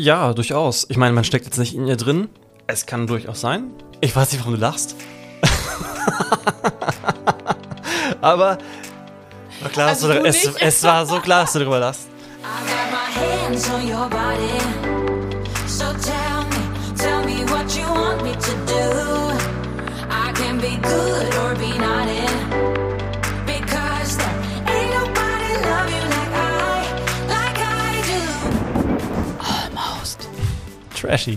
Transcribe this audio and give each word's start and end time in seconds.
Ja, 0.00 0.32
durchaus. 0.32 0.86
Ich 0.88 0.96
meine, 0.96 1.12
man 1.12 1.24
steckt 1.24 1.44
jetzt 1.44 1.58
nicht 1.58 1.74
in 1.74 1.86
ihr 1.86 1.96
drin. 1.96 2.30
Es 2.66 2.86
kann 2.86 3.06
durchaus 3.06 3.42
sein. 3.42 3.64
Ich 4.00 4.16
weiß 4.16 4.32
nicht, 4.32 4.40
warum 4.40 4.54
du 4.54 4.60
lachst. 4.60 4.96
Aber 8.22 8.56
klar, 9.74 9.88
Also 9.88 10.08
du, 10.08 10.24
es, 10.24 10.46
es 10.58 10.82
war 10.84 11.04
so 11.04 11.20
klar, 11.20 11.42
dass 11.42 11.52
du 11.52 11.58
darüber 11.58 11.80
lachst. 11.80 12.08
I 12.42 12.46
got 12.66 12.90
my 12.90 12.96
hands 13.46 13.68
on 13.68 13.86
your 13.86 14.08
body. 14.08 14.79
Trashy. 31.10 31.36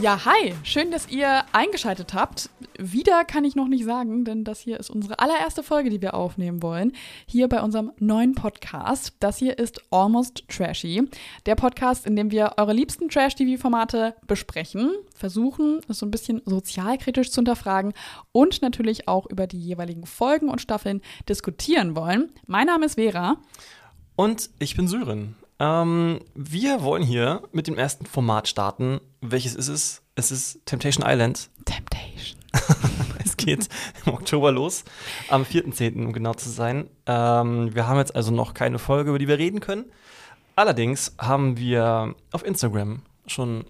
Ja, 0.00 0.24
hi. 0.24 0.54
Schön, 0.62 0.92
dass 0.92 1.08
ihr 1.08 1.44
eingeschaltet 1.50 2.14
habt. 2.14 2.48
Wieder 2.78 3.24
kann 3.24 3.44
ich 3.44 3.56
noch 3.56 3.66
nicht 3.66 3.84
sagen, 3.84 4.24
denn 4.24 4.44
das 4.44 4.60
hier 4.60 4.78
ist 4.78 4.90
unsere 4.90 5.18
allererste 5.18 5.64
Folge, 5.64 5.90
die 5.90 6.00
wir 6.00 6.14
aufnehmen 6.14 6.62
wollen. 6.62 6.92
Hier 7.26 7.48
bei 7.48 7.60
unserem 7.60 7.90
neuen 7.98 8.36
Podcast. 8.36 9.14
Das 9.18 9.38
hier 9.38 9.58
ist 9.58 9.82
Almost 9.90 10.44
Trashy. 10.48 11.02
Der 11.46 11.56
Podcast, 11.56 12.06
in 12.06 12.14
dem 12.14 12.30
wir 12.30 12.52
eure 12.56 12.72
liebsten 12.72 13.08
Trash-TV-Formate 13.08 14.14
besprechen, 14.28 14.92
versuchen, 15.12 15.80
es 15.88 15.98
so 15.98 16.06
ein 16.06 16.12
bisschen 16.12 16.40
sozialkritisch 16.44 17.32
zu 17.32 17.38
hinterfragen 17.40 17.94
und 18.30 18.62
natürlich 18.62 19.08
auch 19.08 19.26
über 19.26 19.48
die 19.48 19.58
jeweiligen 19.58 20.06
Folgen 20.06 20.48
und 20.48 20.60
Staffeln 20.60 21.00
diskutieren 21.28 21.96
wollen. 21.96 22.30
Mein 22.46 22.68
Name 22.68 22.86
ist 22.86 22.94
Vera. 22.94 23.38
Und 24.14 24.50
ich 24.60 24.76
bin 24.76 24.86
Syren. 24.86 25.34
Ähm, 25.58 26.20
wir 26.34 26.82
wollen 26.82 27.02
hier 27.02 27.42
mit 27.52 27.66
dem 27.66 27.78
ersten 27.78 28.06
Format 28.06 28.48
starten. 28.48 29.00
Welches 29.20 29.54
ist 29.54 29.68
es? 29.68 30.02
Es 30.14 30.30
ist 30.30 30.64
Temptation 30.66 31.04
Island. 31.06 31.50
Temptation. 31.64 32.38
Es 33.24 33.36
geht 33.36 33.68
im 34.04 34.14
Oktober 34.14 34.52
los, 34.52 34.84
am 35.28 35.42
4.10., 35.42 36.06
um 36.06 36.12
genau 36.12 36.34
zu 36.34 36.48
sein. 36.48 36.88
Ähm, 37.06 37.74
wir 37.74 37.86
haben 37.86 37.98
jetzt 37.98 38.14
also 38.14 38.30
noch 38.30 38.54
keine 38.54 38.78
Folge, 38.78 39.10
über 39.10 39.18
die 39.18 39.28
wir 39.28 39.38
reden 39.38 39.60
können. 39.60 39.86
Allerdings 40.54 41.14
haben 41.18 41.56
wir 41.58 42.14
auf 42.32 42.44
Instagram 42.44 43.02
schon 43.26 43.64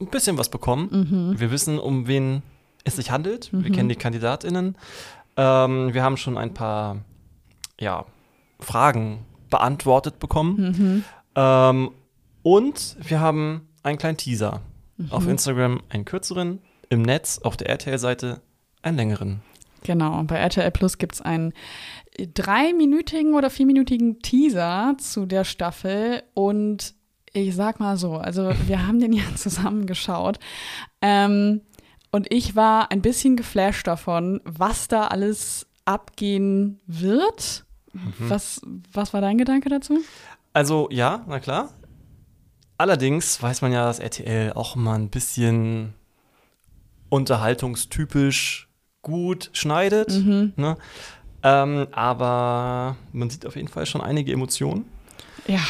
ein 0.00 0.08
bisschen 0.08 0.38
was 0.38 0.48
bekommen. 0.48 1.34
Wir 1.38 1.50
wissen, 1.50 1.78
um 1.78 2.08
wen 2.08 2.42
es 2.84 2.96
sich 2.96 3.10
handelt. 3.10 3.50
Wir 3.52 3.70
kennen 3.70 3.88
die 3.88 3.96
KandidatInnen. 3.96 4.76
Ähm, 5.36 5.94
wir 5.94 6.02
haben 6.02 6.16
schon 6.16 6.36
ein 6.36 6.52
paar 6.52 6.98
ja, 7.78 8.04
Fragen 8.58 9.24
beantwortet 9.50 10.18
bekommen. 10.18 11.04
Ähm, 11.34 11.90
und 12.42 12.96
wir 13.02 13.20
haben 13.20 13.68
einen 13.82 13.98
kleinen 13.98 14.16
Teaser. 14.16 14.60
Auf 15.08 15.26
Instagram 15.26 15.80
einen 15.88 16.04
kürzeren, 16.04 16.60
im 16.90 17.02
Netz 17.02 17.38
auf 17.38 17.56
der 17.56 17.70
RTL-Seite 17.70 18.42
einen 18.82 18.96
längeren. 18.98 19.40
Genau, 19.82 20.22
bei 20.24 20.36
RTL 20.36 20.70
Plus 20.70 20.98
gibt 20.98 21.14
es 21.14 21.20
einen 21.22 21.54
dreiminütigen 22.34 23.34
oder 23.34 23.48
vierminütigen 23.48 24.20
Teaser 24.20 24.94
zu 24.98 25.26
der 25.26 25.44
Staffel 25.44 26.22
und 26.34 26.94
ich 27.32 27.54
sag 27.54 27.80
mal 27.80 27.96
so, 27.96 28.16
also 28.16 28.52
wir 28.66 28.86
haben 28.86 29.00
den 29.00 29.12
ja 29.12 29.22
zusammen 29.36 29.86
geschaut 29.86 30.38
ähm, 31.00 31.62
und 32.10 32.32
ich 32.32 32.56
war 32.56 32.90
ein 32.90 33.02
bisschen 33.02 33.36
geflasht 33.36 33.86
davon, 33.86 34.40
was 34.44 34.88
da 34.88 35.06
alles 35.06 35.66
abgehen 35.84 36.80
wird. 36.86 37.64
Was, 38.18 38.60
was 38.92 39.12
war 39.12 39.20
dein 39.20 39.38
Gedanke 39.38 39.68
dazu? 39.68 39.98
Also 40.52 40.88
ja, 40.90 41.24
na 41.26 41.40
klar. 41.40 41.70
Allerdings 42.78 43.42
weiß 43.42 43.62
man 43.62 43.72
ja, 43.72 43.84
dass 43.84 43.98
RTL 43.98 44.52
auch 44.54 44.74
mal 44.76 44.94
ein 44.94 45.10
bisschen 45.10 45.94
unterhaltungstypisch 47.08 48.68
gut 49.02 49.50
schneidet. 49.52 50.08
Ne? 50.56 50.76
Ähm, 51.42 51.86
aber 51.92 52.96
man 53.12 53.30
sieht 53.30 53.46
auf 53.46 53.56
jeden 53.56 53.68
Fall 53.68 53.86
schon 53.86 54.00
einige 54.00 54.32
Emotionen. 54.32 54.84
Ja, 55.46 55.60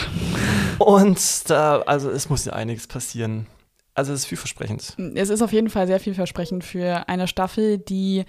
Und 0.79 1.49
da, 1.49 1.81
also 1.83 2.11
es 2.11 2.29
muss 2.29 2.45
ja 2.45 2.53
einiges 2.55 2.87
passieren. 2.87 3.47
Also 3.95 4.13
es 4.13 4.21
ist 4.21 4.27
vielversprechend. 4.27 4.97
es 5.15 5.31
ist 5.31 5.43
auf 5.43 5.53
jeden 5.53 5.71
Fall 5.71 5.87
sehr 5.87 6.01
vielversprechend 6.01 6.65
für 6.65 7.09
eine 7.09 7.29
Staffel, 7.29 7.79
die 7.79 8.25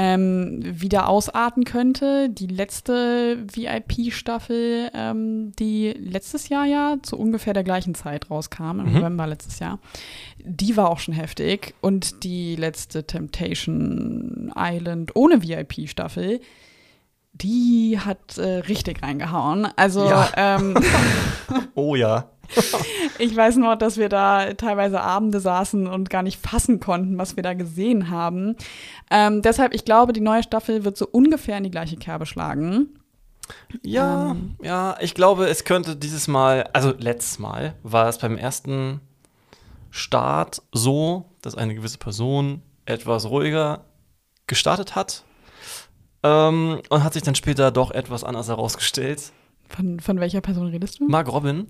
ähm, 0.00 0.60
wieder 0.62 1.08
ausarten 1.08 1.64
könnte. 1.64 2.28
Die 2.30 2.46
letzte 2.46 3.44
VIP-Staffel, 3.52 4.90
ähm, 4.94 5.50
die 5.58 5.88
letztes 5.90 6.48
Jahr 6.48 6.66
ja 6.66 6.96
zu 7.02 7.18
ungefähr 7.18 7.52
der 7.52 7.64
gleichen 7.64 7.96
Zeit 7.96 8.30
rauskam, 8.30 8.78
im 8.78 8.92
November 8.92 9.26
letztes 9.26 9.58
Jahr, 9.58 9.80
die 10.38 10.76
war 10.76 10.88
auch 10.90 11.00
schon 11.00 11.14
heftig. 11.14 11.74
Und 11.80 12.22
die 12.22 12.54
letzte 12.54 13.08
Temptation 13.08 14.52
Island 14.56 15.16
ohne 15.16 15.42
VIP-Staffel, 15.42 16.40
die 17.32 17.98
hat 17.98 18.38
äh, 18.38 18.58
richtig 18.68 19.02
reingehauen. 19.02 19.66
Also 19.74 20.08
Ja. 20.08 20.30
ähm, 20.36 20.74
Oh 21.74 21.96
ja. 21.96 22.30
ich 23.18 23.34
weiß 23.36 23.56
noch, 23.56 23.76
dass 23.76 23.96
wir 23.96 24.08
da 24.08 24.54
teilweise 24.54 25.00
Abende 25.00 25.40
saßen 25.40 25.86
und 25.86 26.10
gar 26.10 26.22
nicht 26.22 26.40
fassen 26.40 26.80
konnten, 26.80 27.18
was 27.18 27.36
wir 27.36 27.42
da 27.42 27.54
gesehen 27.54 28.10
haben. 28.10 28.56
Ähm, 29.10 29.42
deshalb, 29.42 29.74
ich 29.74 29.84
glaube, 29.84 30.12
die 30.12 30.20
neue 30.20 30.42
Staffel 30.42 30.84
wird 30.84 30.96
so 30.96 31.06
ungefähr 31.06 31.58
in 31.58 31.64
die 31.64 31.70
gleiche 31.70 31.96
Kerbe 31.96 32.26
schlagen. 32.26 32.88
Ja, 33.82 34.32
Ähm. 34.32 34.56
ja, 34.62 34.96
ich 35.00 35.14
glaube, 35.14 35.46
es 35.46 35.64
könnte 35.64 35.96
dieses 35.96 36.28
Mal, 36.28 36.68
also 36.72 36.92
letztes 36.98 37.38
Mal 37.38 37.74
war 37.82 38.08
es 38.08 38.18
beim 38.18 38.36
ersten 38.36 39.00
Start 39.90 40.62
so, 40.72 41.30
dass 41.40 41.54
eine 41.54 41.74
gewisse 41.74 41.98
Person 41.98 42.62
etwas 42.84 43.26
ruhiger 43.30 43.84
gestartet 44.46 44.94
hat 44.94 45.24
ähm, 46.22 46.80
und 46.88 47.04
hat 47.04 47.14
sich 47.14 47.22
dann 47.22 47.34
später 47.34 47.70
doch 47.70 47.90
etwas 47.90 48.24
anders 48.24 48.48
herausgestellt. 48.48 49.32
Von, 49.68 50.00
von 50.00 50.20
welcher 50.20 50.40
Person 50.40 50.68
redest 50.68 51.00
du? 51.00 51.08
Mark 51.08 51.30
Robin, 51.30 51.66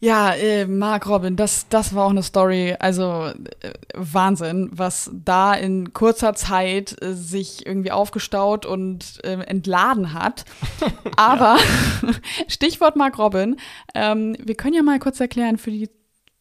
Ja, 0.00 0.32
äh, 0.34 0.66
Mark 0.66 1.08
Robin, 1.08 1.36
das, 1.36 1.68
das 1.68 1.94
war 1.94 2.06
auch 2.06 2.10
eine 2.10 2.22
Story, 2.22 2.74
also 2.78 3.26
äh, 3.60 3.72
Wahnsinn, 3.94 4.68
was 4.72 5.10
da 5.12 5.54
in 5.54 5.92
kurzer 5.92 6.34
Zeit 6.34 6.96
äh, 7.02 7.14
sich 7.14 7.66
irgendwie 7.66 7.92
aufgestaut 7.92 8.66
und 8.66 9.24
äh, 9.24 9.40
entladen 9.42 10.12
hat. 10.12 10.44
Aber 11.16 11.56
Stichwort 12.48 12.96
Mark 12.96 13.18
Robin, 13.18 13.56
ähm, 13.94 14.36
wir 14.38 14.54
können 14.54 14.74
ja 14.74 14.82
mal 14.82 14.98
kurz 14.98 15.20
erklären 15.20 15.58
für 15.58 15.70
die 15.70 15.88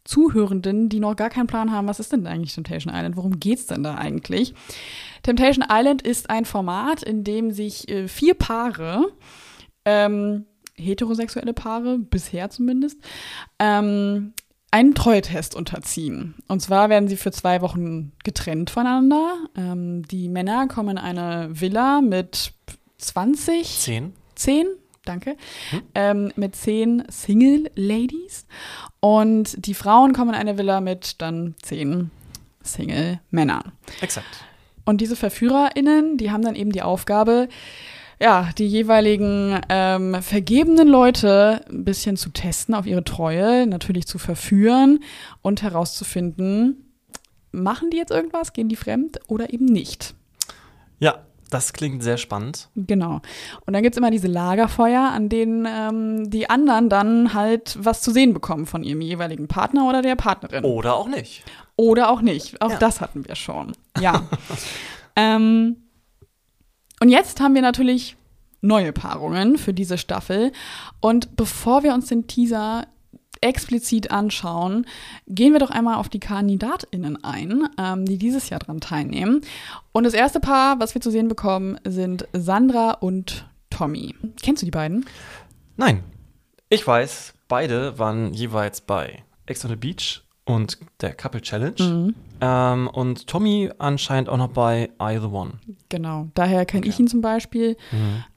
Zuhörenden, 0.05 0.89
die 0.89 0.99
noch 0.99 1.15
gar 1.15 1.29
keinen 1.29 1.47
Plan 1.47 1.71
haben, 1.71 1.87
was 1.87 1.99
ist 1.99 2.11
denn 2.11 2.27
eigentlich 2.27 2.53
Temptation 2.53 2.93
Island? 2.93 3.15
Worum 3.15 3.39
geht's 3.39 3.67
denn 3.67 3.83
da 3.83 3.95
eigentlich? 3.95 4.53
Temptation 5.23 5.65
Island 5.69 6.01
ist 6.01 6.29
ein 6.29 6.43
Format, 6.43 7.03
in 7.03 7.23
dem 7.23 7.51
sich 7.51 7.87
äh, 7.89 8.09
vier 8.09 8.33
Paare 8.33 9.13
ähm, 9.85 10.45
heterosexuelle 10.77 11.53
Paare, 11.53 11.99
bisher 11.99 12.49
zumindest, 12.49 12.97
ähm, 13.59 14.33
einen 14.71 14.95
Treutest 14.95 15.55
unterziehen. 15.55 16.33
Und 16.47 16.61
zwar 16.61 16.89
werden 16.89 17.07
sie 17.07 17.15
für 17.15 17.31
zwei 17.31 17.61
Wochen 17.61 18.11
getrennt 18.23 18.71
voneinander. 18.71 19.35
Ähm, 19.55 20.01
die 20.07 20.29
Männer 20.29 20.67
kommen 20.67 20.97
in 20.97 20.97
eine 20.97 21.49
Villa 21.51 22.01
mit 22.01 22.53
20, 22.97 23.67
10. 23.67 24.13
10, 24.33 24.65
danke, 25.05 25.37
ähm, 25.93 26.31
mit 26.35 26.55
10 26.55 27.03
Single-Ladies. 27.07 28.47
Und 28.99 29.63
die 29.63 29.75
Frauen 29.75 30.13
kommen 30.13 30.29
in 30.29 30.39
eine 30.39 30.57
Villa 30.57 30.81
mit 30.81 31.21
dann 31.21 31.53
10 31.61 32.09
Single-Männern. 32.63 33.73
Exakt. 34.01 34.43
Und 34.85 35.01
diese 35.01 35.15
VerführerInnen, 35.15 36.17
die 36.17 36.31
haben 36.31 36.41
dann 36.41 36.55
eben 36.55 36.71
die 36.71 36.81
Aufgabe, 36.81 37.47
ja, 38.21 38.49
die 38.57 38.67
jeweiligen 38.67 39.59
ähm, 39.69 40.21
vergebenen 40.21 40.87
Leute 40.87 41.65
ein 41.69 41.83
bisschen 41.83 42.17
zu 42.17 42.29
testen 42.29 42.75
auf 42.75 42.85
ihre 42.85 43.03
Treue, 43.03 43.67
natürlich 43.67 44.07
zu 44.07 44.17
verführen 44.17 44.99
und 45.41 45.61
herauszufinden, 45.61 46.93
machen 47.51 47.89
die 47.89 47.97
jetzt 47.97 48.11
irgendwas, 48.11 48.53
gehen 48.53 48.69
die 48.69 48.75
fremd 48.75 49.19
oder 49.27 49.53
eben 49.53 49.65
nicht. 49.65 50.15
Ja, 50.99 51.19
das 51.49 51.71
klingt 51.73 52.01
sehr 52.01 52.17
spannend. 52.17 52.69
Genau. 52.75 53.21
Und 53.65 53.73
dann 53.73 53.83
gibt's 53.83 53.97
immer 53.97 54.09
diese 54.09 54.27
Lagerfeuer, 54.27 55.11
an 55.13 55.29
denen 55.29 55.67
ähm, 55.69 56.29
die 56.31 56.49
anderen 56.49 56.89
dann 56.89 57.35
halt 57.35 57.77
was 57.79 58.01
zu 58.01 58.11
sehen 58.11 58.33
bekommen 58.33 58.65
von 58.65 58.83
ihrem 58.83 59.01
jeweiligen 59.01 59.47
Partner 59.47 59.87
oder 59.87 60.01
der 60.01 60.15
Partnerin. 60.15 60.63
Oder 60.63 60.95
auch 60.95 61.07
nicht. 61.07 61.43
Oder 61.75 62.09
auch 62.09 62.21
nicht. 62.21 62.59
Auch 62.59 62.71
Ja. 62.71 62.77
das 62.77 63.01
hatten 63.01 63.27
wir 63.27 63.35
schon. 63.35 63.73
Ja. 63.99 64.23
ähm, 65.15 65.77
und 67.03 67.09
jetzt 67.09 67.41
haben 67.41 67.53
wir 67.53 67.61
natürlich 67.61 68.15
neue 68.61 68.93
Paarungen 68.93 69.57
für 69.57 69.73
diese 69.73 69.97
Staffel. 69.97 70.53
Und 71.01 71.35
bevor 71.35 71.83
wir 71.83 71.93
uns 71.93 72.07
den 72.07 72.27
Teaser 72.27 72.87
explizit 73.41 74.09
anschauen, 74.09 74.85
gehen 75.27 75.51
wir 75.51 75.59
doch 75.59 75.69
einmal 75.69 75.95
auf 75.95 76.07
die 76.07 76.21
KandidatInnen 76.21 77.21
ein, 77.21 77.67
ähm, 77.77 78.05
die 78.05 78.17
dieses 78.17 78.49
Jahr 78.49 78.61
dran 78.61 78.79
teilnehmen. 78.79 79.41
Und 79.91 80.05
das 80.05 80.13
erste 80.13 80.39
Paar, 80.39 80.79
was 80.79 80.95
wir 80.95 81.01
zu 81.01 81.11
sehen 81.11 81.27
bekommen, 81.27 81.77
sind 81.83 82.25
Sandra 82.31 82.91
und 82.91 83.49
Tommy. 83.69 84.15
Kennst 84.41 84.61
du 84.61 84.65
die 84.65 84.71
beiden? 84.71 85.05
Nein. 85.75 86.05
Ich 86.69 86.87
weiß, 86.87 87.33
beide 87.49 87.99
waren 87.99 88.33
jeweils 88.33 88.79
bei 88.79 89.23
Ex 89.45 89.65
on 89.65 89.71
the 89.71 89.75
Beach 89.75 90.23
und 90.45 90.77
der 91.01 91.13
Couple 91.13 91.41
Challenge. 91.41 92.13
Ähm, 92.41 92.87
und 92.89 93.27
Tommy 93.27 93.71
anscheinend 93.79 94.29
auch 94.29 94.37
noch 94.37 94.49
bei 94.49 94.89
I 95.01 95.17
the 95.19 95.27
One. 95.27 95.53
Genau. 95.89 96.27
Daher 96.33 96.65
kenne 96.65 96.85
ich 96.85 96.99
ihn 96.99 97.07
zum 97.07 97.21
Beispiel. 97.21 97.77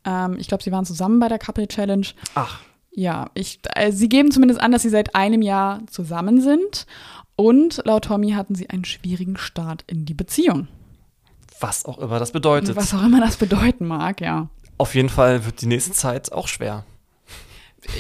Ähm, 0.05 0.37
ich 0.39 0.47
glaube, 0.49 0.63
sie 0.63 0.71
waren 0.73 0.85
zusammen 0.85 1.19
bei 1.19 1.29
der 1.29 1.39
Couple 1.39 1.67
Challenge. 1.67 2.07
Ach, 2.35 2.61
Ja, 2.93 3.31
ich, 3.35 3.59
äh, 3.75 3.91
sie 3.93 4.09
geben 4.09 4.31
zumindest 4.31 4.61
an, 4.61 4.73
dass 4.73 4.83
sie 4.83 4.89
seit 4.89 5.15
einem 5.15 5.43
Jahr 5.43 5.81
zusammen 5.89 6.41
sind. 6.41 6.87
Und 7.35 7.83
laut 7.85 8.05
Tommy 8.05 8.31
hatten 8.31 8.55
sie 8.55 8.71
einen 8.71 8.85
schwierigen 8.87 9.37
Start 9.37 9.85
in 9.87 10.07
die 10.07 10.15
Beziehung. 10.15 10.69
was 11.61 11.85
auch 11.87 11.99
immer 11.99 12.19
das 12.19 12.33
bedeutet. 12.33 12.77
Was 12.77 12.95
auch 12.95 13.03
immer 13.03 13.21
das 13.21 13.37
bedeuten 13.37 13.87
mag, 13.87 14.21
ja. 14.21 14.49
Auf 14.79 14.95
jeden 14.95 15.09
Fall 15.09 15.45
wird 15.47 15.61
die 15.63 15.67
nächste 15.67 15.93
Zeit 15.93 16.31
auch 16.33 16.49
schwer. 16.49 16.85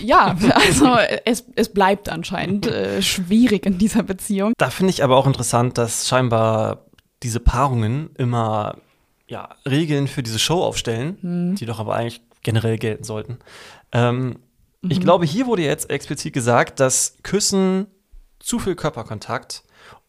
Ja, 0.02 0.36
also 0.54 0.96
es, 1.24 1.44
es 1.54 1.72
bleibt 1.72 2.08
anscheinend 2.08 2.66
äh, 2.66 3.02
schwierig 3.02 3.66
in 3.66 3.78
dieser 3.78 4.02
Beziehung. 4.02 4.52
Da 4.58 4.70
finde 4.70 4.90
ich 4.90 5.02
aber 5.04 5.16
auch 5.16 5.26
interessant, 5.26 5.78
dass 5.78 6.08
scheinbar 6.08 6.86
diese 7.22 7.40
Paarungen 7.40 8.10
immer 8.16 8.76
ja, 9.28 9.48
Regeln 9.68 10.06
für 10.06 10.22
diese 10.22 10.38
Show 10.38 10.62
aufstellen, 10.62 11.56
die 11.56 11.66
doch 11.66 11.80
aber 11.80 11.94
eigentlich 11.96 12.20
generell 12.42 12.78
gelten 12.78 13.04
sollten. 13.04 13.38
Ähm, 13.92 14.36
Ich 14.88 15.00
glaube, 15.00 15.24
hier 15.24 15.46
wurde 15.46 15.62
jetzt 15.62 15.90
explizit 15.90 16.32
gesagt, 16.32 16.78
dass 16.78 17.16
Küssen, 17.24 17.88
zu 18.38 18.60
viel 18.60 18.76
Körperkontakt 18.76 19.64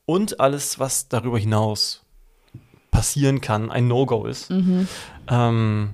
und 0.06 0.40
alles, 0.40 0.78
was 0.78 1.08
darüber 1.10 1.40
hinaus 1.40 2.04
passieren 2.92 3.42
kann, 3.42 3.72
ein 3.72 3.88
No-Go 3.88 4.26
ist. 4.26 4.52
Ähm, 5.30 5.94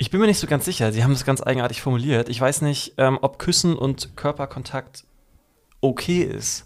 ich 0.00 0.10
bin 0.10 0.18
mir 0.18 0.26
nicht 0.26 0.38
so 0.38 0.46
ganz 0.46 0.64
sicher. 0.64 0.92
Sie 0.92 1.04
haben 1.04 1.12
es 1.12 1.26
ganz 1.26 1.42
eigenartig 1.42 1.82
formuliert. 1.82 2.30
Ich 2.30 2.40
weiß 2.40 2.62
nicht, 2.62 2.94
ähm, 2.96 3.18
ob 3.20 3.38
Küssen 3.38 3.76
und 3.76 4.16
Körperkontakt 4.16 5.04
okay 5.82 6.22
ist. 6.22 6.64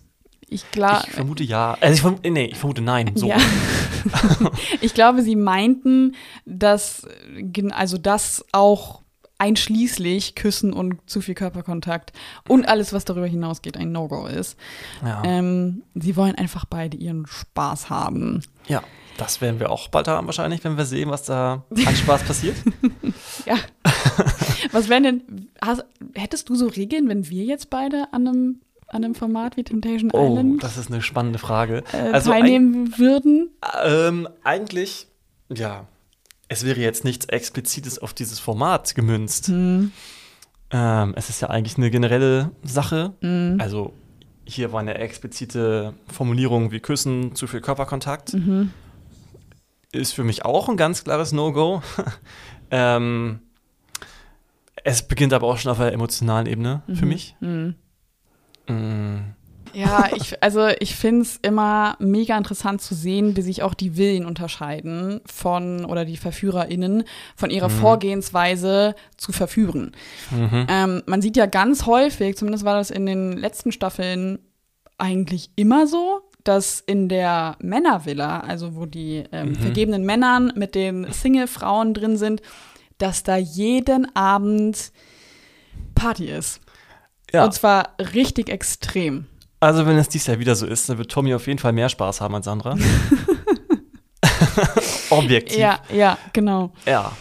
Ich 0.48 0.70
glaube. 0.70 1.02
Ich 1.08 1.14
vermute 1.14 1.42
ja. 1.42 1.76
Also 1.80 1.94
ich 1.94 2.00
vermute, 2.00 2.30
nee, 2.30 2.44
ich 2.44 2.58
vermute 2.58 2.80
nein. 2.80 3.10
So. 3.16 3.26
Ja. 3.26 3.38
ich 4.80 4.94
glaube, 4.94 5.22
sie 5.22 5.34
meinten, 5.34 6.14
dass 6.46 7.08
also 7.72 7.98
das 7.98 8.44
auch 8.52 9.02
einschließlich 9.38 10.36
Küssen 10.36 10.72
und 10.72 10.98
zu 11.10 11.20
viel 11.20 11.34
Körperkontakt 11.34 12.12
und 12.48 12.68
alles, 12.68 12.92
was 12.92 13.04
darüber 13.04 13.26
hinausgeht, 13.26 13.76
ein 13.76 13.90
No-Go 13.90 14.26
ist. 14.26 14.56
Ja. 15.04 15.22
Ähm, 15.24 15.82
sie 15.96 16.14
wollen 16.14 16.36
einfach 16.36 16.66
beide 16.66 16.96
ihren 16.96 17.26
Spaß 17.26 17.90
haben. 17.90 18.42
ja, 18.68 18.84
das 19.16 19.40
werden 19.40 19.60
wir 19.60 19.70
auch 19.70 19.88
bald 19.88 20.08
haben 20.08 20.26
wahrscheinlich, 20.26 20.64
wenn 20.64 20.76
wir 20.76 20.84
sehen, 20.84 21.10
was 21.10 21.22
da 21.24 21.64
an 21.86 21.96
Spaß 21.96 22.24
passiert. 22.24 22.56
Ja. 23.46 23.56
Was 24.72 24.88
wären 24.88 25.02
denn, 25.02 25.48
hast, 25.62 25.84
hättest 26.14 26.48
du 26.48 26.54
so 26.54 26.66
Regeln, 26.66 27.08
wenn 27.08 27.28
wir 27.28 27.44
jetzt 27.44 27.70
beide 27.70 28.12
an 28.12 28.26
einem, 28.26 28.60
an 28.88 29.04
einem 29.04 29.14
Format 29.14 29.56
wie 29.56 29.64
Temptation 29.64 30.10
Oh, 30.12 30.30
Island 30.32 30.62
das 30.62 30.76
ist 30.76 30.90
eine 30.90 31.02
spannende 31.02 31.38
Frage. 31.38 31.82
äh, 31.92 31.96
also 32.12 32.30
teilnehmen 32.30 32.98
würden? 32.98 33.50
eig- 33.60 34.08
ähm, 34.08 34.28
eigentlich, 34.42 35.06
ja, 35.52 35.86
es 36.48 36.64
wäre 36.64 36.80
jetzt 36.80 37.04
nichts 37.04 37.26
Explizites 37.26 37.98
auf 37.98 38.14
dieses 38.14 38.38
Format 38.38 38.94
gemünzt. 38.94 39.48
Hm. 39.48 39.92
Ähm, 40.70 41.12
es 41.16 41.28
ist 41.30 41.40
ja 41.40 41.50
eigentlich 41.50 41.76
eine 41.76 41.90
generelle 41.90 42.50
Sache. 42.62 43.12
Hm. 43.20 43.56
Also 43.60 43.92
hier 44.46 44.72
war 44.72 44.80
eine 44.80 44.94
explizite 44.96 45.94
Formulierung 46.12 46.70
wie 46.70 46.80
Küssen, 46.80 47.34
zu 47.34 47.46
viel 47.46 47.60
Körperkontakt. 47.62 48.34
Mhm. 48.34 48.70
Ist 49.92 50.12
für 50.12 50.24
mich 50.24 50.44
auch 50.44 50.68
ein 50.68 50.76
ganz 50.76 51.04
klares 51.04 51.32
No-Go. 51.32 51.80
Ähm, 52.74 53.38
es 54.82 55.06
beginnt 55.06 55.32
aber 55.32 55.46
auch 55.46 55.58
schon 55.58 55.70
auf 55.70 55.80
einer 55.80 55.92
emotionalen 55.92 56.46
Ebene 56.46 56.82
für 56.92 57.06
mich. 57.06 57.36
Hm. 57.40 57.74
Mm, 58.66 59.34
Ja, 59.72 60.08
ich, 60.16 60.42
also 60.42 60.68
ich 60.80 60.96
finde 60.96 61.22
es 61.22 61.38
immer 61.42 61.96
mega 62.00 62.36
interessant 62.36 62.82
zu 62.82 62.94
sehen, 62.94 63.36
wie 63.36 63.42
sich 63.42 63.62
auch 63.62 63.74
die 63.74 63.96
Willen 63.96 64.26
unterscheiden 64.26 65.20
von, 65.26 65.84
oder 65.84 66.04
die 66.04 66.16
VerführerInnen, 66.16 67.04
von 67.36 67.50
ihrer 67.50 67.70
Vorgehensweise 67.70 68.94
zu 69.16 69.32
verführen. 69.32 69.92
mhm. 70.30 70.66
Ähm, 70.68 71.02
man 71.06 71.22
sieht 71.22 71.36
ja 71.36 71.46
ganz 71.46 71.86
häufig, 71.86 72.36
zumindest 72.36 72.64
war 72.64 72.76
das 72.76 72.90
in 72.90 73.06
den 73.06 73.32
letzten 73.36 73.70
Staffeln 73.70 74.40
eigentlich 74.98 75.50
immer 75.56 75.86
so, 75.86 76.22
dass 76.44 76.80
in 76.80 77.08
der 77.08 77.56
Männervilla, 77.60 78.40
also 78.40 78.76
wo 78.76 78.86
die 78.86 79.24
ähm, 79.32 79.56
vergebenen 79.56 80.04
Männern 80.04 80.52
mit 80.54 80.74
den 80.74 81.10
Single-Frauen 81.10 81.94
drin 81.94 82.16
sind, 82.16 82.42
dass 82.98 83.22
da 83.22 83.36
jeden 83.36 84.14
Abend 84.14 84.92
Party 85.94 86.26
ist. 86.26 86.60
Ja, 87.32 87.44
Und 87.44 87.54
zwar 87.54 87.94
richtig 87.98 88.48
extrem. 88.50 89.26
also 89.60 89.86
wenn 89.86 89.98
es 89.98 90.08
dies 90.08 90.26
Jahr 90.26 90.38
wieder 90.38 90.54
so 90.54 90.66
ist, 90.66 90.88
dann 90.88 90.98
wird 90.98 91.10
Tommy 91.10 91.34
auf 91.34 91.46
jeden 91.46 91.58
Fall 91.58 91.72
mehr 91.72 91.88
Spaß 91.88 92.20
haben 92.20 92.34
als 92.34 92.44
Sandra. 92.44 92.76
Objektiv. 95.10 95.58
Ja, 95.58 95.80
ja, 95.92 96.18
genau. 96.32 96.72
ja. 96.86 97.12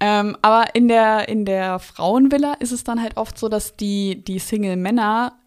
Ähm, 0.00 0.36
aber 0.42 0.74
in 0.74 0.88
der, 0.88 1.28
in 1.28 1.44
der 1.44 1.78
Frauenvilla 1.80 2.54
ist 2.60 2.72
es 2.72 2.84
dann 2.84 3.02
halt 3.02 3.16
oft 3.16 3.36
so, 3.38 3.48
dass 3.48 3.76
die, 3.76 4.22
die 4.24 4.38
Single-Männer 4.38 5.37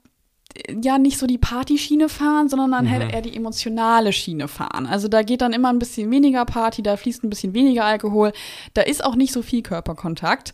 ja 0.81 0.98
nicht 0.98 1.18
so 1.18 1.27
die 1.27 1.38
Partyschiene 1.38 2.09
fahren, 2.09 2.50
sondern 2.50 2.71
dann 2.71 2.89
halt 2.89 3.12
eher 3.12 3.21
die 3.21 3.36
emotionale 3.36 4.13
Schiene 4.13 4.48
fahren. 4.48 4.86
Also 4.86 5.07
da 5.07 5.24
geht 5.24 5.42
dann 5.42 5.53
immer 5.53 5.69
ein 5.69 5.80
bisschen 5.80 6.09
weniger 6.12 6.45
Party, 6.45 6.81
da 6.81 6.98
fließt 6.98 7.24
ein 7.24 7.30
bisschen 7.30 7.53
weniger 7.53 7.86
Alkohol, 7.86 8.31
da 8.74 8.81
ist 8.81 9.03
auch 9.03 9.15
nicht 9.15 9.33
so 9.33 9.42
viel 9.42 9.62
Körperkontakt, 9.62 10.53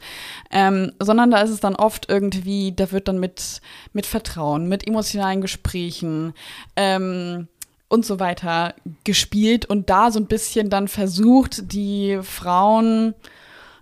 ähm, 0.51 0.91
sondern 0.99 1.31
da 1.31 1.41
ist 1.41 1.51
es 1.51 1.59
dann 1.59 1.75
oft 1.75 2.09
irgendwie, 2.09 2.71
da 2.71 2.91
wird 2.91 3.07
dann 3.07 3.19
mit, 3.19 3.61
mit 3.93 4.05
Vertrauen, 4.05 4.67
mit 4.67 4.87
emotionalen 4.87 5.41
Gesprächen, 5.41 6.33
ähm, 6.75 7.47
und 7.89 8.05
so 8.05 8.19
weiter 8.19 8.75
gespielt 9.05 9.65
und 9.65 9.89
da 9.89 10.11
so 10.11 10.19
ein 10.19 10.27
bisschen 10.27 10.69
dann 10.69 10.89
versucht, 10.89 11.71
die 11.71 12.19
Frauen 12.21 13.15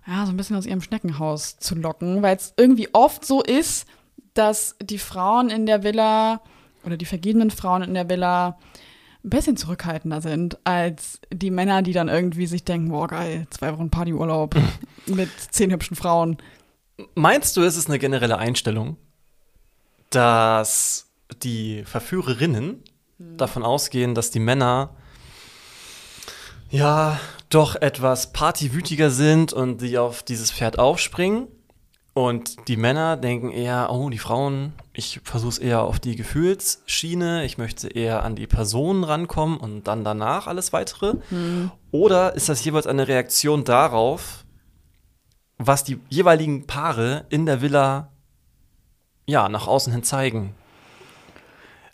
ja, 0.06 0.24
so 0.24 0.32
ein 0.32 0.36
bisschen 0.36 0.56
aus 0.56 0.66
ihrem 0.66 0.80
Schneckenhaus 0.80 1.58
zu 1.58 1.74
locken, 1.74 2.22
weil 2.22 2.36
es 2.36 2.54
irgendwie 2.56 2.88
oft 2.92 3.24
so 3.24 3.42
ist, 3.42 3.86
dass 4.38 4.76
die 4.82 4.98
Frauen 4.98 5.48
in 5.48 5.66
der 5.66 5.82
Villa 5.82 6.40
oder 6.84 6.96
die 6.96 7.04
vergebenen 7.04 7.50
Frauen 7.50 7.82
in 7.82 7.94
der 7.94 8.08
Villa 8.08 8.58
ein 9.24 9.30
bisschen 9.30 9.56
zurückhaltender 9.56 10.20
sind 10.20 10.58
als 10.64 11.20
die 11.32 11.50
Männer, 11.50 11.82
die 11.82 11.92
dann 11.92 12.08
irgendwie 12.08 12.46
sich 12.46 12.64
denken, 12.64 12.90
boah 12.90 13.08
geil, 13.08 13.46
zwei 13.50 13.72
Wochen 13.72 13.90
Partyurlaub 13.90 14.54
mit 15.06 15.30
zehn 15.50 15.72
hübschen 15.72 15.96
Frauen. 15.96 16.38
Meinst 17.14 17.56
du, 17.56 17.62
es 17.62 17.76
ist 17.76 17.88
eine 17.88 17.98
generelle 17.98 18.38
Einstellung, 18.38 18.96
dass 20.10 21.08
die 21.42 21.82
Verführerinnen 21.84 22.82
davon 23.18 23.64
ausgehen, 23.64 24.14
dass 24.14 24.30
die 24.30 24.40
Männer 24.40 24.94
ja 26.70 27.18
doch 27.48 27.74
etwas 27.76 28.32
partywütiger 28.32 29.10
sind 29.10 29.52
und 29.52 29.80
die 29.80 29.98
auf 29.98 30.22
dieses 30.22 30.52
Pferd 30.52 30.78
aufspringen? 30.78 31.48
Und 32.16 32.66
die 32.68 32.78
Männer 32.78 33.18
denken 33.18 33.50
eher, 33.50 33.90
oh, 33.90 34.08
die 34.08 34.16
Frauen, 34.16 34.72
ich 34.94 35.20
versuche 35.22 35.50
es 35.50 35.58
eher 35.58 35.82
auf 35.82 36.00
die 36.00 36.16
Gefühlsschiene, 36.16 37.44
ich 37.44 37.58
möchte 37.58 37.88
eher 37.88 38.24
an 38.24 38.34
die 38.34 38.46
Personen 38.46 39.04
rankommen 39.04 39.58
und 39.58 39.86
dann 39.86 40.02
danach 40.02 40.46
alles 40.46 40.72
weitere. 40.72 41.16
Oder 41.90 42.32
ist 42.32 42.48
das 42.48 42.64
jeweils 42.64 42.86
eine 42.86 43.06
Reaktion 43.06 43.64
darauf, 43.64 44.46
was 45.58 45.84
die 45.84 46.00
jeweiligen 46.08 46.66
Paare 46.66 47.26
in 47.28 47.44
der 47.44 47.60
Villa 47.60 48.12
ja 49.26 49.50
nach 49.50 49.66
außen 49.66 49.92
hin 49.92 50.02
zeigen? 50.02 50.54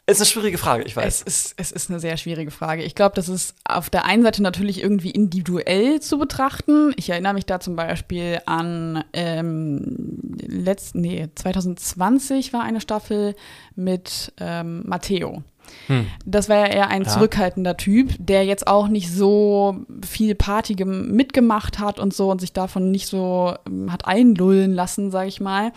Ist 0.04 0.18
eine 0.20 0.26
schwierige 0.26 0.58
Frage, 0.58 0.82
ich 0.82 0.96
weiß. 0.96 1.22
Es 1.26 1.50
ist, 1.50 1.54
es 1.58 1.70
ist 1.72 1.88
eine 1.88 2.00
sehr 2.00 2.16
schwierige 2.16 2.50
Frage. 2.50 2.82
Ich 2.82 2.96
glaube, 2.96 3.14
das 3.14 3.28
ist 3.28 3.54
auf 3.64 3.88
der 3.88 4.04
einen 4.04 4.24
Seite 4.24 4.42
natürlich 4.42 4.82
irgendwie 4.82 5.10
individuell 5.12 6.00
zu 6.00 6.18
betrachten. 6.18 6.92
Ich 6.96 7.08
erinnere 7.10 7.34
mich 7.34 7.46
da 7.46 7.60
zum 7.60 7.76
Beispiel 7.76 8.40
an 8.44 9.04
ähm, 9.12 10.34
letzt, 10.44 10.96
nee, 10.96 11.28
2020 11.36 12.52
war 12.52 12.62
eine 12.64 12.80
Staffel 12.80 13.36
mit 13.76 14.32
ähm, 14.40 14.82
Matteo. 14.86 15.44
Hm. 15.86 16.06
Das 16.26 16.48
war 16.48 16.56
ja 16.56 16.66
eher 16.66 16.88
ein 16.88 17.02
Ja. 17.04 17.08
zurückhaltender 17.08 17.76
Typ, 17.76 18.10
der 18.18 18.44
jetzt 18.44 18.66
auch 18.66 18.88
nicht 18.88 19.08
so 19.12 19.76
viel 20.04 20.34
Party 20.34 20.74
gem- 20.74 21.12
mitgemacht 21.12 21.78
hat 21.78 22.00
und 22.00 22.12
so 22.12 22.28
und 22.28 22.40
sich 22.40 22.52
davon 22.52 22.90
nicht 22.90 23.06
so 23.06 23.54
ähm, 23.68 23.92
hat 23.92 24.04
einlullen 24.06 24.72
lassen, 24.74 25.12
sage 25.12 25.28
ich 25.28 25.40
mal, 25.40 25.70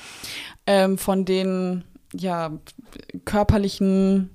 ähm, 0.65 0.98
von 0.98 1.25
den 1.25 1.84
ja 2.17 2.51
körperlichen 3.25 4.29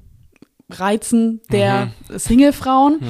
Reizen 0.70 1.40
der 1.50 1.92
Singlefrauen. 2.08 3.00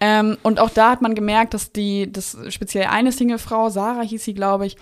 Ähm, 0.00 0.36
und 0.42 0.60
auch 0.60 0.70
da 0.70 0.90
hat 0.90 1.02
man 1.02 1.14
gemerkt, 1.14 1.54
dass 1.54 1.72
die, 1.72 2.10
das 2.10 2.36
speziell 2.50 2.86
eine 2.86 3.10
Singlefrau, 3.12 3.68
Sarah 3.68 4.02
hieß 4.02 4.24
sie, 4.24 4.34
glaube 4.34 4.66
ich, 4.66 4.76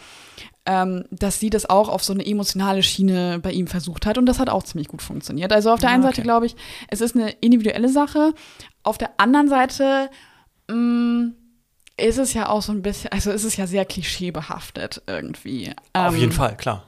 ähm, 0.67 1.05
dass 1.11 1.41
sie 1.41 1.49
das 1.49 1.69
auch 1.71 1.89
auf 1.89 2.05
so 2.05 2.13
eine 2.13 2.27
emotionale 2.27 2.83
Schiene 2.83 3.39
bei 3.41 3.53
ihm 3.53 3.67
versucht 3.67 4.05
hat. 4.05 4.19
Und 4.19 4.27
das 4.27 4.39
hat 4.39 4.51
auch 4.51 4.63
ziemlich 4.65 4.89
gut 4.89 5.01
funktioniert. 5.01 5.53
Also 5.53 5.71
auf 5.73 5.81
der 5.81 5.91
einen 5.91 6.03
okay. 6.03 6.13
Seite 6.13 6.23
glaube 6.23 6.47
ich, 6.47 6.57
es 6.89 7.01
ist 7.01 7.15
eine 7.15 7.31
individuelle 7.31 7.89
Sache. 7.89 8.35
Auf 8.83 8.99
der 8.99 9.11
anderen 9.19 9.49
Seite 9.49 10.11
mh, 10.69 11.31
ist 11.97 12.19
es 12.19 12.35
ja 12.35 12.49
auch 12.49 12.63
so 12.63 12.73
ein 12.73 12.83
bisschen, 12.83 13.13
also 13.13 13.31
ist 13.31 13.45
es 13.45 13.57
ja 13.57 13.67
sehr 13.67 13.85
klischeebehaftet 13.85 15.03
irgendwie. 15.07 15.73
Auf 15.93 16.13
Ähm, 16.15 16.21
jeden 16.21 16.33
Fall, 16.33 16.57
klar. 16.57 16.86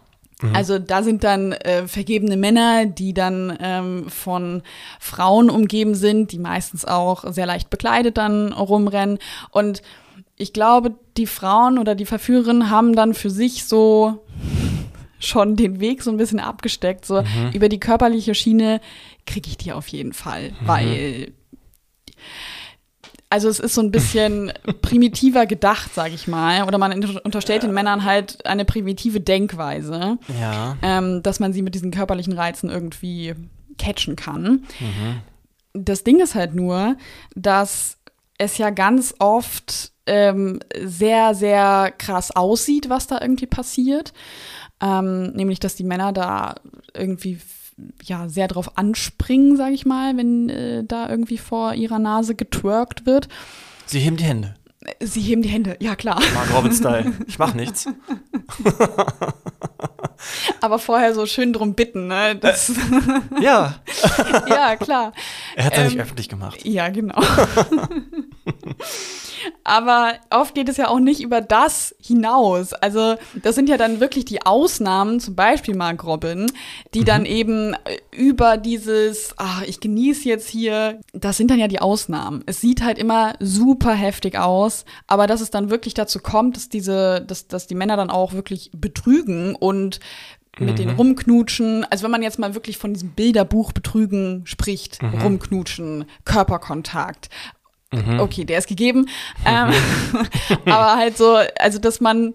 Also 0.54 0.78
da 0.78 1.02
sind 1.02 1.24
dann 1.24 1.52
äh, 1.52 1.88
vergebene 1.88 2.36
Männer, 2.36 2.86
die 2.86 3.12
dann 3.12 3.56
ähm, 3.60 4.08
von 4.08 4.62
Frauen 5.00 5.50
umgeben 5.50 5.94
sind, 5.94 6.30
die 6.32 6.38
meistens 6.38 6.84
auch 6.84 7.24
sehr 7.32 7.46
leicht 7.46 7.70
bekleidet 7.70 8.16
dann 8.16 8.52
rumrennen. 8.52 9.18
Und 9.50 9.82
ich 10.36 10.52
glaube, 10.52 10.94
die 11.16 11.26
Frauen 11.26 11.78
oder 11.78 11.96
die 11.96 12.06
Verführerinnen 12.06 12.70
haben 12.70 12.94
dann 12.94 13.14
für 13.14 13.30
sich 13.30 13.64
so 13.64 14.24
schon 15.18 15.56
den 15.56 15.80
Weg 15.80 16.02
so 16.02 16.12
ein 16.12 16.16
bisschen 16.16 16.38
abgesteckt. 16.38 17.04
So 17.04 17.24
über 17.52 17.68
die 17.68 17.80
körperliche 17.80 18.34
Schiene 18.34 18.80
kriege 19.26 19.48
ich 19.48 19.56
die 19.56 19.72
auf 19.72 19.88
jeden 19.88 20.12
Fall, 20.12 20.52
weil 20.64 21.32
also 23.30 23.48
es 23.48 23.60
ist 23.60 23.74
so 23.74 23.80
ein 23.82 23.90
bisschen 23.90 24.52
primitiver 24.82 25.46
gedacht, 25.46 25.94
sage 25.94 26.14
ich 26.14 26.28
mal. 26.28 26.64
Oder 26.66 26.78
man 26.78 26.92
unterstellt 27.24 27.62
den 27.62 27.72
Männern 27.74 28.04
halt 28.04 28.44
eine 28.46 28.64
primitive 28.64 29.20
Denkweise, 29.20 30.18
Ja. 30.40 30.76
ähm, 30.82 31.22
dass 31.22 31.38
man 31.40 31.52
sie 31.52 31.62
mit 31.62 31.74
diesen 31.74 31.90
körperlichen 31.90 32.32
Reizen 32.32 32.70
irgendwie 32.70 33.34
catchen 33.78 34.16
kann. 34.16 34.64
Das 35.74 36.04
Ding 36.04 36.20
ist 36.20 36.34
halt 36.34 36.54
nur, 36.54 36.96
dass 37.34 37.98
es 38.38 38.56
ja 38.58 38.70
ganz 38.70 39.14
oft 39.18 39.92
ähm, 40.06 40.60
sehr, 40.82 41.34
sehr 41.34 41.92
krass 41.98 42.30
aussieht, 42.34 42.88
was 42.88 43.06
da 43.06 43.20
irgendwie 43.20 43.46
passiert. 43.46 44.12
Ähm, 44.80 45.32
nämlich, 45.32 45.60
dass 45.60 45.74
die 45.74 45.84
Männer 45.84 46.12
da 46.12 46.54
irgendwie 46.94 47.38
ja 48.02 48.28
sehr 48.28 48.48
drauf 48.48 48.76
anspringen, 48.76 49.56
sage 49.56 49.74
ich 49.74 49.86
mal, 49.86 50.16
wenn 50.16 50.48
äh, 50.48 50.84
da 50.84 51.08
irgendwie 51.08 51.38
vor 51.38 51.74
ihrer 51.74 51.98
Nase 51.98 52.34
getwerkt 52.34 53.06
wird. 53.06 53.28
Sie 53.86 54.00
heben 54.00 54.16
die 54.16 54.24
Hände. 54.24 54.54
Sie 55.00 55.20
heben 55.20 55.42
die 55.42 55.48
Hände, 55.48 55.76
ja 55.80 55.96
klar. 55.96 56.20
Mark 56.34 56.54
Robin 56.54 56.72
Style. 56.72 57.12
Ich 57.26 57.38
mach 57.38 57.54
nichts. 57.54 57.86
Aber 60.60 60.78
vorher 60.78 61.14
so 61.14 61.26
schön 61.26 61.52
drum 61.52 61.74
bitten, 61.74 62.08
ne? 62.08 62.36
Das, 62.36 62.72
Ja. 63.40 63.76
ja, 64.48 64.76
klar. 64.76 65.12
Er 65.54 65.64
hat 65.66 65.72
es 65.72 65.78
ja 65.78 65.84
nicht 65.84 65.94
Ähm, 65.94 66.00
öffentlich 66.00 66.28
gemacht. 66.28 66.64
Ja, 66.64 66.88
genau. 66.88 67.20
Aber 69.64 70.14
oft 70.30 70.54
geht 70.54 70.68
es 70.68 70.76
ja 70.76 70.88
auch 70.88 70.98
nicht 70.98 71.20
über 71.20 71.40
das 71.40 71.94
hinaus. 72.00 72.72
Also 72.72 73.14
das 73.42 73.54
sind 73.54 73.68
ja 73.68 73.76
dann 73.76 74.00
wirklich 74.00 74.24
die 74.24 74.44
Ausnahmen, 74.44 75.20
zum 75.20 75.34
Beispiel 75.34 75.76
Mark 75.76 76.04
Robin, 76.04 76.50
die 76.94 77.04
dann 77.04 77.24
eben 77.24 77.74
äh, 77.74 77.98
über 78.10 78.56
dieses, 78.56 79.34
ach, 79.36 79.62
ich 79.62 79.80
genieße 79.80 80.28
jetzt 80.28 80.48
hier, 80.48 81.00
das 81.12 81.36
sind 81.36 81.50
dann 81.50 81.58
ja 81.58 81.68
die 81.68 81.80
Ausnahmen. 81.80 82.42
Es 82.46 82.60
sieht 82.60 82.82
halt 82.82 82.98
immer 82.98 83.34
super 83.40 83.92
heftig 83.92 84.38
aus, 84.38 84.84
aber 85.06 85.26
dass 85.26 85.40
es 85.40 85.50
dann 85.50 85.70
wirklich 85.70 85.94
dazu 85.94 86.18
kommt, 86.18 86.56
dass 86.56 86.68
diese, 86.68 87.20
dass, 87.26 87.46
dass 87.46 87.66
die 87.66 87.74
Männer 87.74 87.96
dann 87.96 88.10
auch 88.10 88.32
wirklich 88.32 88.70
betrügen 88.74 89.54
und 89.54 90.00
mit 90.60 90.78
den 90.78 90.90
rumknutschen, 90.90 91.84
also 91.84 92.04
wenn 92.04 92.10
man 92.10 92.22
jetzt 92.22 92.38
mal 92.38 92.54
wirklich 92.54 92.78
von 92.78 92.92
diesem 92.92 93.10
Bilderbuch 93.10 93.72
betrügen 93.72 94.42
spricht, 94.44 94.98
rumknutschen, 95.22 96.04
Körperkontakt. 96.24 97.28
Okay, 97.90 98.44
der 98.44 98.58
ist 98.58 98.68
gegeben. 98.68 99.08
Ähm, 99.46 99.72
aber 100.66 100.96
halt 100.96 101.16
so, 101.16 101.38
also 101.58 101.78
dass 101.78 102.00
man, 102.00 102.34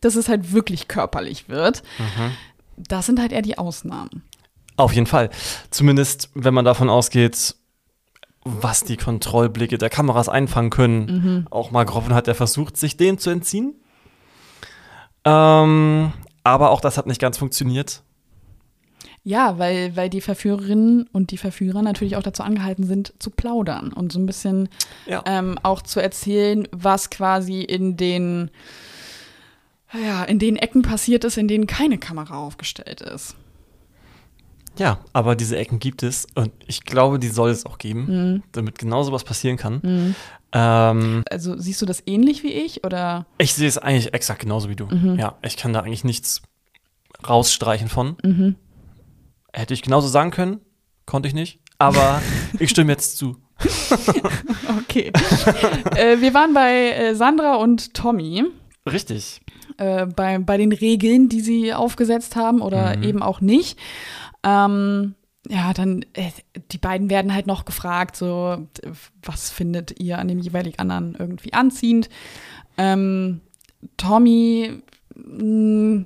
dass 0.00 0.14
es 0.14 0.28
halt 0.28 0.52
wirklich 0.52 0.86
körperlich 0.88 1.48
wird. 1.48 1.82
Das 2.76 3.06
sind 3.06 3.18
halt 3.20 3.32
eher 3.32 3.42
die 3.42 3.58
Ausnahmen. 3.58 4.22
Auf 4.76 4.92
jeden 4.92 5.06
Fall. 5.06 5.30
Zumindest, 5.70 6.30
wenn 6.34 6.54
man 6.54 6.64
davon 6.64 6.88
ausgeht, 6.90 7.56
was 8.44 8.84
die 8.84 8.96
Kontrollblicke 8.96 9.78
der 9.78 9.90
Kameras 9.90 10.28
einfangen 10.28 10.70
können. 10.70 11.46
Auch 11.50 11.70
Mark 11.72 11.92
Robin 11.94 12.14
hat 12.14 12.28
ja 12.28 12.34
versucht, 12.34 12.76
sich 12.76 12.96
dem 12.96 13.18
zu 13.18 13.30
entziehen. 13.30 13.74
Ähm, 15.24 16.12
aber 16.44 16.70
auch 16.70 16.80
das 16.80 16.96
hat 16.96 17.06
nicht 17.06 17.20
ganz 17.20 17.36
funktioniert. 17.38 18.02
Ja, 19.28 19.58
weil, 19.58 19.94
weil 19.94 20.08
die 20.08 20.22
Verführerinnen 20.22 21.06
und 21.12 21.32
die 21.32 21.36
Verführer 21.36 21.82
natürlich 21.82 22.16
auch 22.16 22.22
dazu 22.22 22.42
angehalten 22.42 22.84
sind, 22.84 23.12
zu 23.18 23.28
plaudern 23.28 23.92
und 23.92 24.10
so 24.10 24.18
ein 24.18 24.24
bisschen 24.24 24.70
Ja. 25.04 25.22
ähm, 25.26 25.58
auch 25.62 25.82
zu 25.82 26.00
erzählen, 26.00 26.66
was 26.72 27.10
quasi 27.10 27.60
in 27.60 27.98
den, 27.98 28.50
ja, 29.92 30.24
in 30.24 30.38
den 30.38 30.56
Ecken 30.56 30.80
passiert 30.80 31.24
ist, 31.24 31.36
in 31.36 31.46
denen 31.46 31.66
keine 31.66 31.98
Kamera 31.98 32.38
aufgestellt 32.38 33.02
ist. 33.02 33.36
Ja, 34.78 35.00
aber 35.12 35.36
diese 35.36 35.58
Ecken 35.58 35.78
gibt 35.78 36.02
es 36.02 36.26
und 36.34 36.50
ich 36.66 36.84
glaube, 36.84 37.18
die 37.18 37.28
soll 37.28 37.50
es 37.50 37.66
auch 37.66 37.76
geben, 37.76 38.42
damit 38.52 38.78
genau 38.78 39.02
sowas 39.02 39.24
passieren 39.24 39.58
kann. 39.58 40.14
Ähm, 40.52 41.22
Also 41.28 41.58
siehst 41.58 41.82
du 41.82 41.84
das 41.84 42.02
ähnlich 42.06 42.42
wie 42.44 42.52
ich 42.52 42.82
oder? 42.82 43.26
ich 43.36 43.52
sehe 43.52 43.68
es 43.68 43.76
eigentlich 43.76 44.14
exakt 44.14 44.40
genauso 44.40 44.70
wie 44.70 44.76
du. 44.76 44.88
Ja, 45.18 45.36
ich 45.42 45.58
kann 45.58 45.74
da 45.74 45.80
eigentlich 45.80 46.04
nichts 46.04 46.40
rausstreichen 47.28 47.88
von. 47.88 48.16
Hätte 49.52 49.74
ich 49.74 49.82
genauso 49.82 50.08
sagen 50.08 50.30
können, 50.30 50.60
konnte 51.06 51.28
ich 51.28 51.34
nicht. 51.34 51.60
Aber 51.78 52.20
ich 52.58 52.70
stimme 52.70 52.92
jetzt 52.92 53.16
zu. 53.16 53.36
Okay. 54.80 55.12
äh, 55.96 56.20
wir 56.20 56.32
waren 56.34 56.54
bei 56.54 56.90
äh, 56.92 57.14
Sandra 57.14 57.56
und 57.56 57.94
Tommy. 57.94 58.44
Richtig. 58.90 59.40
äh, 59.78 60.06
bei, 60.06 60.38
bei 60.38 60.56
den 60.56 60.72
Regeln, 60.72 61.28
die 61.28 61.40
sie 61.40 61.74
aufgesetzt 61.74 62.36
haben 62.36 62.60
oder 62.60 63.02
eben 63.02 63.22
auch 63.22 63.40
nicht. 63.40 63.78
Ähm, 64.44 65.14
ja, 65.48 65.72
dann, 65.72 66.04
äh, 66.14 66.30
die 66.72 66.78
beiden 66.78 67.10
werden 67.10 67.34
halt 67.34 67.46
noch 67.46 67.64
gefragt, 67.64 68.16
so, 68.16 68.68
was 69.22 69.50
findet 69.50 69.98
ihr 70.00 70.18
an 70.18 70.28
dem 70.28 70.38
jeweilig 70.38 70.78
anderen 70.80 71.16
irgendwie 71.18 71.52
anziehend? 71.52 72.08
Ähm, 72.76 73.40
Tommy 73.96 74.82
mh, 75.14 76.04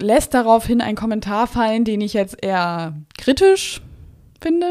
lässt 0.00 0.34
daraufhin 0.34 0.80
einen 0.80 0.96
Kommentar 0.96 1.46
fallen, 1.46 1.84
den 1.84 2.00
ich 2.00 2.12
jetzt 2.14 2.36
eher 2.42 2.94
kritisch 3.18 3.80
finde. 4.40 4.66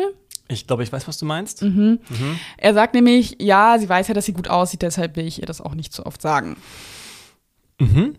Ich 0.47 0.65
glaube, 0.65 0.81
ich 0.83 0.91
weiß, 0.91 1.07
was 1.07 1.19
du 1.19 1.25
meinst. 1.25 1.63
Er 2.57 2.73
sagt 2.73 2.95
nämlich, 2.95 3.35
ja, 3.39 3.77
sie 3.77 3.87
weiß 3.87 4.07
ja, 4.07 4.13
dass 4.15 4.25
sie 4.25 4.33
gut 4.33 4.47
aussieht, 4.49 4.81
deshalb 4.81 5.15
will 5.15 5.27
ich 5.27 5.39
ihr 5.39 5.45
das 5.45 5.61
auch 5.61 5.75
nicht 5.75 5.93
so 5.93 6.05
oft 6.05 6.21
sagen. 6.21 6.57
Mhm. 7.79 8.15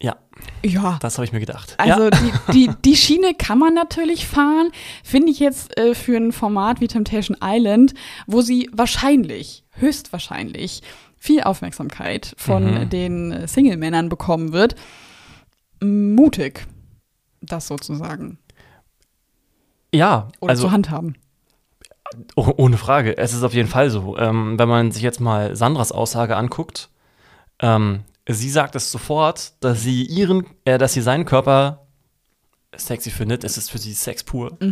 Ja, 0.00 0.16
Ja, 0.62 0.98
das 1.00 1.16
habe 1.16 1.24
ich 1.24 1.32
mir 1.32 1.40
gedacht. 1.40 1.74
Also 1.78 2.04
ja. 2.04 2.10
die, 2.10 2.52
die, 2.52 2.70
die 2.84 2.96
Schiene 2.96 3.32
kann 3.34 3.58
man 3.58 3.72
natürlich 3.74 4.26
fahren, 4.26 4.70
finde 5.02 5.32
ich 5.32 5.40
jetzt 5.40 5.76
äh, 5.78 5.94
für 5.94 6.16
ein 6.16 6.32
Format 6.32 6.80
wie 6.80 6.86
Temptation 6.86 7.36
Island, 7.42 7.94
wo 8.26 8.42
sie 8.42 8.68
wahrscheinlich, 8.72 9.64
höchstwahrscheinlich, 9.72 10.82
viel 11.18 11.42
Aufmerksamkeit 11.42 12.34
von 12.36 12.82
Mhm. 12.82 12.90
den 12.90 13.32
äh, 13.32 13.48
Single-Männern 13.48 14.08
bekommen 14.10 14.52
wird, 14.52 14.76
mutig, 15.80 16.66
das 17.40 17.66
sozusagen 17.66 18.38
ja, 19.94 20.28
oder 20.40 20.50
also 20.50 20.64
zu 20.64 20.72
handhaben. 20.72 21.16
oh, 22.34 22.52
ohne 22.56 22.76
Frage. 22.76 23.16
Es 23.16 23.32
ist 23.32 23.42
auf 23.42 23.54
jeden 23.54 23.68
Fall 23.68 23.90
so. 23.90 24.16
Ähm, 24.18 24.58
wenn 24.58 24.68
man 24.68 24.92
sich 24.92 25.02
jetzt 25.02 25.20
mal 25.20 25.56
Sandras 25.56 25.92
Aussage 25.92 26.36
anguckt, 26.36 26.90
ähm, 27.60 28.02
sie 28.28 28.50
sagt 28.50 28.76
es 28.76 28.90
sofort, 28.90 29.52
dass 29.60 29.82
sie 29.82 30.04
ihren, 30.04 30.46
äh, 30.64 30.78
dass 30.78 30.92
sie 30.92 31.00
seinen 31.00 31.24
Körper 31.24 31.86
sexy 32.76 33.10
findet. 33.10 33.44
Es 33.44 33.56
ist 33.56 33.70
für 33.70 33.78
sie 33.78 33.94
Sex 33.94 34.22
pur. 34.24 34.58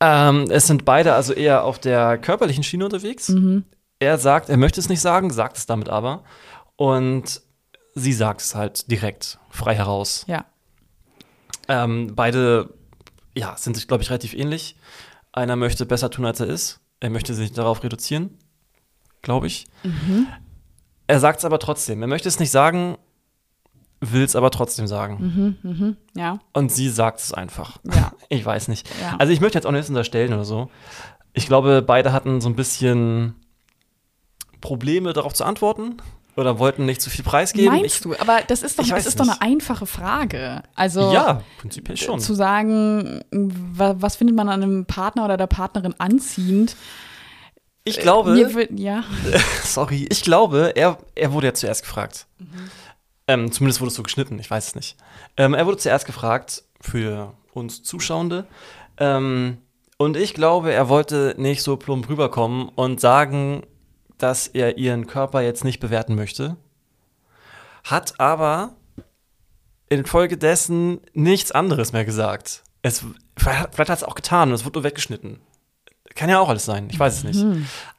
Ähm, 0.00 0.46
es 0.48 0.68
sind 0.68 0.84
beide 0.84 1.14
also 1.14 1.32
eher 1.32 1.64
auf 1.64 1.80
der 1.80 2.18
körperlichen 2.18 2.62
Schiene 2.62 2.84
unterwegs. 2.84 3.34
Er 3.98 4.16
sagt, 4.18 4.48
er 4.48 4.56
möchte 4.56 4.78
es 4.78 4.88
nicht 4.88 5.00
sagen, 5.00 5.30
sagt 5.32 5.56
es 5.56 5.66
damit 5.66 5.88
aber. 5.88 6.22
Und 6.76 7.42
sie 7.98 8.12
sagt 8.12 8.40
es 8.40 8.54
halt 8.54 8.90
direkt, 8.90 9.38
frei 9.50 9.74
heraus. 9.74 10.24
Ja. 10.26 10.44
Ähm, 11.68 12.14
beide 12.14 12.74
ja, 13.34 13.56
sind 13.56 13.76
sich, 13.76 13.86
glaube 13.86 14.02
ich, 14.02 14.10
relativ 14.10 14.34
ähnlich. 14.34 14.76
Einer 15.32 15.56
möchte 15.56 15.86
besser 15.86 16.10
tun, 16.10 16.24
als 16.24 16.40
er 16.40 16.46
ist. 16.46 16.80
Er 17.00 17.10
möchte 17.10 17.34
sich 17.34 17.52
darauf 17.52 17.82
reduzieren, 17.84 18.36
glaube 19.22 19.46
ich. 19.46 19.66
Er 21.06 21.20
sagt 21.20 21.38
es 21.38 21.44
aber 21.44 21.58
trotzdem. 21.60 22.02
Er 22.02 22.08
möchte 22.08 22.28
es 22.28 22.40
nicht 22.40 22.50
sagen, 22.50 22.98
will 24.00 24.24
es 24.24 24.34
aber 24.34 24.50
trotzdem 24.50 24.86
sagen. 24.88 25.96
Ja. 26.16 26.40
Und 26.52 26.72
sie 26.72 26.88
sagt 26.88 27.20
es 27.20 27.32
einfach. 27.32 27.78
Ja. 27.84 28.12
Ich 28.30 28.44
weiß 28.44 28.68
nicht. 28.68 28.88
Ja. 29.00 29.16
Also 29.18 29.32
ich 29.32 29.40
möchte 29.40 29.56
jetzt 29.56 29.64
auch 29.66 29.72
nichts 29.72 29.88
unterstellen 29.88 30.34
oder 30.34 30.44
so. 30.44 30.70
Ich 31.32 31.46
glaube, 31.46 31.82
beide 31.82 32.12
hatten 32.12 32.40
so 32.42 32.48
ein 32.48 32.56
bisschen 32.56 33.36
Probleme 34.60 35.12
darauf 35.14 35.32
zu 35.32 35.44
antworten 35.44 35.96
oder 36.38 36.58
wollten 36.58 36.86
nicht 36.86 37.02
zu 37.02 37.10
viel 37.10 37.24
preisgeben. 37.24 37.74
Meinst 37.80 38.04
du? 38.04 38.14
Aber 38.18 38.40
das 38.46 38.62
ist 38.62 38.78
doch, 38.78 38.84
ich 38.84 38.90
das 38.90 39.00
weiß 39.00 39.06
ist 39.06 39.20
doch 39.20 39.26
eine 39.28 39.40
einfache 39.42 39.86
Frage. 39.86 40.62
Also 40.74 41.12
Ja, 41.12 41.42
prinzipiell 41.58 41.96
schon. 41.96 42.20
zu 42.20 42.32
sagen, 42.34 43.20
wa- 43.30 43.96
was 43.98 44.16
findet 44.16 44.36
man 44.36 44.48
an 44.48 44.62
einem 44.62 44.86
Partner 44.86 45.24
oder 45.24 45.36
der 45.36 45.48
Partnerin 45.48 45.94
anziehend? 45.98 46.76
Ich 47.84 47.98
glaube, 48.00 48.32
Mir 48.32 48.68
ja. 48.78 49.02
sorry, 49.64 50.06
ich 50.10 50.22
glaube, 50.22 50.72
er, 50.76 50.98
er 51.14 51.32
wurde 51.32 51.48
ja 51.48 51.54
zuerst 51.54 51.82
gefragt. 51.82 52.26
Ähm, 53.26 53.50
zumindest 53.52 53.80
wurde 53.80 53.88
es 53.88 53.94
so 53.94 54.02
geschnitten, 54.02 54.38
ich 54.38 54.50
weiß 54.50 54.68
es 54.68 54.74
nicht. 54.74 54.96
Ähm, 55.36 55.54
er 55.54 55.66
wurde 55.66 55.78
zuerst 55.78 56.06
gefragt 56.06 56.62
für 56.80 57.34
uns 57.52 57.82
Zuschauende. 57.82 58.46
Ähm, 58.98 59.58
und 59.96 60.16
ich 60.16 60.34
glaube, 60.34 60.72
er 60.72 60.88
wollte 60.88 61.34
nicht 61.38 61.62
so 61.62 61.76
plump 61.76 62.08
rüberkommen 62.08 62.68
und 62.68 63.00
sagen, 63.00 63.64
dass 64.18 64.46
er 64.48 64.78
ihren 64.78 65.06
Körper 65.06 65.40
jetzt 65.40 65.64
nicht 65.64 65.80
bewerten 65.80 66.14
möchte. 66.14 66.56
Hat 67.84 68.18
aber 68.20 68.74
infolgedessen 69.88 71.00
nichts 71.14 71.52
anderes 71.52 71.92
mehr 71.92 72.04
gesagt. 72.04 72.62
Es, 72.82 73.04
vielleicht 73.36 73.78
hat 73.78 73.98
es 73.98 74.04
auch 74.04 74.14
getan 74.14 74.50
und 74.50 74.54
es 74.54 74.64
wurde 74.64 74.78
nur 74.78 74.84
weggeschnitten. 74.84 75.40
Kann 76.14 76.28
ja 76.28 76.40
auch 76.40 76.48
alles 76.48 76.64
sein, 76.64 76.88
ich 76.90 76.98
weiß 76.98 77.18
es 77.18 77.24
nicht. 77.24 77.44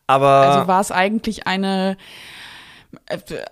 Aber 0.07 0.27
Also 0.27 0.67
war 0.67 0.81
es 0.81 0.91
eigentlich 0.91 1.47
eine, 1.47 1.97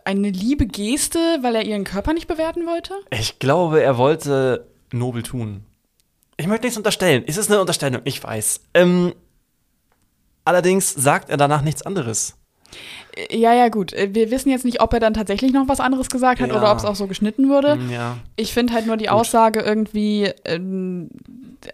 eine 0.04 0.30
liebe 0.30 0.66
Geste, 0.68 1.20
weil 1.42 1.56
er 1.56 1.64
ihren 1.64 1.84
Körper 1.84 2.14
nicht 2.14 2.28
bewerten 2.28 2.66
wollte? 2.66 2.94
ich 3.12 3.40
glaube, 3.40 3.82
er 3.82 3.98
wollte 3.98 4.68
nobel 4.92 5.24
tun. 5.24 5.64
Ich 6.38 6.48
möchte 6.48 6.66
nichts 6.66 6.78
unterstellen. 6.78 7.24
Es 7.26 7.38
ist 7.38 7.50
eine 7.50 7.60
Unterstellung, 7.60 8.02
ich 8.04 8.24
weiß. 8.24 8.62
Ähm, 8.76 9.14
allerdings 10.46 10.94
sagt 10.94 11.30
er 11.30 11.38
danach 11.38 11.62
nichts 11.62 11.82
anderes. 11.82 12.37
Ja, 13.32 13.52
ja, 13.54 13.70
gut. 13.70 13.94
Äh, 13.94 14.10
Wir 14.14 14.30
wissen 14.30 14.50
jetzt 14.50 14.64
nicht, 14.66 14.80
ob 14.82 14.94
er 14.94 15.00
dann 15.00 15.14
tatsächlich 15.16 15.52
noch 15.52 15.68
was 15.68 15.80
anderes 15.80 16.10
gesagt 16.10 16.40
hat 16.40 16.50
Ja. 16.50 16.58
oder 16.58 16.72
ob 16.72 16.78
es 16.78 16.86
auch 16.86 16.96
so 16.96 17.08
geschnitten 17.08 17.50
wurde. 17.50 17.80
Ja. 17.92 18.18
Ich 18.36 18.54
finde 18.54 18.74
halt 18.74 18.86
nur 18.86 18.96
die 18.98 19.10
Aussage 19.10 19.62
irgendwie 19.62 20.32
ähm, 20.46 21.10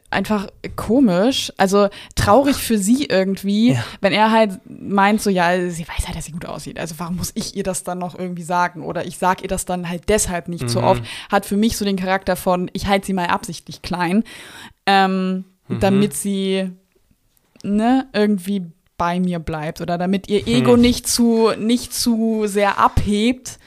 einfach 0.09 0.47
komisch. 0.77 1.51
Also 1.57 1.89
traurig 2.15 2.55
für 2.55 2.77
sie 2.77 3.05
irgendwie, 3.05 3.73
Ja. 3.73 3.83
wenn 3.99 4.13
er 4.13 4.31
halt 4.31 4.59
meint, 4.69 5.21
so, 5.21 5.29
ja, 5.29 5.69
sie 5.69 5.85
weiß 5.85 6.07
halt, 6.07 6.15
dass 6.17 6.25
sie 6.25 6.31
gut 6.31 6.45
aussieht. 6.45 6.79
Also 6.79 6.95
warum 6.97 7.17
muss 7.17 7.31
ich 7.35 7.57
ihr 7.57 7.63
das 7.63 7.83
dann 7.83 7.97
noch 7.99 8.17
irgendwie 8.17 8.43
sagen? 8.43 8.81
Oder 8.83 9.05
ich 9.05 9.17
sag 9.17 9.41
ihr 9.41 9.49
das 9.49 9.65
dann 9.65 9.89
halt 9.89 10.07
deshalb 10.07 10.47
nicht 10.47 10.69
so 10.69 10.79
Mhm. 10.79 10.85
oft. 10.87 11.03
Hat 11.29 11.45
für 11.45 11.57
mich 11.57 11.75
so 11.75 11.83
den 11.83 11.97
Charakter 11.97 12.37
von, 12.37 12.69
ich 12.71 12.87
halte 12.87 13.05
sie 13.07 13.13
mal 13.13 13.27
absichtlich 13.27 13.81
klein, 13.81 14.23
ähm, 14.85 15.43
Mhm. 15.67 15.79
damit 15.81 16.13
sie 16.13 16.71
ne, 17.63 18.07
irgendwie 18.13 18.63
bei 19.03 19.19
mir 19.19 19.39
bleibt 19.39 19.81
oder 19.81 19.97
damit 19.97 20.29
ihr 20.29 20.39
Hm. 20.39 20.47
Ego 20.47 20.77
nicht 20.77 21.09
zu 21.09 21.51
nicht 21.57 21.93
zu 21.93 22.43
sehr 22.45 22.79
abhebt, 22.79 23.59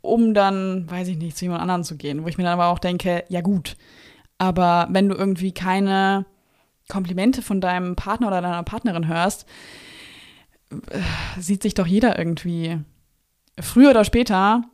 um 0.00 0.34
dann, 0.34 0.90
weiß 0.90 1.06
ich 1.06 1.18
nicht, 1.18 1.36
zu 1.36 1.44
jemand 1.44 1.62
anderen 1.62 1.84
zu 1.84 1.96
gehen. 1.96 2.24
Wo 2.24 2.26
ich 2.26 2.36
mir 2.36 2.42
dann 2.42 2.54
aber 2.58 2.66
auch 2.66 2.80
denke, 2.80 3.22
ja 3.28 3.42
gut, 3.42 3.76
aber 4.38 4.88
wenn 4.90 5.08
du 5.08 5.14
irgendwie 5.14 5.52
keine 5.52 6.26
Komplimente 6.88 7.42
von 7.42 7.60
deinem 7.60 7.94
Partner 7.94 8.26
oder 8.26 8.40
deiner 8.40 8.64
Partnerin 8.64 9.06
hörst, 9.06 9.46
äh, 10.72 11.40
sieht 11.40 11.62
sich 11.62 11.74
doch 11.74 11.86
jeder 11.86 12.18
irgendwie 12.18 12.78
früher 13.60 13.90
oder 13.90 14.04
später 14.04 14.64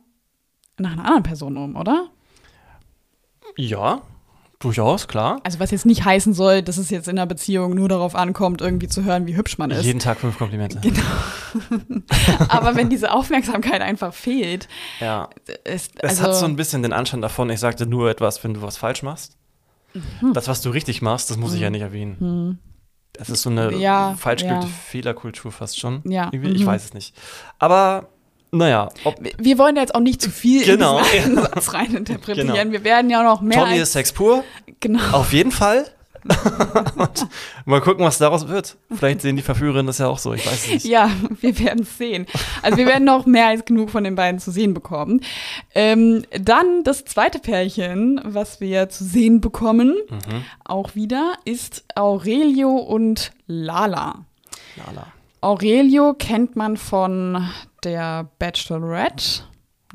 nach 0.79 0.93
einer 0.93 1.05
anderen 1.05 1.23
Person 1.23 1.55
um, 1.55 1.75
oder? 1.75 2.07
Ja, 3.57 4.01
durchaus, 4.63 5.07
klar. 5.07 5.39
Also 5.43 5.59
was 5.59 5.71
jetzt 5.71 5.85
nicht 5.85 6.03
heißen 6.05 6.33
soll, 6.33 6.61
dass 6.61 6.77
es 6.77 6.89
jetzt 6.89 7.07
in 7.07 7.17
einer 7.17 7.25
Beziehung 7.27 7.75
nur 7.75 7.89
darauf 7.89 8.15
ankommt, 8.15 8.61
irgendwie 8.61 8.87
zu 8.87 9.03
hören, 9.03 9.27
wie 9.27 9.35
hübsch 9.35 9.57
man 9.57 9.71
ist. 9.71 9.85
Jeden 9.85 9.99
Tag 9.99 10.19
fünf 10.19 10.37
Komplimente. 10.37 10.79
Aber 12.49 12.75
wenn 12.75 12.89
diese 12.89 13.11
Aufmerksamkeit 13.11 13.81
einfach 13.81 14.13
fehlt, 14.13 14.67
Ja. 14.99 15.29
ist, 15.65 15.93
Es 15.97 16.09
also, 16.19 16.23
hat 16.23 16.35
so 16.35 16.45
ein 16.45 16.55
bisschen 16.55 16.83
den 16.83 16.93
Anschein 16.93 17.21
davon, 17.21 17.49
ich 17.49 17.59
sagte 17.59 17.85
nur 17.85 18.09
etwas, 18.09 18.43
wenn 18.43 18.53
du 18.53 18.61
was 18.61 18.77
falsch 18.77 19.03
machst. 19.03 19.37
Mhm. 19.93 20.33
Das, 20.33 20.47
was 20.47 20.61
du 20.61 20.69
richtig 20.69 21.01
machst, 21.01 21.29
das 21.29 21.37
muss 21.37 21.53
ich 21.53 21.61
ja 21.61 21.69
nicht 21.69 21.81
erwähnen. 21.81 22.59
Das 23.13 23.29
ist 23.29 23.43
so 23.43 23.49
eine 23.51 23.75
Ja, 23.75 24.15
falsch 24.17 24.41
ja. 24.41 24.61
Fehlerkultur 24.61 25.51
fast 25.51 25.79
schon. 25.79 26.01
Ja, 26.05 26.29
Ich 26.31 26.39
mhm. 26.39 26.65
weiß 26.65 26.85
es 26.85 26.93
nicht. 26.93 27.15
Aber, 27.59 28.09
naja, 28.53 28.89
ob 29.03 29.15
wir 29.37 29.57
wollen 29.57 29.75
jetzt 29.75 29.93
auch 29.95 29.99
nicht 29.99 30.21
zu 30.21 30.29
viel 30.29 30.63
Genau, 30.63 30.99
in 30.99 31.03
diesen 31.15 31.35
Satz 31.41 31.73
reininterpretieren. 31.73 32.53
Genau. 32.53 32.71
Wir 32.71 32.83
werden 32.83 33.09
ja 33.09 33.23
noch 33.23 33.41
mehr 33.41 33.57
Tommy 33.59 33.77
ist 33.77 33.93
Sex 33.93 34.11
pur, 34.13 34.43
genau. 34.79 35.01
auf 35.11 35.33
jeden 35.33 35.51
Fall. 35.51 35.85
Mal 37.65 37.81
gucken, 37.81 38.05
was 38.05 38.17
daraus 38.17 38.47
wird. 38.47 38.77
Vielleicht 38.95 39.19
sehen 39.21 39.35
die 39.35 39.41
Verführerinnen 39.41 39.87
das 39.87 39.97
ja 39.97 40.07
auch 40.07 40.17
so, 40.17 40.33
ich 40.33 40.45
weiß 40.45 40.53
es 40.67 40.73
nicht. 40.73 40.85
Ja, 40.85 41.09
wir 41.41 41.59
werden 41.59 41.81
es 41.83 41.97
sehen. 41.97 42.27
Also 42.61 42.77
wir 42.77 42.85
werden 42.85 43.03
noch 43.03 43.25
mehr 43.25 43.47
als 43.47 43.65
genug 43.65 43.89
von 43.89 44.05
den 44.05 44.15
beiden 44.15 44.39
zu 44.39 44.49
sehen 44.51 44.73
bekommen. 44.73 45.19
Ähm, 45.75 46.23
dann 46.31 46.83
das 46.85 47.03
zweite 47.03 47.39
Pärchen, 47.39 48.21
was 48.23 48.61
wir 48.61 48.87
zu 48.87 49.03
sehen 49.03 49.41
bekommen, 49.41 49.95
Mhm. 50.09 50.45
auch 50.63 50.95
wieder, 50.95 51.33
ist 51.43 51.83
Aurelio 51.95 52.69
und 52.71 53.31
Lala. 53.47 54.25
Lala. 54.77 55.07
Aurelio 55.41 56.13
kennt 56.13 56.55
man 56.55 56.77
von 56.77 57.49
der 57.85 58.29
Bachelorette, 58.39 59.43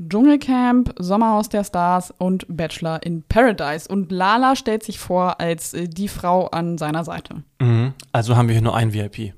Dschungelcamp, 0.00 0.94
Sommerhaus 0.98 1.48
der 1.48 1.64
Stars 1.64 2.14
und 2.18 2.46
Bachelor 2.48 3.02
in 3.02 3.22
Paradise. 3.24 3.88
Und 3.88 4.12
Lala 4.12 4.54
stellt 4.54 4.82
sich 4.84 4.98
vor 4.98 5.40
als 5.40 5.74
äh, 5.74 5.88
die 5.88 6.08
Frau 6.08 6.46
an 6.46 6.78
seiner 6.78 7.04
Seite. 7.04 7.42
Mhm. 7.60 7.94
Also 8.12 8.36
haben 8.36 8.48
wir 8.48 8.54
hier 8.54 8.62
nur 8.62 8.76
ein 8.76 8.92
VIP. 8.92 9.34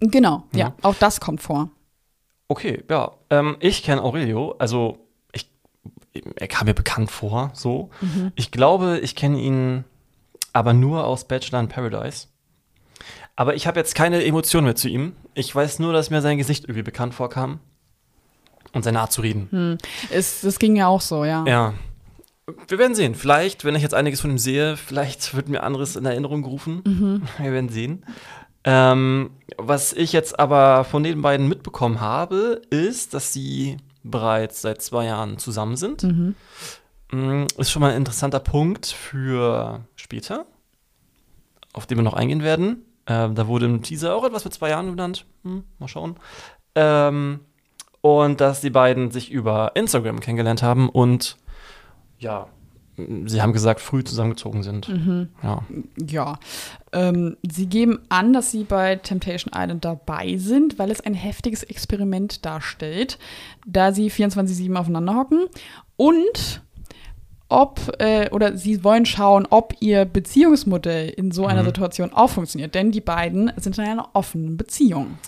Genau, 0.00 0.44
ja, 0.52 0.58
Ja. 0.68 0.74
auch 0.82 0.94
das 0.94 1.20
kommt 1.20 1.40
vor. 1.42 1.70
Okay, 2.48 2.82
ja. 2.90 3.12
Ähm, 3.30 3.56
ich 3.60 3.82
kenne 3.82 4.02
Aurelio, 4.02 4.54
also 4.58 4.98
ich, 5.32 5.50
er 6.36 6.48
kam 6.48 6.66
mir 6.66 6.74
bekannt 6.74 7.10
vor, 7.10 7.50
so. 7.52 7.90
Ich 8.34 8.50
glaube, 8.50 8.98
ich 9.02 9.14
kenne 9.16 9.38
ihn 9.38 9.84
aber 10.52 10.72
nur 10.72 11.04
aus 11.06 11.26
Bachelor 11.26 11.60
in 11.60 11.68
Paradise. 11.68 12.28
Aber 13.36 13.54
ich 13.54 13.66
habe 13.68 13.78
jetzt 13.78 13.94
keine 13.94 14.24
Emotionen 14.24 14.64
mehr 14.64 14.74
zu 14.76 14.88
ihm. 14.88 15.14
Ich 15.38 15.54
weiß 15.54 15.78
nur, 15.78 15.92
dass 15.92 16.10
mir 16.10 16.20
sein 16.20 16.36
Gesicht 16.36 16.64
irgendwie 16.64 16.82
bekannt 16.82 17.14
vorkam. 17.14 17.60
Und 18.72 18.82
seine 18.82 19.00
Art 19.00 19.12
zu 19.12 19.22
reden. 19.22 19.78
Es, 20.10 20.42
das 20.42 20.58
ging 20.58 20.76
ja 20.76 20.88
auch 20.88 21.00
so, 21.00 21.24
ja. 21.24 21.44
Ja. 21.46 21.74
Wir 22.66 22.78
werden 22.78 22.94
sehen. 22.94 23.14
Vielleicht, 23.14 23.64
wenn 23.64 23.74
ich 23.74 23.82
jetzt 23.82 23.94
einiges 23.94 24.20
von 24.20 24.30
ihm 24.30 24.38
sehe, 24.38 24.76
vielleicht 24.76 25.34
wird 25.34 25.48
mir 25.48 25.62
anderes 25.62 25.96
in 25.96 26.04
Erinnerung 26.04 26.42
gerufen. 26.42 27.22
Wir 27.38 27.52
werden 27.52 27.70
sehen. 27.70 28.04
Ähm, 28.64 29.30
was 29.56 29.92
ich 29.94 30.12
jetzt 30.12 30.38
aber 30.38 30.84
von 30.84 31.02
den 31.02 31.22
beiden 31.22 31.48
mitbekommen 31.48 32.00
habe, 32.00 32.60
ist, 32.68 33.14
dass 33.14 33.32
sie 33.32 33.78
bereits 34.02 34.60
seit 34.60 34.82
zwei 34.82 35.06
Jahren 35.06 35.38
zusammen 35.38 35.76
sind. 35.76 36.02
Mm, 37.12 37.44
Ist 37.56 37.70
schon 37.70 37.80
mal 37.80 37.92
ein 37.92 37.96
interessanter 37.96 38.40
Punkt 38.40 38.86
für 38.86 39.86
später, 39.96 40.44
auf 41.72 41.86
den 41.86 41.96
wir 41.96 42.04
noch 42.04 42.14
eingehen 42.14 42.42
werden. 42.42 42.84
Ähm, 43.08 43.34
da 43.34 43.46
wurde 43.48 43.66
im 43.66 43.82
Teaser 43.82 44.14
auch 44.14 44.24
etwas 44.24 44.44
mit 44.44 44.54
zwei 44.54 44.70
Jahren 44.70 44.90
genannt. 44.90 45.24
Hm, 45.42 45.64
mal 45.78 45.88
schauen. 45.88 46.16
Ähm, 46.74 47.40
und 48.00 48.40
dass 48.40 48.60
die 48.60 48.70
beiden 48.70 49.10
sich 49.10 49.30
über 49.30 49.72
Instagram 49.74 50.20
kennengelernt 50.20 50.62
haben 50.62 50.88
und 50.88 51.36
ja, 52.18 52.48
sie 53.26 53.42
haben 53.42 53.52
gesagt, 53.52 53.80
früh 53.80 54.02
zusammengezogen 54.02 54.62
sind. 54.62 54.88
Ja. 55.42 55.62
Ja. 56.04 56.38
Ähm, 56.92 57.36
sie 57.48 57.66
geben 57.66 58.00
an, 58.08 58.32
dass 58.32 58.50
sie 58.50 58.64
bei 58.64 58.96
Temptation 58.96 59.52
Island 59.54 59.84
dabei 59.84 60.36
sind, 60.36 60.78
weil 60.78 60.90
es 60.90 61.00
ein 61.00 61.14
heftiges 61.14 61.62
Experiment 61.62 62.44
darstellt, 62.44 63.18
da 63.66 63.92
sie 63.92 64.10
24-7 64.10 64.74
aufeinander 64.74 65.14
hocken 65.14 65.46
und 65.96 66.62
ob, 67.48 67.80
äh, 67.98 68.28
oder 68.30 68.56
sie 68.56 68.84
wollen 68.84 69.06
schauen, 69.06 69.46
ob 69.48 69.74
ihr 69.80 70.04
Beziehungsmodell 70.04 71.08
in 71.08 71.30
so 71.30 71.46
einer 71.46 71.64
Situation 71.64 72.12
auch 72.12 72.30
funktioniert. 72.30 72.74
Denn 72.74 72.92
die 72.92 73.00
beiden 73.00 73.52
sind 73.56 73.78
in 73.78 73.84
einer 73.84 74.10
offenen 74.12 74.56
Beziehung. 74.56 75.18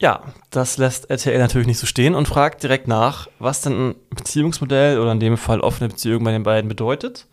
ja, 0.00 0.22
das 0.50 0.76
lässt 0.76 1.08
RTL 1.10 1.38
natürlich 1.38 1.66
nicht 1.66 1.78
so 1.78 1.86
stehen 1.86 2.14
und 2.14 2.28
fragt 2.28 2.62
direkt 2.62 2.88
nach, 2.88 3.28
was 3.38 3.60
denn 3.60 3.90
ein 3.90 3.94
Beziehungsmodell 4.10 4.98
oder 4.98 5.12
in 5.12 5.20
dem 5.20 5.36
Fall 5.36 5.60
offene 5.60 5.88
Beziehung 5.88 6.24
bei 6.24 6.32
den 6.32 6.42
beiden 6.42 6.68
bedeutet. 6.68 7.26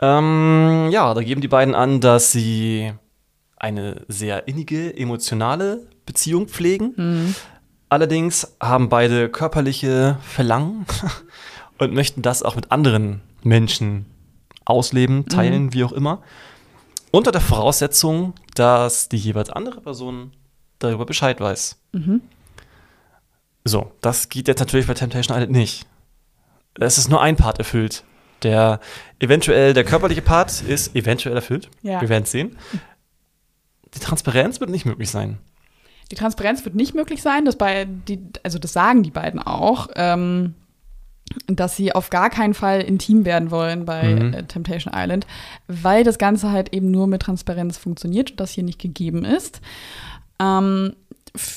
Ähm, 0.00 0.88
ja, 0.90 1.14
da 1.14 1.22
geben 1.22 1.40
die 1.40 1.48
beiden 1.48 1.74
an, 1.74 2.00
dass 2.00 2.32
sie 2.32 2.92
eine 3.56 4.02
sehr 4.08 4.48
innige, 4.48 4.96
emotionale 4.96 5.86
Beziehung 6.04 6.48
pflegen. 6.48 7.34
Allerdings 7.88 8.56
haben 8.60 8.88
beide 8.88 9.28
körperliche 9.28 10.16
Verlangen 10.22 10.86
und 11.78 11.92
möchten 11.92 12.22
das 12.22 12.42
auch 12.42 12.56
mit 12.56 12.72
anderen 12.72 13.20
Menschen 13.44 14.06
ausleben, 14.64 15.26
teilen, 15.26 15.72
wie 15.72 15.84
auch 15.84 15.92
immer. 15.92 16.22
Unter 17.10 17.32
der 17.32 17.40
Voraussetzung, 17.40 18.34
dass 18.54 19.08
die 19.08 19.16
jeweils 19.16 19.50
andere 19.50 19.80
Person 19.80 20.32
darüber 20.78 21.04
Bescheid 21.04 21.40
weiß. 21.40 21.78
So, 23.64 23.92
das 24.00 24.28
geht 24.28 24.48
jetzt 24.48 24.60
natürlich 24.60 24.86
bei 24.86 24.94
Temptation 24.94 25.36
Island 25.36 25.52
nicht. 25.52 25.86
Es 26.74 26.98
ist 26.98 27.08
nur 27.08 27.20
ein 27.20 27.36
Part 27.36 27.58
erfüllt. 27.58 28.04
Der 28.42 28.80
eventuell, 29.20 29.72
der 29.72 29.84
körperliche 29.84 30.22
Part 30.22 30.62
ist 30.62 30.96
eventuell 30.96 31.36
erfüllt. 31.36 31.68
Ja. 31.82 32.00
Wir 32.00 32.08
werden 32.08 32.24
es 32.24 32.32
sehen. 32.32 32.56
Die 33.94 34.00
Transparenz 34.00 34.58
wird 34.58 34.70
nicht 34.70 34.84
möglich 34.84 35.10
sein. 35.10 35.38
Die 36.10 36.16
Transparenz 36.16 36.64
wird 36.64 36.74
nicht 36.74 36.94
möglich 36.94 37.22
sein, 37.22 37.44
das 37.44 37.56
bei 37.56 37.84
die, 37.86 38.18
also 38.42 38.58
das 38.58 38.72
sagen 38.72 39.02
die 39.02 39.10
beiden 39.10 39.40
auch, 39.40 39.88
ähm, 39.94 40.54
dass 41.46 41.76
sie 41.76 41.94
auf 41.94 42.10
gar 42.10 42.28
keinen 42.30 42.52
Fall 42.54 42.80
intim 42.82 43.24
werden 43.24 43.50
wollen 43.50 43.84
bei 43.84 44.02
Mhm. 44.14 44.34
äh, 44.34 44.42
Temptation 44.44 44.92
Island, 44.94 45.26
weil 45.68 46.04
das 46.04 46.18
Ganze 46.18 46.50
halt 46.52 46.74
eben 46.74 46.90
nur 46.90 47.06
mit 47.06 47.22
Transparenz 47.22 47.78
funktioniert 47.78 48.32
und 48.32 48.40
das 48.40 48.50
hier 48.52 48.64
nicht 48.64 48.78
gegeben 48.80 49.24
ist. 49.24 49.60
Ähm, 50.40 50.94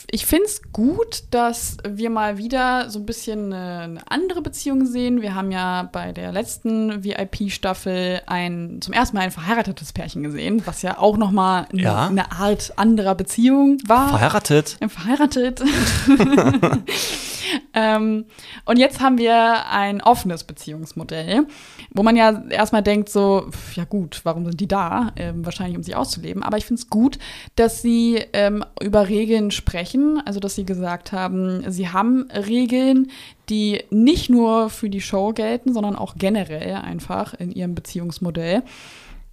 ich 0.09 0.25
finde 0.25 0.45
es 0.45 0.61
gut, 0.71 1.23
dass 1.31 1.75
wir 1.85 2.09
mal 2.09 2.37
wieder 2.37 2.89
so 2.89 2.99
ein 2.99 3.05
bisschen 3.05 3.51
eine, 3.51 3.79
eine 3.81 4.01
andere 4.09 4.41
Beziehung 4.41 4.85
sehen. 4.85 5.21
Wir 5.21 5.35
haben 5.35 5.51
ja 5.51 5.89
bei 5.91 6.13
der 6.13 6.31
letzten 6.31 7.03
VIP-Staffel 7.03 8.21
ein 8.25 8.77
zum 8.81 8.93
ersten 8.93 9.17
Mal 9.17 9.23
ein 9.23 9.31
verheiratetes 9.31 9.91
Pärchen 9.91 10.23
gesehen, 10.23 10.61
was 10.65 10.81
ja 10.81 10.97
auch 10.97 11.17
noch 11.17 11.31
mal 11.31 11.67
eine, 11.73 11.81
Ja. 11.81 12.07
eine 12.07 12.31
Art 12.31 12.71
anderer 12.77 13.15
Beziehung 13.15 13.77
war. 13.85 14.09
Verheiratet. 14.09 14.77
Verheiratet. 14.87 15.61
ähm, 17.73 18.25
und 18.65 18.79
jetzt 18.79 19.01
haben 19.01 19.17
wir 19.17 19.67
ein 19.69 20.01
offenes 20.01 20.45
Beziehungsmodell, 20.45 21.47
wo 21.93 22.01
man 22.01 22.15
ja 22.15 22.43
erstmal 22.49 22.81
denkt, 22.83 23.09
so, 23.09 23.49
ja 23.75 23.83
gut, 23.83 24.21
warum 24.23 24.45
sind 24.45 24.59
die 24.59 24.67
da? 24.67 25.11
Ähm, 25.17 25.45
wahrscheinlich, 25.45 25.75
um 25.77 25.83
sich 25.83 25.95
auszuleben. 25.97 26.43
Aber 26.43 26.57
ich 26.57 26.65
finde 26.65 26.81
es 26.81 26.89
gut, 26.89 27.19
dass 27.55 27.81
sie 27.81 28.23
ähm, 28.31 28.63
über 28.81 29.09
Regeln 29.09 29.51
sprechen, 29.51 29.64
also 30.25 30.39
dass 30.39 30.55
sie 30.55 30.65
gesagt 30.65 31.11
haben, 31.11 31.69
sie 31.69 31.89
haben 31.89 32.27
Regeln, 32.31 33.11
die 33.49 33.83
nicht 33.89 34.29
nur 34.29 34.69
für 34.69 34.89
die 34.89 35.01
Show 35.01 35.33
gelten, 35.33 35.73
sondern 35.73 35.95
auch 35.95 36.15
generell 36.17 36.75
einfach 36.75 37.33
in 37.33 37.51
ihrem 37.51 37.75
Beziehungsmodell. 37.75 38.63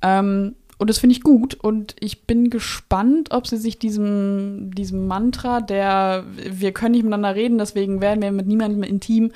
Ähm, 0.03 0.57
und 0.79 0.91
das 0.91 0.99
finde 0.99 1.15
ich 1.15 1.23
gut 1.23 1.55
und 1.55 1.95
ich 2.01 2.23
bin 2.23 2.51
gespannt, 2.51 3.31
ob 3.31 3.47
sie 3.47 3.57
sich 3.57 3.79
diesem, 3.79 4.75
diesem 4.75 5.07
Mantra, 5.07 5.61
der 5.61 6.25
wir 6.51 6.73
können 6.73 6.93
nicht 6.93 7.05
miteinander 7.05 7.37
reden, 7.37 7.59
deswegen 7.59 8.01
werden 8.01 8.21
wir 8.21 8.33
mit 8.33 8.49
niemandem 8.49 8.83
intim, 8.83 9.31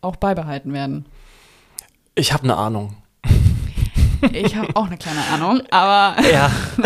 auch 0.00 0.16
beibehalten 0.16 0.72
werden. 0.72 1.06
Ich 2.16 2.32
habe 2.32 2.42
eine 2.44 2.56
Ahnung. 2.56 2.94
Ich 4.32 4.56
habe 4.56 4.74
auch 4.74 4.86
eine 4.86 4.96
kleine 4.96 5.24
Ahnung, 5.32 5.62
aber 5.70 6.20
Ja. 6.28 6.50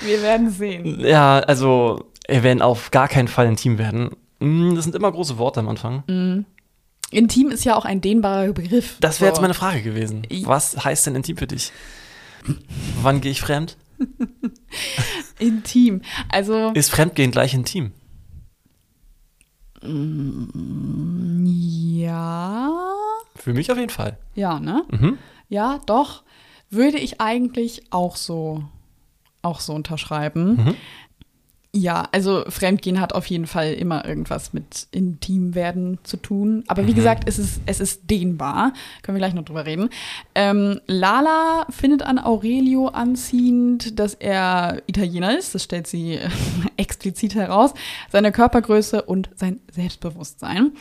wir 0.00 0.22
werden 0.22 0.50
sehen. 0.50 1.00
ja, 1.00 1.40
also, 1.40 2.06
wir 2.28 2.42
werden 2.42 2.62
auf 2.62 2.90
gar 2.90 3.08
keinen 3.08 3.28
Fall 3.28 3.46
intim 3.46 3.78
werden. 3.78 4.10
Mm, 4.38 4.74
Das 4.74 4.84
sind 4.84 4.94
immer 4.94 5.10
große 5.10 5.38
Worte 5.38 5.60
am 5.60 5.68
Anfang. 5.68 6.44
Intim 7.10 7.50
ist 7.50 7.64
ja 7.64 7.74
auch 7.76 7.84
ein 7.84 8.00
dehnbarer 8.00 8.52
Begriff. 8.52 8.98
Das 9.00 9.20
wäre 9.20 9.30
jetzt 9.32 9.40
meine 9.40 9.54
Frage 9.54 9.82
gewesen. 9.82 10.22
Was 10.44 10.84
heißt 10.84 11.06
denn 11.06 11.14
intim 11.16 11.36
für 11.38 11.46
dich? 11.46 11.72
Wann 13.02 13.20
gehe 13.20 13.32
ich 13.32 13.40
fremd? 13.40 13.76
Intim. 15.40 16.02
Also, 16.28 16.70
Ist 16.74 16.90
Fremdgehen 16.90 17.30
gleich 17.32 17.52
intim? 17.54 17.92
ja. 21.44 22.70
Für 23.36 23.52
mich 23.54 23.70
auf 23.70 23.78
jeden 23.78 23.90
Fall. 23.90 24.18
Ja, 24.34 24.58
ne? 24.60 24.84
Mhm. 24.90 25.18
Ja, 25.48 25.80
doch. 25.86 26.22
Würde 26.70 26.98
ich 26.98 27.20
eigentlich 27.20 27.82
auch 27.92 28.16
so, 28.16 28.64
auch 29.42 29.60
so 29.60 29.72
unterschreiben. 29.74 30.56
Mhm. 30.56 30.74
Ja, 31.74 32.08
also 32.12 32.44
Fremdgehen 32.48 32.98
hat 32.98 33.12
auf 33.12 33.26
jeden 33.26 33.46
Fall 33.46 33.74
immer 33.74 34.06
irgendwas 34.06 34.54
mit 34.54 34.88
Intimwerden 34.90 35.98
zu 36.02 36.16
tun. 36.16 36.64
Aber 36.66 36.82
Mhm. 36.82 36.86
wie 36.86 36.94
gesagt, 36.94 37.28
es 37.28 37.38
ist, 37.38 37.60
es 37.66 37.78
ist 37.80 38.10
dehnbar. 38.10 38.72
Können 39.02 39.16
wir 39.16 39.20
gleich 39.20 39.34
noch 39.34 39.44
drüber 39.44 39.66
reden. 39.66 39.90
Ähm, 40.34 40.80
Lala 40.86 41.66
findet 41.68 42.02
an 42.02 42.18
Aurelio 42.18 42.88
anziehend, 42.88 43.98
dass 43.98 44.14
er 44.14 44.80
Italiener 44.86 45.36
ist. 45.38 45.54
Das 45.54 45.62
stellt 45.62 45.86
sie 45.86 46.14
äh, 46.14 46.28
explizit 46.78 47.34
heraus. 47.34 47.74
Seine 48.10 48.32
Körpergröße 48.32 49.02
und 49.02 49.28
sein 49.34 49.60
Selbstbewusstsein. 49.70 50.72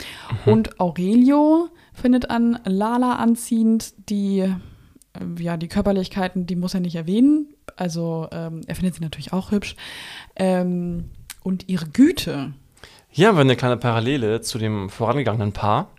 Und 0.45 0.79
Aurelio 0.79 1.67
findet 1.93 2.29
an 2.29 2.59
Lala 2.63 3.15
anziehend 3.17 3.93
die 4.09 4.45
ja, 5.37 5.57
die 5.57 5.67
Körperlichkeiten, 5.67 6.45
die 6.45 6.55
muss 6.55 6.73
er 6.73 6.79
nicht 6.79 6.95
erwähnen. 6.95 7.53
Also 7.75 8.27
ähm, 8.31 8.61
er 8.67 8.75
findet 8.75 8.95
sie 8.95 9.01
natürlich 9.01 9.33
auch 9.33 9.51
hübsch. 9.51 9.75
Ähm, 10.35 11.11
und 11.43 11.69
ihre 11.69 11.87
Güte. 11.87 12.53
Hier 13.09 13.29
haben 13.29 13.37
wir 13.37 13.41
eine 13.41 13.55
kleine 13.55 13.77
Parallele 13.77 14.41
zu 14.41 14.57
dem 14.57 14.89
vorangegangenen 14.89 15.53
Paar. 15.53 15.89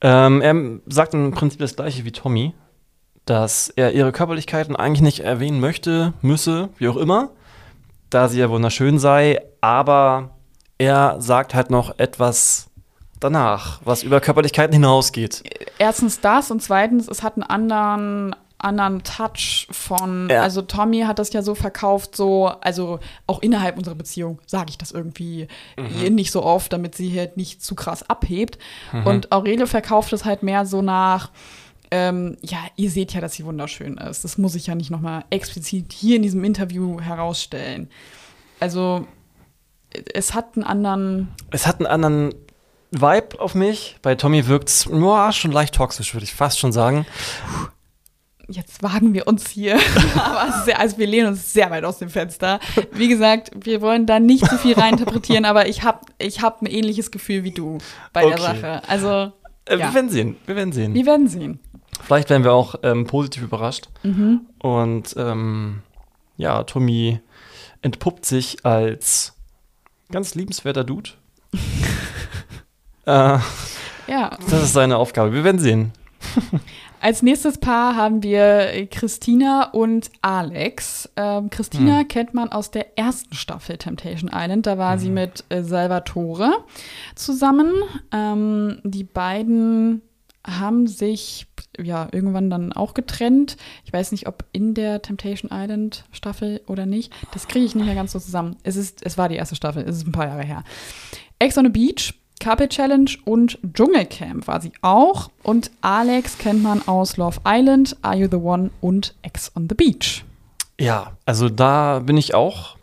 Ähm, 0.00 0.42
er 0.42 0.80
sagt 0.86 1.14
im 1.14 1.30
Prinzip 1.30 1.60
das 1.60 1.76
gleiche 1.76 2.04
wie 2.04 2.12
Tommy, 2.12 2.52
dass 3.24 3.68
er 3.68 3.92
ihre 3.92 4.12
Körperlichkeiten 4.12 4.74
eigentlich 4.74 5.02
nicht 5.02 5.20
erwähnen 5.20 5.60
möchte, 5.60 6.12
müsse, 6.22 6.70
wie 6.78 6.88
auch 6.88 6.96
immer, 6.96 7.30
da 8.10 8.28
sie 8.28 8.40
ja 8.40 8.50
wunderschön 8.50 8.98
sei, 8.98 9.40
aber 9.60 10.30
er 10.78 11.20
sagt 11.20 11.54
halt 11.54 11.70
noch 11.70 11.98
etwas 11.98 12.68
danach, 13.20 13.80
was 13.84 14.02
über 14.02 14.20
Körperlichkeiten 14.20 14.74
hinausgeht. 14.74 15.44
Erstens 15.78 16.20
das 16.20 16.50
und 16.50 16.62
zweitens, 16.62 17.08
es 17.08 17.22
hat 17.22 17.34
einen 17.34 17.42
anderen 17.44 18.36
anderen 18.58 19.02
Touch 19.02 19.66
von, 19.72 20.28
Ja. 20.30 20.42
also 20.42 20.62
Tommy 20.62 21.00
hat 21.00 21.18
das 21.18 21.32
ja 21.32 21.42
so 21.42 21.56
verkauft, 21.56 22.14
so, 22.14 22.46
also 22.46 23.00
auch 23.26 23.42
innerhalb 23.42 23.76
unserer 23.76 23.96
Beziehung 23.96 24.38
sage 24.46 24.70
ich 24.70 24.78
das 24.78 24.92
irgendwie 24.92 25.48
ihr 26.00 26.10
nicht 26.12 26.30
so 26.30 26.44
oft, 26.44 26.72
damit 26.72 26.94
sie 26.94 27.18
halt 27.18 27.36
nicht 27.36 27.60
zu 27.64 27.74
krass 27.74 28.08
abhebt. 28.08 28.58
Und 29.04 29.32
Aurelio 29.32 29.66
verkauft 29.66 30.12
es 30.12 30.24
halt 30.24 30.44
mehr 30.44 30.64
so 30.64 30.80
nach, 30.80 31.32
ähm, 31.90 32.36
ja, 32.40 32.58
ihr 32.76 32.88
seht 32.90 33.12
ja, 33.14 33.20
dass 33.20 33.32
sie 33.34 33.44
wunderschön 33.44 33.98
ist. 33.98 34.22
Das 34.22 34.38
muss 34.38 34.54
ich 34.54 34.68
ja 34.68 34.76
nicht 34.76 34.90
nochmal 34.92 35.24
explizit 35.30 35.92
hier 35.92 36.14
in 36.14 36.22
diesem 36.22 36.44
Interview 36.44 37.00
herausstellen. 37.00 37.90
Also, 38.60 39.08
es 40.14 40.34
hat 40.34 40.54
einen 40.54 40.64
anderen, 40.64 41.32
Es 41.50 41.66
hat 41.66 41.80
einen 41.80 41.86
anderen 41.86 42.32
Vibe 42.92 43.40
auf 43.40 43.54
mich. 43.54 43.96
Bei 44.02 44.14
Tommy 44.14 44.46
wirkt 44.46 44.68
es 44.68 44.82
schon 44.84 45.52
leicht 45.52 45.74
toxisch, 45.74 46.14
würde 46.14 46.24
ich 46.24 46.34
fast 46.34 46.58
schon 46.58 46.72
sagen. 46.72 47.06
jetzt 48.48 48.82
wagen 48.82 49.14
wir 49.14 49.26
uns 49.26 49.48
hier, 49.48 49.76
aber 50.14 50.62
sehr, 50.64 50.78
also 50.78 50.98
wir 50.98 51.06
lehnen 51.06 51.28
uns 51.28 51.52
sehr 51.54 51.70
weit 51.70 51.84
aus 51.84 51.98
dem 51.98 52.10
Fenster. 52.10 52.60
Wie 52.92 53.08
gesagt, 53.08 53.50
wir 53.54 53.80
wollen 53.80 54.04
da 54.06 54.20
nicht 54.20 54.46
zu 54.46 54.58
viel 54.58 54.74
reininterpretieren, 54.74 55.46
aber 55.46 55.68
ich 55.68 55.82
habe 55.84 56.00
ich 56.18 56.42
hab 56.42 56.60
ein 56.60 56.66
ähnliches 56.66 57.10
Gefühl 57.10 57.44
wie 57.44 57.52
du 57.52 57.78
bei 58.12 58.22
der 58.26 58.32
Okay. 58.34 58.42
Sache. 58.42 58.82
Also, 58.88 59.32
Äh, 59.64 59.78
Ja. 59.78 59.86
Wir 59.88 59.94
werden 59.94 60.10
sehen. 60.10 60.36
Wir 60.46 60.56
werden 60.56 60.72
sehen. 60.72 60.92
wir 60.94 61.06
werden 61.06 61.28
sehen. 61.28 61.60
Vielleicht 62.02 62.28
werden 62.30 62.42
wir 62.44 62.52
auch 62.52 62.74
ähm, 62.82 63.06
positiv 63.06 63.42
überrascht. 63.44 63.88
Mhm. 64.02 64.40
Und 64.58 65.14
ähm, 65.16 65.82
ja, 66.36 66.64
Tommy 66.64 67.20
entpuppt 67.80 68.26
sich 68.26 68.66
als 68.66 69.34
ganz 70.10 70.34
liebenswerter 70.34 70.84
Dude. 70.84 71.10
äh, 73.06 73.38
Ja. 74.06 74.30
das 74.50 74.62
ist 74.62 74.72
seine 74.72 74.96
Aufgabe. 74.96 75.32
Wir 75.32 75.44
werden 75.44 75.58
sehen. 75.60 75.92
Als 77.00 77.20
nächstes 77.22 77.58
Paar 77.58 77.96
haben 77.96 78.22
wir 78.22 78.86
Christina 78.88 79.70
und 79.70 80.08
Alex. 80.22 81.10
Ähm, 81.16 81.50
Christina 81.50 82.04
kennt 82.04 82.32
man 82.32 82.52
aus 82.52 82.70
der 82.70 82.96
ersten 82.96 83.34
Staffel 83.34 83.76
Temptation 83.76 84.30
Island. 84.32 84.66
Da 84.66 84.78
war 84.78 84.98
sie 84.98 85.10
mit 85.10 85.42
äh, 85.48 85.64
Salvatore 85.64 86.52
zusammen. 87.16 87.72
Ähm, 88.12 88.78
die 88.84 89.02
beiden 89.02 90.02
haben 90.46 90.86
sich 90.86 91.48
ja 91.76 92.06
irgendwann 92.12 92.50
dann 92.50 92.72
auch 92.72 92.94
getrennt. 92.94 93.56
Ich 93.84 93.92
weiß 93.92 94.12
nicht, 94.12 94.28
ob 94.28 94.44
in 94.52 94.74
der 94.74 95.02
Temptation 95.02 95.50
Island 95.52 96.04
Staffel 96.12 96.60
oder 96.68 96.86
nicht. 96.86 97.12
Das 97.32 97.48
kriege 97.48 97.64
ich 97.64 97.74
nicht 97.74 97.86
mehr 97.86 97.96
ganz 97.96 98.12
so 98.12 98.20
zusammen. 98.20 98.54
Es 98.62 98.76
ist, 98.76 99.04
es 99.04 99.18
war 99.18 99.28
die 99.28 99.36
erste 99.36 99.56
Staffel. 99.56 99.82
Es 99.82 99.96
ist 99.96 100.06
ein 100.06 100.12
paar 100.12 100.28
Jahre 100.28 100.44
her. 100.44 100.62
Ex 101.40 101.58
on 101.58 101.64
the 101.64 101.70
Beach, 101.70 102.14
Couple 102.42 102.68
Challenge 102.68 103.10
und 103.24 103.58
Dschungelcamp 103.72 104.48
war 104.48 104.60
sie 104.60 104.72
auch. 104.82 105.30
Und 105.44 105.70
Alex 105.80 106.38
kennt 106.38 106.60
man 106.60 106.86
aus 106.88 107.16
Love 107.16 107.38
Island, 107.46 107.96
Are 108.02 108.16
You 108.16 108.26
the 108.28 108.36
One 108.36 108.70
und 108.80 109.14
Ex 109.22 109.52
on 109.54 109.68
the 109.68 109.76
Beach. 109.76 110.24
Ja, 110.80 111.12
also 111.24 111.48
da 111.48 112.00
bin 112.00 112.16
ich 112.16 112.34
auch 112.34 112.76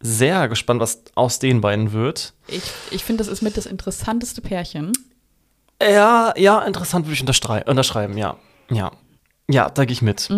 sehr 0.00 0.48
gespannt, 0.48 0.80
was 0.80 1.02
aus 1.14 1.38
den 1.38 1.60
beiden 1.60 1.92
wird. 1.92 2.32
Ich, 2.46 2.62
ich 2.90 3.04
finde, 3.04 3.22
das 3.22 3.28
ist 3.30 3.42
mit 3.42 3.58
das 3.58 3.66
interessanteste 3.66 4.40
Pärchen. 4.40 4.92
Ja, 5.82 6.32
ja, 6.36 6.62
interessant 6.62 7.06
würde 7.06 7.14
ich 7.14 7.20
unterschreiben, 7.68 8.16
ja. 8.16 8.36
Ja. 8.70 8.92
Ja, 9.50 9.70
da 9.70 9.84
gehe 9.84 9.92
ich 9.92 10.02
mit. 10.02 10.28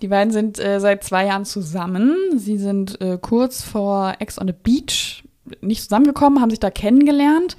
Die 0.00 0.08
beiden 0.08 0.32
sind 0.32 0.58
äh, 0.58 0.80
seit 0.80 1.04
zwei 1.04 1.26
Jahren 1.26 1.44
zusammen. 1.44 2.16
Sie 2.36 2.56
sind 2.56 3.00
äh, 3.00 3.18
kurz 3.20 3.62
vor 3.62 4.14
Ex 4.18 4.38
on 4.38 4.46
the 4.46 4.54
Beach 4.54 5.23
nicht 5.60 5.82
zusammengekommen, 5.82 6.40
haben 6.40 6.50
sich 6.50 6.60
da 6.60 6.70
kennengelernt. 6.70 7.56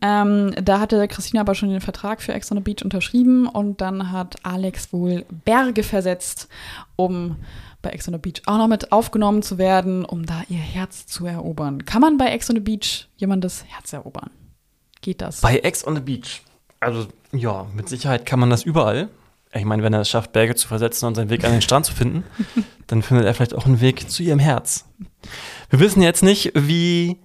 Ähm, 0.00 0.54
da 0.62 0.80
hatte 0.80 1.06
Christina 1.08 1.40
aber 1.40 1.54
schon 1.54 1.70
den 1.70 1.80
Vertrag 1.80 2.22
für 2.22 2.32
Ex 2.32 2.50
on 2.50 2.58
the 2.58 2.62
Beach 2.62 2.84
unterschrieben 2.84 3.46
und 3.46 3.80
dann 3.80 4.12
hat 4.12 4.36
Alex 4.42 4.92
wohl 4.92 5.24
Berge 5.44 5.82
versetzt, 5.82 6.48
um 6.96 7.36
bei 7.80 7.90
Ex 7.90 8.06
on 8.08 8.14
the 8.14 8.18
Beach 8.18 8.42
auch 8.46 8.58
noch 8.58 8.68
mit 8.68 8.92
aufgenommen 8.92 9.42
zu 9.42 9.58
werden, 9.58 10.04
um 10.04 10.24
da 10.24 10.42
ihr 10.48 10.58
Herz 10.58 11.06
zu 11.06 11.26
erobern. 11.26 11.84
Kann 11.84 12.00
man 12.00 12.16
bei 12.16 12.26
Ex 12.26 12.48
on 12.48 12.56
the 12.56 12.60
Beach 12.62 13.08
jemandes 13.16 13.64
Herz 13.68 13.92
erobern? 13.92 14.30
Geht 15.00 15.20
das? 15.20 15.40
Bei 15.40 15.58
Ex 15.58 15.86
on 15.86 15.96
the 15.96 16.00
Beach. 16.00 16.42
Also, 16.80 17.06
ja, 17.32 17.66
mit 17.74 17.88
Sicherheit 17.88 18.26
kann 18.26 18.40
man 18.40 18.50
das 18.50 18.62
überall. 18.62 19.08
Ich 19.54 19.64
meine, 19.64 19.82
wenn 19.82 19.92
er 19.92 20.00
es 20.00 20.08
schafft, 20.08 20.32
Berge 20.32 20.54
zu 20.54 20.66
versetzen 20.66 21.06
und 21.06 21.14
seinen 21.14 21.30
Weg 21.30 21.44
an 21.44 21.52
den 21.52 21.62
Strand 21.62 21.86
zu 21.86 21.92
finden, 21.92 22.24
dann 22.86 23.02
findet 23.02 23.26
er 23.26 23.34
vielleicht 23.34 23.54
auch 23.54 23.66
einen 23.66 23.80
Weg 23.80 24.10
zu 24.10 24.22
ihrem 24.22 24.38
Herz. 24.38 24.86
Wir 25.70 25.80
wissen 25.80 26.02
jetzt 26.02 26.22
nicht, 26.22 26.52
wie, 26.54 27.20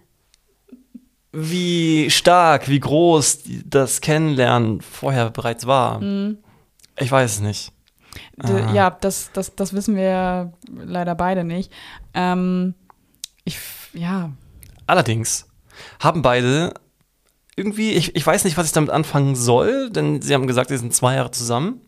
wie 1.31 2.09
stark, 2.09 2.67
wie 2.67 2.79
groß 2.79 3.43
das 3.65 4.01
Kennenlernen 4.01 4.81
vorher 4.81 5.29
bereits 5.29 5.65
war. 5.67 6.01
Ich 6.99 7.11
weiß 7.11 7.35
es 7.35 7.39
nicht. 7.39 7.71
Ah. 8.39 8.71
ja, 8.73 8.89
das, 8.89 9.31
das, 9.31 9.55
das 9.55 9.73
wissen 9.73 9.95
wir 9.95 10.53
leider 10.69 11.15
beide 11.15 11.43
nicht. 11.43 11.71
Ähm, 12.13 12.73
ich, 13.45 13.59
ja, 13.93 14.31
Allerdings 14.87 15.45
haben 15.99 16.21
beide 16.21 16.73
irgendwie, 17.57 17.91
ich, 17.93 18.15
ich 18.15 18.25
weiß 18.25 18.45
nicht, 18.45 18.55
was 18.55 18.67
ich 18.67 18.71
damit 18.71 18.91
anfangen 18.91 19.35
soll, 19.35 19.89
denn 19.89 20.21
sie 20.21 20.33
haben 20.33 20.47
gesagt, 20.47 20.69
sie 20.69 20.77
sind 20.77 20.93
zwei 20.93 21.15
Jahre 21.15 21.31
zusammen. 21.31 21.81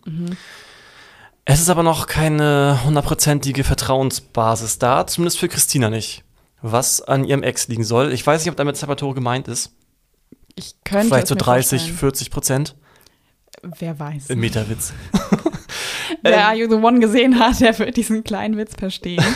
Es 1.45 1.62
ist 1.62 1.69
aber 1.69 1.84
noch 1.84 2.08
keine 2.08 2.82
hundertprozentige 2.84 3.63
Vertrauensbasis 3.63 4.79
da, 4.79 5.08
zumindest 5.08 5.39
für 5.39 5.47
Christina 5.47 5.89
nicht. 5.89 6.23
Was 6.62 7.01
an 7.01 7.23
ihrem 7.23 7.43
Ex 7.43 7.67
liegen 7.69 7.86
soll. 7.86 8.12
Ich 8.12 8.25
weiß 8.25 8.43
nicht, 8.43 8.51
ob 8.51 8.58
damit 8.58 8.75
Salvatore 8.75 9.13
gemeint 9.13 9.47
ist. 9.47 9.71
Ich 10.55 10.75
könnte 10.84 11.08
Vielleicht 11.08 11.27
so 11.27 11.36
mir 11.36 11.39
30, 11.39 11.82
vorstellen. 11.82 11.97
40 11.97 12.32
Prozent. 12.32 12.75
Wer 13.62 13.97
weiß. 13.97 14.27
Im 14.27 14.39
Meterwitz. 14.39 14.91
Wer 16.21 16.47
Are 16.47 16.55
You 16.55 16.67
the 16.67 16.75
One 16.75 16.99
gesehen 16.99 17.39
hat, 17.39 17.62
der 17.62 17.77
wird 17.79 17.95
diesen 17.95 18.23
kleinen 18.23 18.58
Witz 18.58 18.75
verstehen. 18.75 19.23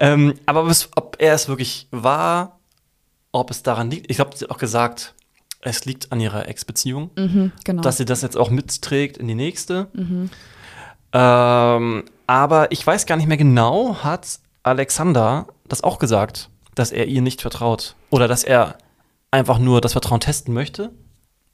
Ähm, 0.00 0.34
aber 0.46 0.66
was, 0.66 0.88
ob 0.96 1.16
er 1.18 1.34
es 1.34 1.48
wirklich 1.48 1.88
war, 1.90 2.57
ob 3.32 3.50
es 3.50 3.62
daran 3.62 3.90
liegt, 3.90 4.10
ich 4.10 4.16
glaube, 4.16 4.36
sie 4.36 4.50
auch 4.50 4.58
gesagt, 4.58 5.14
es 5.60 5.84
liegt 5.84 6.12
an 6.12 6.20
ihrer 6.20 6.48
Ex-Beziehung, 6.48 7.10
mhm, 7.16 7.52
genau. 7.64 7.82
dass 7.82 7.96
sie 7.96 8.04
das 8.04 8.22
jetzt 8.22 8.36
auch 8.36 8.50
mitträgt 8.50 9.16
in 9.16 9.26
die 9.26 9.34
nächste. 9.34 9.88
Ähm, 11.12 12.04
aber 12.26 12.72
ich 12.72 12.86
weiß 12.86 13.06
gar 13.06 13.16
nicht 13.16 13.26
mehr 13.26 13.36
genau, 13.36 13.96
hat 14.02 14.40
Alexander 14.62 15.46
das 15.66 15.82
auch 15.82 15.98
gesagt, 15.98 16.50
dass 16.74 16.92
er 16.92 17.06
ihr 17.06 17.22
nicht 17.22 17.40
vertraut? 17.40 17.96
Oder 18.10 18.28
dass 18.28 18.44
er 18.44 18.76
einfach 19.30 19.58
nur 19.58 19.80
das 19.80 19.92
Vertrauen 19.92 20.20
testen 20.20 20.54
möchte? 20.54 20.90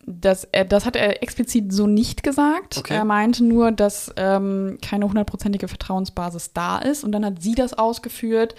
Das, 0.07 0.47
das 0.69 0.85
hat 0.85 0.97
er 0.97 1.23
explizit 1.23 1.73
so 1.73 1.87
nicht 1.87 2.23
gesagt. 2.23 2.79
Okay. 2.79 2.95
Er 2.95 3.05
meinte 3.05 3.43
nur, 3.43 3.73
dass 3.73 4.13
ähm, 4.17 4.79
keine 4.83 5.07
hundertprozentige 5.07 5.69
Vertrauensbasis 5.69 6.53
da 6.53 6.79
ist. 6.79 7.05
Und 7.05 7.13
dann 7.13 7.25
hat 7.25 7.41
sie 7.43 7.55
das 7.55 7.75
ausgeführt 7.75 8.55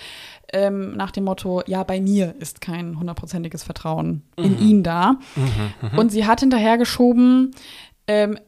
ähm, 0.52 0.96
nach 0.96 1.12
dem 1.12 1.26
Motto, 1.26 1.62
ja, 1.68 1.84
bei 1.84 2.00
mir 2.00 2.36
ist 2.40 2.62
kein 2.62 3.00
hundertprozentiges 3.00 3.64
Vertrauen 3.64 4.24
in 4.38 4.60
ihn 4.60 4.84
da. 4.84 5.20
Und 5.96 6.12
sie 6.12 6.26
hat 6.26 6.40
hinterhergeschoben, 6.40 7.52
ähm, 8.08 8.40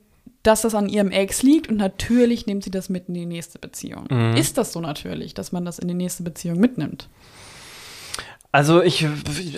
dass 0.43 0.61
das 0.61 0.75
an 0.75 0.87
ihrem 0.87 1.11
Ex 1.11 1.43
liegt 1.43 1.67
und 1.67 1.77
natürlich 1.77 2.47
nimmt 2.47 2.63
sie 2.63 2.71
das 2.71 2.87
mit 2.89 3.09
in 3.09 3.15
die 3.15 3.25
nächste 3.25 3.59
Beziehung. 3.59 4.07
Ist 4.35 4.57
das 4.57 4.71
so 4.71 4.79
natürlich, 4.79 5.33
dass 5.33 5.51
man 5.51 5.65
das 5.65 5.77
in 5.77 5.89
die 5.89 5.93
nächste 5.93 6.23
Beziehung 6.23 6.59
mitnimmt? 6.59 7.09
Also 8.57 8.81
ich, 8.81 9.05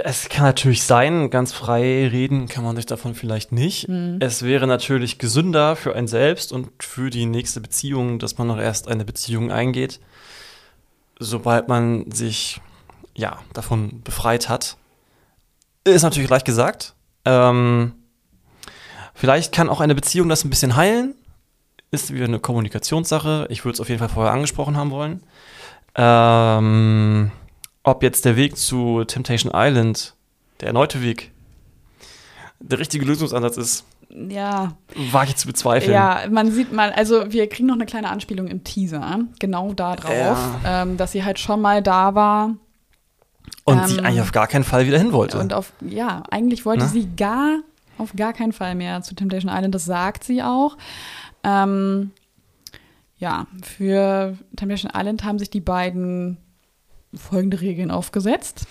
es 0.04 0.28
kann 0.28 0.44
natürlich 0.44 0.84
sein, 0.84 1.30
ganz 1.30 1.54
frei 1.54 2.10
reden 2.10 2.50
kann 2.50 2.66
man 2.66 2.76
sich 2.76 2.86
davon 2.86 3.16
vielleicht 3.16 3.54
nicht. 3.54 3.88
Es 4.20 4.44
wäre 4.44 4.68
natürlich 4.68 5.18
gesünder 5.18 5.78
für 5.78 5.96
einen 5.96 6.10
selbst 6.10 6.52
und 6.52 6.68
für 6.84 7.10
die 7.10 7.26
nächste 7.26 7.62
Beziehung, 7.62 8.20
dass 8.20 8.38
man 8.38 8.48
noch 8.48 8.60
erst 8.60 8.90
eine 8.90 9.06
Beziehung 9.06 9.54
eingeht, 9.54 10.02
sobald 11.18 11.70
man 11.70 12.12
sich 12.12 12.60
ja 13.16 13.40
davon 13.54 14.02
befreit 14.04 14.50
hat. 14.50 14.76
Ist 15.86 16.04
natürlich 16.04 16.30
leicht 16.30 16.46
gesagt. 16.46 16.94
Ähm, 17.24 17.94
vielleicht 19.14 19.54
kann 19.54 19.70
auch 19.70 19.80
eine 19.80 19.96
Beziehung 19.96 20.28
das 20.28 20.44
ein 20.44 20.50
bisschen 20.50 20.76
heilen. 20.76 21.16
Ist 21.90 22.14
wieder 22.14 22.26
eine 22.26 22.40
Kommunikationssache. 22.40 23.48
Ich 23.50 23.64
würde 23.64 23.76
es 23.76 23.80
auf 23.80 23.88
jeden 23.88 24.00
Fall 24.00 24.10
vorher 24.10 24.34
angesprochen 24.34 24.76
haben 24.76 24.92
wollen. 24.92 25.24
Ähm, 25.96 27.32
ob 27.90 28.04
jetzt 28.04 28.26
der 28.26 28.36
Weg 28.36 28.58
zu 28.58 29.04
Temptation 29.06 29.52
Island, 29.56 30.16
der 30.62 30.68
erneute 30.68 31.02
Weg, 31.02 31.32
der 32.60 32.80
richtige 32.80 33.06
Lösungsansatz 33.06 33.58
ist, 33.58 33.86
Ja, 34.10 34.74
wage 35.12 35.30
ich 35.30 35.36
zu 35.38 35.48
bezweifeln. 35.48 35.94
Ja, 35.94 36.22
man 36.30 36.52
sieht 36.52 36.74
mal, 36.74 36.92
also 36.92 37.32
wir 37.32 37.48
kriegen 37.48 37.68
noch 37.68 37.76
eine 37.76 37.86
kleine 37.86 38.10
Anspielung 38.10 38.48
im 38.48 38.64
Teaser, 38.64 39.20
genau 39.40 39.74
da 39.74 39.96
drauf, 39.96 40.38
ähm, 40.66 40.98
dass 40.98 41.12
sie 41.12 41.24
halt 41.24 41.40
schon 41.40 41.62
mal 41.62 41.82
da 41.84 42.16
war. 42.16 42.56
Und 43.66 43.88
sie 43.88 43.98
Ähm, 43.98 44.06
eigentlich 44.06 44.22
auf 44.22 44.32
gar 44.32 44.48
keinen 44.48 44.64
Fall 44.64 44.88
wieder 44.88 44.98
hin 44.98 45.12
wollte. 45.14 45.40
Und 45.40 45.54
auf, 45.54 45.74
ja, 45.82 46.24
eigentlich 46.32 46.66
wollte 46.66 46.84
Ne? 46.86 46.90
sie 46.90 47.08
gar, 47.16 47.60
auf 47.98 48.14
gar 48.16 48.34
keinen 48.34 48.52
Fall 48.52 48.76
mehr 48.76 49.02
zu 49.04 49.14
Temptation 49.16 49.52
Island, 49.54 49.76
das 49.76 49.86
sagt 49.86 50.24
sie 50.24 50.42
auch. 50.44 50.76
Ähm, 51.44 52.12
ja, 53.18 53.48
für 53.64 54.38
Temptation 54.56 54.92
Island 54.96 55.24
haben 55.24 55.40
sich 55.40 55.50
die 55.50 55.62
beiden 55.62 56.38
folgende 57.14 57.62
Regeln 57.62 57.92
aufgesetzt. 57.92 58.66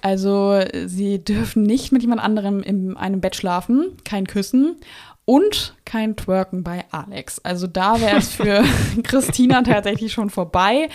Also, 0.00 0.60
sie 0.86 1.22
dürfen 1.22 1.62
nicht 1.62 1.92
mit 1.92 2.02
jemand 2.02 2.20
anderem 2.20 2.62
in 2.62 2.96
einem 2.96 3.20
Bett 3.20 3.36
schlafen, 3.36 3.96
kein 4.04 4.26
Küssen 4.26 4.76
und 5.24 5.76
kein 5.84 6.16
Twerken 6.16 6.62
bei 6.62 6.84
Alex. 6.90 7.38
Also 7.40 7.66
da 7.66 8.00
wäre 8.00 8.18
es 8.18 8.28
für 8.34 8.64
Christina 9.02 9.62
tatsächlich 9.62 10.12
schon 10.12 10.30
vorbei, 10.30 10.88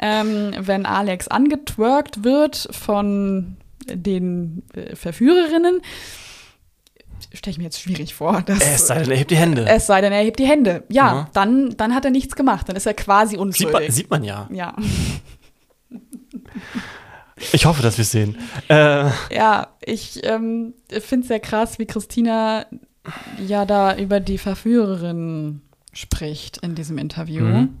ähm, 0.00 0.52
wenn 0.58 0.86
Alex 0.86 1.28
angetwerkt 1.28 2.24
wird 2.24 2.68
von 2.70 3.56
den 3.88 4.62
äh, 4.74 4.96
Verführerinnen. 4.96 5.80
Stelle 7.32 7.52
ich 7.52 7.58
mir 7.58 7.64
jetzt 7.64 7.80
schwierig 7.80 8.14
vor. 8.14 8.42
Dass, 8.42 8.60
es 8.60 8.86
sei 8.86 9.02
denn, 9.02 9.10
er 9.10 9.16
hebt 9.18 9.30
die 9.30 9.36
Hände. 9.36 9.66
es 9.66 9.86
sei 9.86 10.00
denn, 10.00 10.12
er 10.12 10.22
hebt 10.22 10.38
die 10.38 10.46
Hände. 10.46 10.84
Ja, 10.88 11.14
Ja. 11.14 11.30
Dann, 11.34 11.76
dann 11.76 11.94
hat 11.94 12.04
er 12.04 12.10
nichts 12.10 12.34
gemacht. 12.34 12.68
Dann 12.68 12.76
ist 12.76 12.86
er 12.86 12.94
quasi 12.94 13.32
sieht, 13.32 13.40
unschuldig. 13.40 13.72
man, 13.72 13.90
sieht 13.90 14.10
man 14.10 14.24
ja. 14.24 14.48
ja. 14.50 14.74
Ich 17.52 17.66
hoffe, 17.66 17.82
dass 17.82 17.98
wir 17.98 18.02
es 18.02 18.10
sehen. 18.12 18.36
Äh, 18.68 19.10
Ja, 19.30 19.68
ich 19.84 20.20
ähm, 20.24 20.74
finde 20.88 21.22
es 21.24 21.28
sehr 21.28 21.40
krass, 21.40 21.78
wie 21.78 21.86
Christina 21.86 22.66
ja 23.46 23.66
da 23.66 23.96
über 23.96 24.20
die 24.20 24.38
Verführerin 24.38 25.60
spricht 25.92 26.58
in 26.58 26.74
diesem 26.74 26.98
Interview. 26.98 27.44
Mhm. 27.44 27.78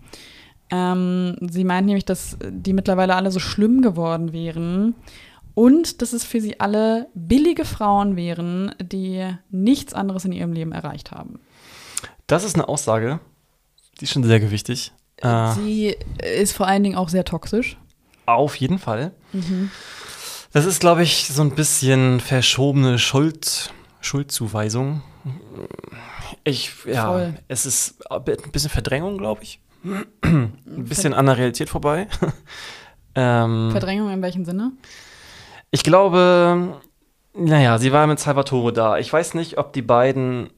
Ähm, 0.70 1.36
sie 1.50 1.64
meint 1.64 1.86
nämlich, 1.86 2.04
dass 2.04 2.36
die 2.42 2.72
mittlerweile 2.72 3.14
alle 3.14 3.30
so 3.30 3.38
schlimm 3.38 3.82
geworden 3.82 4.32
wären 4.32 4.94
und 5.54 6.02
dass 6.02 6.12
es 6.12 6.24
für 6.24 6.40
sie 6.40 6.60
alle 6.60 7.08
billige 7.14 7.64
Frauen 7.64 8.16
wären, 8.16 8.74
die 8.82 9.24
nichts 9.50 9.94
anderes 9.94 10.24
in 10.24 10.32
ihrem 10.32 10.52
Leben 10.52 10.72
erreicht 10.72 11.12
haben. 11.12 11.40
das 12.26 12.44
ist 12.44 12.56
eine 12.56 12.68
Aussage, 12.68 13.20
die 14.00 14.04
ist 14.04 14.12
schon 14.12 14.24
sehr 14.24 14.40
gewichtig. 14.40 14.92
Äh, 15.18 15.52
Sie 15.52 15.96
ist 16.38 16.52
vor 16.52 16.66
allen 16.66 16.82
Dingen 16.82 16.96
auch 16.96 17.08
sehr 17.08 17.24
toxisch. 17.24 17.78
Auf 18.26 18.56
jeden 18.56 18.78
Fall. 18.78 19.12
Das 20.52 20.64
ist, 20.64 20.80
glaube 20.80 21.02
ich, 21.02 21.28
so 21.28 21.42
ein 21.42 21.54
bisschen 21.54 22.20
verschobene 22.20 22.98
Schuld, 22.98 23.72
Schuldzuweisung. 24.00 25.02
Ich, 26.44 26.72
ja, 26.84 27.06
Voll. 27.06 27.34
es 27.48 27.66
ist 27.66 28.10
ein 28.10 28.22
bisschen 28.52 28.70
Verdrängung, 28.70 29.18
glaube 29.18 29.42
ich. 29.42 29.60
Ein 30.22 30.52
bisschen 30.84 31.14
an 31.14 31.26
der 31.26 31.38
Realität 31.38 31.68
vorbei. 31.68 32.08
ähm, 33.14 33.70
Verdrängung 33.70 34.10
in 34.10 34.22
welchem 34.22 34.44
Sinne? 34.44 34.72
ich 35.70 35.82
glaube, 35.82 36.80
naja, 37.34 37.78
sie 37.78 37.92
war 37.92 38.06
mit 38.06 38.18
Salvatore 38.18 38.72
da. 38.72 38.98
Ich 38.98 39.12
weiß 39.12 39.34
nicht, 39.34 39.58
ob 39.58 39.72
die 39.72 39.82
beiden 39.82 40.50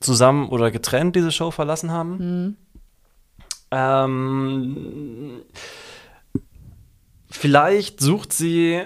zusammen 0.00 0.48
oder 0.48 0.70
getrennt 0.70 1.16
diese 1.16 1.30
Show 1.30 1.50
verlassen 1.50 1.90
haben. 1.90 2.18
Hm. 2.18 2.56
Ähm, 3.70 5.42
vielleicht 7.32 8.00
sucht 8.00 8.32
sie 8.32 8.82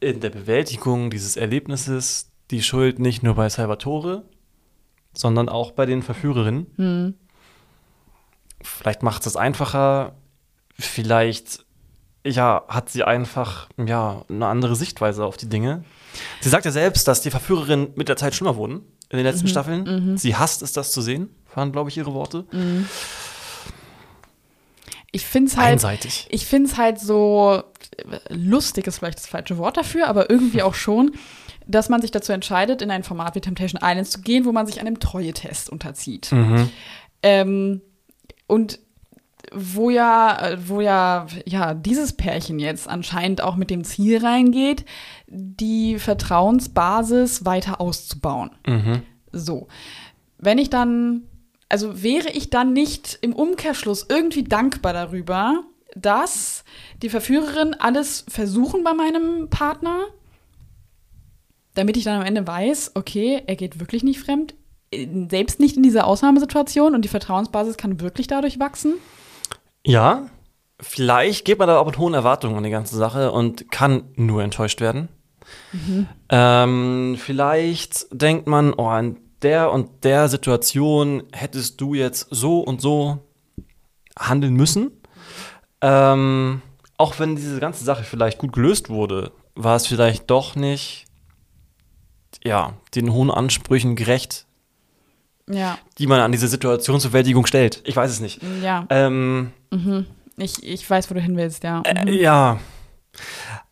in 0.00 0.20
der 0.20 0.30
Bewältigung 0.30 1.10
dieses 1.10 1.36
Erlebnisses 1.36 2.30
die 2.50 2.62
Schuld 2.62 2.98
nicht 2.98 3.22
nur 3.22 3.34
bei 3.34 3.48
Salvatore, 3.48 4.24
sondern 5.12 5.48
auch 5.48 5.72
bei 5.72 5.86
den 5.86 6.02
Verführerinnen. 6.02 6.66
Hm. 6.76 7.14
Vielleicht 8.62 9.02
macht 9.02 9.26
es 9.26 9.36
einfacher. 9.36 10.16
Vielleicht 10.78 11.64
ja, 12.24 12.64
hat 12.68 12.90
sie 12.90 13.04
einfach 13.04 13.68
ja, 13.78 14.24
eine 14.28 14.46
andere 14.46 14.76
Sichtweise 14.76 15.24
auf 15.24 15.36
die 15.36 15.48
Dinge. 15.48 15.84
Sie 16.40 16.48
sagt 16.48 16.64
ja 16.64 16.70
selbst, 16.70 17.08
dass 17.08 17.22
die 17.22 17.30
Verführerinnen 17.30 17.92
mit 17.94 18.08
der 18.08 18.16
Zeit 18.16 18.34
schlimmer 18.34 18.56
wurden 18.56 18.82
in 19.08 19.16
den 19.16 19.24
letzten 19.24 19.48
Staffeln. 19.48 19.84
Sie 20.18 20.36
hasst 20.36 20.62
es, 20.62 20.72
das 20.72 20.92
zu 20.92 21.00
sehen, 21.00 21.30
waren, 21.54 21.72
glaube 21.72 21.90
ich, 21.90 21.96
ihre 21.96 22.12
Worte. 22.12 22.44
Ich 25.12 25.26
finde 25.26 25.50
es 25.50 25.56
halt. 25.56 25.72
Einseitig. 25.72 26.26
Ich 26.30 26.46
finde 26.46 26.68
es 26.70 26.76
halt 26.76 27.00
so 27.00 27.62
lustig, 28.28 28.86
ist 28.86 28.98
vielleicht 28.98 29.18
das 29.18 29.26
falsche 29.26 29.58
Wort 29.58 29.76
dafür, 29.76 30.06
aber 30.08 30.30
irgendwie 30.30 30.62
auch 30.62 30.74
schon, 30.74 31.12
dass 31.66 31.88
man 31.88 32.00
sich 32.00 32.10
dazu 32.10 32.32
entscheidet, 32.32 32.82
in 32.82 32.90
ein 32.90 33.02
Format 33.02 33.34
wie 33.34 33.40
Temptation 33.40 33.80
Island 33.82 34.08
zu 34.08 34.20
gehen, 34.20 34.44
wo 34.44 34.52
man 34.52 34.66
sich 34.66 34.80
einem 34.80 34.98
Treue-Test 35.00 35.70
unterzieht. 35.70 36.30
Ähm, 37.22 37.80
und 38.46 38.78
wo 39.52 39.90
ja, 39.90 40.56
wo 40.66 40.80
ja, 40.80 41.26
ja, 41.44 41.74
dieses 41.74 42.12
Pärchen 42.12 42.58
jetzt 42.58 42.88
anscheinend 42.88 43.42
auch 43.42 43.56
mit 43.56 43.70
dem 43.70 43.84
Ziel 43.84 44.24
reingeht, 44.24 44.84
die 45.26 45.98
Vertrauensbasis 45.98 47.44
weiter 47.44 47.80
auszubauen. 47.80 48.50
So. 49.32 49.68
Wenn 50.38 50.58
ich 50.58 50.70
dann, 50.70 51.22
also 51.70 52.02
wäre 52.02 52.28
ich 52.30 52.50
dann 52.50 52.72
nicht 52.72 53.18
im 53.22 53.32
Umkehrschluss 53.32 54.06
irgendwie 54.08 54.42
dankbar 54.42 54.92
darüber, 54.92 55.62
dass 55.94 56.64
die 57.00 57.08
Verführerin 57.08 57.74
alles 57.74 58.24
versuchen 58.28 58.84
bei 58.84 58.92
meinem 58.92 59.48
Partner, 59.48 60.06
damit 61.74 61.96
ich 61.96 62.04
dann 62.04 62.20
am 62.20 62.26
Ende 62.26 62.46
weiß, 62.46 62.92
okay, 62.96 63.42
er 63.46 63.56
geht 63.56 63.80
wirklich 63.80 64.02
nicht 64.02 64.20
fremd, 64.20 64.54
selbst 65.28 65.60
nicht 65.60 65.76
in 65.76 65.84
dieser 65.84 66.06
Ausnahmesituation 66.06 66.94
und 66.94 67.04
die 67.04 67.08
Vertrauensbasis 67.08 67.76
kann 67.76 68.00
wirklich 68.00 68.26
dadurch 68.26 68.58
wachsen. 68.58 68.94
Ja, 69.86 70.26
vielleicht 70.80 71.44
geht 71.44 71.60
man 71.60 71.68
da 71.68 71.78
auch 71.78 71.86
mit 71.86 71.98
hohen 71.98 72.14
Erwartungen 72.14 72.56
an 72.56 72.64
die 72.64 72.70
ganze 72.70 72.96
Sache 72.96 73.30
und 73.30 73.70
kann 73.70 74.02
nur 74.16 74.42
enttäuscht 74.42 74.80
werden. 74.80 75.08
Ähm, 76.28 77.16
vielleicht 77.18 78.06
denkt 78.12 78.46
man, 78.46 78.72
oh, 78.74 78.90
in 78.96 79.16
der 79.42 79.72
und 79.72 80.04
der 80.04 80.28
Situation 80.28 81.22
hättest 81.32 81.80
du 81.80 81.94
jetzt 81.94 82.26
so 82.30 82.60
und 82.60 82.80
so 82.80 83.18
handeln 84.18 84.54
müssen. 84.54 84.90
Ähm, 85.80 86.62
auch 86.98 87.18
wenn 87.18 87.36
diese 87.36 87.58
ganze 87.60 87.84
Sache 87.84 88.04
vielleicht 88.04 88.38
gut 88.38 88.52
gelöst 88.52 88.90
wurde, 88.90 89.32
war 89.54 89.76
es 89.76 89.86
vielleicht 89.86 90.30
doch 90.30 90.54
nicht 90.56 91.06
ja, 92.44 92.74
den 92.94 93.12
hohen 93.12 93.30
Ansprüchen 93.30 93.96
gerecht, 93.96 94.46
Ja, 95.48 95.78
die 95.98 96.06
man 96.06 96.20
an 96.20 96.32
diese 96.32 96.48
Situationsbewältigung 96.48 97.46
stellt. 97.46 97.82
Ich 97.84 97.96
weiß 97.96 98.10
es 98.10 98.20
nicht. 98.20 98.40
ja. 98.62 98.86
Ähm, 98.90 99.52
Ich, 100.36 100.62
ich 100.62 100.88
weiß, 100.88 101.10
wo 101.10 101.14
du 101.14 101.20
hin 101.20 101.36
willst, 101.36 101.64
ja. 101.64 101.82
äh, 101.82 102.04
Mhm. 102.04 102.12
ja. 102.12 102.58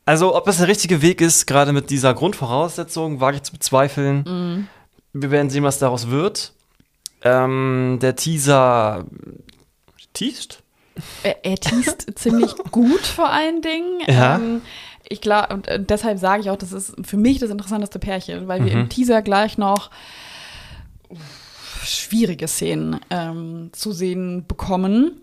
Also, 0.04 0.34
ob 0.34 0.44
das 0.46 0.58
der 0.58 0.68
richtige 0.68 1.00
Weg 1.02 1.20
ist, 1.20 1.46
gerade 1.46 1.72
mit 1.72 1.90
dieser 1.90 2.12
Grundvoraussetzung, 2.14 3.20
wage 3.20 3.36
ich 3.38 3.42
zu 3.42 3.52
bezweifeln. 3.52 4.24
Mhm. 4.26 4.68
Wir 5.12 5.30
werden 5.30 5.50
sehen, 5.50 5.64
was 5.64 5.78
daraus 5.78 6.08
wird. 6.08 6.52
Ähm, 7.22 7.98
der 8.00 8.14
Teaser 8.16 9.04
teast? 10.12 10.62
Er, 11.22 11.44
er 11.44 11.56
teast 11.56 12.06
ziemlich 12.18 12.54
gut 12.70 13.00
vor 13.06 13.30
allen 13.30 13.62
Dingen. 13.62 14.00
Ja. 14.06 14.36
Ähm, 14.36 14.62
ich 15.08 15.20
glaube, 15.20 15.54
und 15.54 15.66
äh, 15.68 15.82
deshalb 15.82 16.18
sage 16.18 16.42
ich 16.42 16.50
auch, 16.50 16.56
das 16.56 16.72
ist 16.72 16.94
für 17.04 17.16
mich 17.16 17.38
das 17.38 17.50
interessanteste 17.50 17.98
Pärchen, 17.98 18.46
weil 18.48 18.64
wir 18.64 18.74
Mhm. 18.74 18.80
im 18.82 18.88
Teaser 18.88 19.22
gleich 19.22 19.58
noch 19.58 19.90
schwierige 21.84 22.48
Szenen 22.48 23.00
ähm, 23.10 23.70
zu 23.72 23.92
sehen 23.92 24.46
bekommen, 24.46 25.22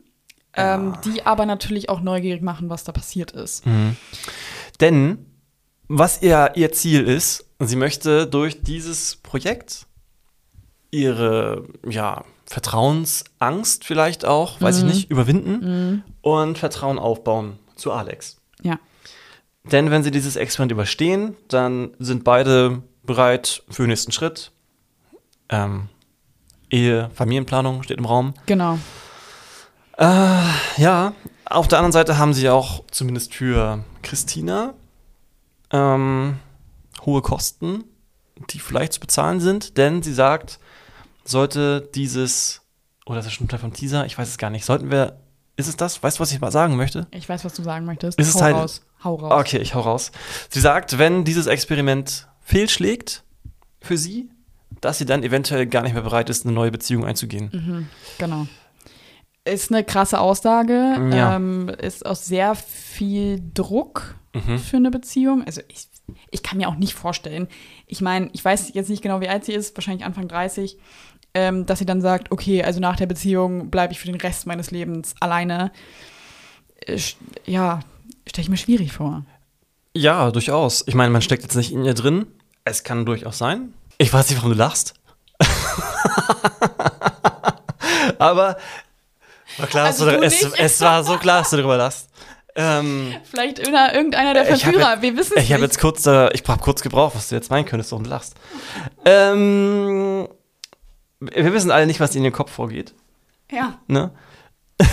ähm, 0.55 0.95
die 1.05 1.25
aber 1.25 1.45
natürlich 1.45 1.89
auch 1.89 2.01
neugierig 2.01 2.41
machen, 2.41 2.69
was 2.69 2.83
da 2.83 2.91
passiert 2.91 3.31
ist. 3.31 3.63
Denn 4.79 5.24
was 5.87 6.21
ihr, 6.21 6.51
ihr 6.55 6.71
Ziel 6.71 7.07
ist, 7.07 7.45
sie 7.59 7.75
möchte 7.75 8.27
durch 8.27 8.61
dieses 8.63 9.17
Projekt 9.17 9.85
ihre 10.91 11.67
ja, 11.87 12.23
Vertrauensangst 12.45 13.83
vielleicht 13.83 14.25
auch, 14.25 14.61
weiß 14.61 14.79
ich 14.79 14.83
nicht, 14.83 15.11
überwinden 15.11 16.03
und 16.21 16.57
Vertrauen 16.57 16.99
aufbauen 16.99 17.59
zu 17.75 17.91
Alex. 17.91 18.37
Ja. 18.61 18.79
Denn 19.63 19.91
wenn 19.91 20.03
sie 20.03 20.11
dieses 20.11 20.35
Experiment 20.35 20.71
überstehen, 20.71 21.35
dann 21.47 21.91
sind 21.99 22.23
beide 22.23 22.83
bereit 23.03 23.63
für 23.69 23.83
den 23.83 23.89
nächsten 23.89 24.11
Schritt. 24.11 24.51
Ähm, 25.49 25.89
Ehe, 26.69 27.09
Familienplanung 27.13 27.83
steht 27.83 27.97
im 27.97 28.05
Raum. 28.05 28.33
Genau. 28.45 28.79
Ja, 29.97 31.13
auf 31.45 31.67
der 31.67 31.79
anderen 31.79 31.93
Seite 31.93 32.17
haben 32.17 32.33
sie 32.33 32.49
auch 32.49 32.83
zumindest 32.91 33.33
für 33.33 33.83
Christina 34.01 34.73
ähm, 35.75 36.39
hohe 37.05 37.21
Kosten, 37.21 37.83
die 38.49 38.59
vielleicht 38.59 38.93
zu 38.93 38.99
bezahlen 38.99 39.39
sind, 39.39 39.77
denn 39.77 40.01
sie 40.01 40.13
sagt, 40.13 40.59
sollte 41.23 41.89
dieses, 41.95 42.61
oder 43.05 43.17
das 43.17 43.27
ist 43.27 43.33
schon 43.33 43.47
Teil 43.47 43.59
vom 43.59 43.73
Teaser, 43.73 44.05
ich 44.05 44.17
weiß 44.17 44.27
es 44.29 44.37
gar 44.37 44.49
nicht, 44.49 44.65
sollten 44.65 44.89
wir, 44.91 45.19
ist 45.57 45.67
es 45.67 45.77
das? 45.77 46.01
Weißt 46.03 46.17
du, 46.17 46.21
was 46.21 46.31
ich 46.31 46.39
mal 46.41 46.51
sagen 46.51 46.75
möchte? 46.75 47.07
Ich 47.11 47.27
weiß, 47.29 47.45
was 47.45 47.53
du 47.53 47.63
sagen 47.63 47.85
möchtest. 47.85 48.19
Ist 48.19 48.27
es 48.29 48.35
hau 48.35 48.39
Teil- 48.39 48.53
raus. 48.53 48.81
Hau 49.03 49.15
raus. 49.15 49.41
Okay, 49.41 49.57
ich 49.59 49.73
hau 49.75 49.81
raus. 49.81 50.11
Sie 50.49 50.59
sagt, 50.59 50.97
wenn 50.97 51.23
dieses 51.23 51.47
Experiment 51.47 52.27
fehlschlägt 52.41 53.23
für 53.79 53.97
sie, 53.97 54.29
dass 54.81 54.97
sie 54.97 55.05
dann 55.05 55.23
eventuell 55.23 55.65
gar 55.67 55.83
nicht 55.83 55.93
mehr 55.93 56.01
bereit 56.01 56.29
ist, 56.29 56.45
eine 56.45 56.53
neue 56.53 56.71
Beziehung 56.71 57.05
einzugehen. 57.05 57.87
Genau. 58.17 58.47
Ist 59.45 59.71
eine 59.71 59.83
krasse 59.83 60.19
Aussage. 60.19 60.73
Ja. 61.13 61.35
Ähm, 61.35 61.69
ist 61.69 62.05
auch 62.05 62.15
sehr 62.15 62.55
viel 62.55 63.39
Druck 63.53 64.15
Mhm. 64.33 64.59
für 64.59 64.75
eine 64.77 64.91
Beziehung. 64.91 65.43
Also 65.45 65.61
ich, 65.69 65.87
ich 66.29 66.43
kann 66.43 66.57
mir 66.57 66.67
auch 66.67 66.75
nicht 66.75 66.93
vorstellen. 66.93 67.47
Ich 67.87 68.01
meine, 68.01 68.29
ich 68.33 68.43
weiß 68.43 68.73
jetzt 68.73 68.89
nicht 68.89 69.01
genau, 69.01 69.21
wie 69.21 69.29
alt 69.29 69.45
sie 69.45 69.53
ist, 69.53 69.77
wahrscheinlich 69.77 70.03
Anfang 70.05 70.27
30, 70.27 70.77
ähm, 71.33 71.65
dass 71.65 71.79
sie 71.79 71.85
dann 71.85 72.01
sagt, 72.01 72.31
okay, 72.33 72.61
also 72.63 72.81
nach 72.81 72.97
der 72.97 73.05
Beziehung 73.05 73.69
bleibe 73.69 73.93
ich 73.93 73.99
für 73.99 74.07
den 74.07 74.19
Rest 74.19 74.45
meines 74.45 74.71
Lebens 74.71 75.15
alleine. 75.21 75.71
Sch- 76.87 77.15
ja, 77.45 77.79
stelle 78.27 78.43
ich 78.43 78.49
mir 78.49 78.57
schwierig 78.57 78.91
vor. 78.91 79.23
Ja, 79.95 80.31
durchaus. 80.31 80.83
Ich 80.85 80.95
meine, 80.95 81.11
man 81.11 81.21
steckt 81.21 81.43
jetzt 81.43 81.55
nicht 81.55 81.71
in 81.71 81.85
ihr 81.85 81.93
drin. 81.93 82.25
Es 82.65 82.83
kann 82.83 83.05
durchaus 83.05 83.37
sein. 83.37 83.73
Ich 83.99 84.11
weiß 84.11 84.27
nicht, 84.29 84.37
warum 84.39 84.51
du 84.51 84.57
lachst. 84.57 84.95
Aber 88.19 88.57
war 89.57 89.67
klar, 89.67 89.85
Also 89.85 90.05
dass 90.05 90.15
du, 90.15 90.19
du 90.19 90.25
es, 90.25 90.43
es 90.57 90.81
war 90.81 91.03
so 91.03 91.17
klar, 91.17 91.39
dass 91.39 91.49
du 91.49 91.57
darüber 91.57 91.77
lachst. 91.77 92.09
Ähm, 92.57 93.13
Vielleicht 93.23 93.59
irgendeiner, 93.59 94.33
der 94.33 94.45
Verführer, 94.45 95.01
wir 95.01 95.17
wissen 95.17 95.33
es 95.35 95.43
ich 95.43 95.51
habe 95.51 95.63
jetzt 95.63 95.79
kurz, 95.79 96.05
äh, 96.05 96.31
ich 96.33 96.43
habe 96.47 96.61
kurz 96.61 96.81
gebraucht, 96.81 97.15
was 97.15 97.27
du 97.27 97.35
jetzt 97.35 97.49
meinen 97.49 97.65
könntest, 97.65 97.91
warum 97.91 98.05
du 98.05 98.09
lachst. 98.09 98.35
Ähm, 99.03 100.27
wir 101.19 101.53
wissen 101.53 101.71
alle 101.71 101.85
nicht, 101.85 101.99
was 101.99 102.15
in 102.15 102.23
ihrem 102.23 102.33
Kopf 102.33 102.51
vorgeht. 102.51 102.93
Ja. 103.51 103.77
Ne? 103.87 104.11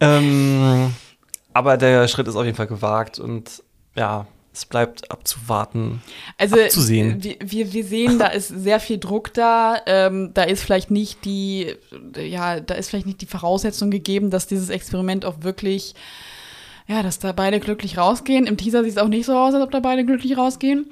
ähm, 0.00 0.94
aber 1.52 1.76
der 1.76 2.08
Schritt 2.08 2.26
ist 2.26 2.36
auf 2.36 2.44
jeden 2.44 2.56
Fall 2.56 2.66
gewagt 2.66 3.18
und 3.18 3.62
ja, 3.94 4.26
es 4.58 4.66
bleibt 4.66 5.10
abzuwarten. 5.10 6.02
Also 6.36 6.60
abzusehen. 6.60 7.22
Wir, 7.22 7.72
wir, 7.72 7.84
sehen, 7.84 8.18
da 8.18 8.26
ist 8.28 8.48
sehr 8.48 8.80
viel 8.80 8.98
Druck 8.98 9.32
da. 9.34 9.80
Ähm, 9.86 10.30
da 10.34 10.42
ist 10.42 10.62
vielleicht 10.62 10.90
nicht 10.90 11.24
die, 11.24 11.74
ja, 12.16 12.60
da 12.60 12.74
ist 12.74 12.90
vielleicht 12.90 13.06
nicht 13.06 13.20
die 13.20 13.26
Voraussetzung 13.26 13.90
gegeben, 13.90 14.30
dass 14.30 14.46
dieses 14.46 14.68
Experiment 14.68 15.24
auch 15.24 15.42
wirklich, 15.42 15.94
ja, 16.86 17.02
dass 17.02 17.18
da 17.18 17.32
beide 17.32 17.60
glücklich 17.60 17.98
rausgehen. 17.98 18.46
Im 18.46 18.56
Teaser 18.56 18.82
sieht 18.82 18.92
es 18.92 18.98
auch 18.98 19.08
nicht 19.08 19.26
so 19.26 19.36
aus, 19.36 19.54
als 19.54 19.62
ob 19.64 19.70
da 19.70 19.80
beide 19.80 20.04
glücklich 20.04 20.36
rausgehen. 20.36 20.90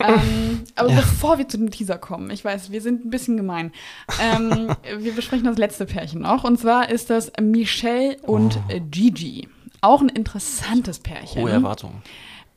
Ähm, 0.00 0.64
aber 0.76 0.90
Ja. 0.90 0.96
bevor 0.96 1.38
wir 1.38 1.48
zu 1.48 1.56
dem 1.58 1.70
Teaser 1.70 1.98
kommen, 1.98 2.30
ich 2.30 2.44
weiß, 2.44 2.70
wir 2.70 2.80
sind 2.82 3.04
ein 3.04 3.10
bisschen 3.10 3.36
gemein. 3.36 3.72
Ähm, 4.20 4.68
wir 4.98 5.12
besprechen 5.12 5.44
das 5.46 5.58
letzte 5.58 5.86
Pärchen 5.86 6.20
noch. 6.20 6.44
Und 6.44 6.58
zwar 6.60 6.88
ist 6.90 7.10
das 7.10 7.32
Michelle 7.40 8.16
und 8.22 8.58
Oh. 8.68 8.80
Gigi. 8.90 9.48
Auch 9.80 10.00
ein 10.00 10.08
interessantes 10.08 10.98
Pärchen. 10.98 11.40
Hohe 11.42 11.50
Erwartungen. 11.50 12.02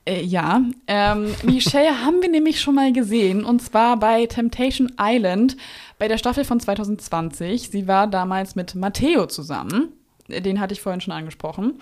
Äh, 0.06 0.24
ja, 0.24 0.62
ähm, 0.88 1.36
Michelle 1.44 2.04
haben 2.04 2.22
wir 2.22 2.30
nämlich 2.30 2.60
schon 2.60 2.76
mal 2.76 2.92
gesehen 2.92 3.46
und 3.46 3.62
zwar 3.62 3.98
bei 3.98 4.26
Temptation 4.26 4.92
Island 5.00 5.58
bei 6.00 6.08
der 6.08 6.18
Staffel 6.18 6.44
von 6.44 6.60
2020. 6.60 7.70
Sie 7.70 7.88
war 7.88 8.08
damals 8.08 8.56
mit 8.56 8.74
Matteo 8.76 9.28
zusammen. 9.28 9.90
Den 10.28 10.60
hatte 10.60 10.74
ich 10.74 10.82
vorhin 10.82 11.02
schon 11.02 11.14
angesprochen. 11.14 11.80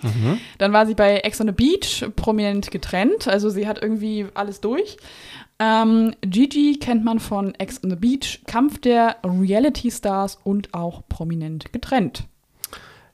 Dann 0.58 0.72
war 0.72 0.84
sie 0.84 0.94
bei 0.94 1.18
Ex 1.18 1.40
on 1.40 1.46
the 1.46 1.52
Beach 1.52 2.04
prominent 2.16 2.70
getrennt. 2.70 3.28
Also 3.28 3.48
sie 3.48 3.68
hat 3.68 3.80
irgendwie 3.80 4.26
alles 4.34 4.60
durch. 4.60 4.96
Ähm, 5.60 6.14
Gigi 6.22 6.78
kennt 6.80 7.04
man 7.04 7.20
von 7.20 7.54
Ex 7.56 7.84
on 7.84 7.90
the 7.90 7.96
Beach, 7.96 8.40
Kampf 8.46 8.80
der 8.80 9.16
Reality 9.22 9.90
Stars 9.90 10.38
und 10.42 10.74
auch 10.74 11.02
prominent 11.08 11.72
getrennt. 11.72 12.24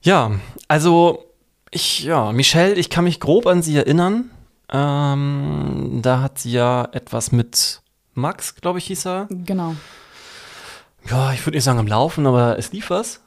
Ja, 0.00 0.30
also 0.68 1.24
ich, 1.70 2.04
ja, 2.04 2.32
Michelle, 2.32 2.74
ich 2.74 2.88
kann 2.88 3.04
mich 3.04 3.20
grob 3.20 3.46
an 3.46 3.62
sie 3.62 3.76
erinnern. 3.76 4.30
Ähm, 4.68 6.00
da 6.02 6.22
hat 6.22 6.38
sie 6.38 6.52
ja 6.52 6.88
etwas 6.92 7.32
mit 7.32 7.82
Max, 8.14 8.54
glaube 8.56 8.78
ich, 8.78 8.86
hieß 8.86 9.06
er. 9.06 9.28
Genau. 9.30 9.76
Ja, 11.08 11.32
ich 11.32 11.44
würde 11.46 11.56
nicht 11.56 11.64
sagen 11.64 11.78
am 11.78 11.86
Laufen, 11.86 12.26
aber 12.26 12.58
es 12.58 12.72
lief 12.72 12.90
was. 12.90 13.20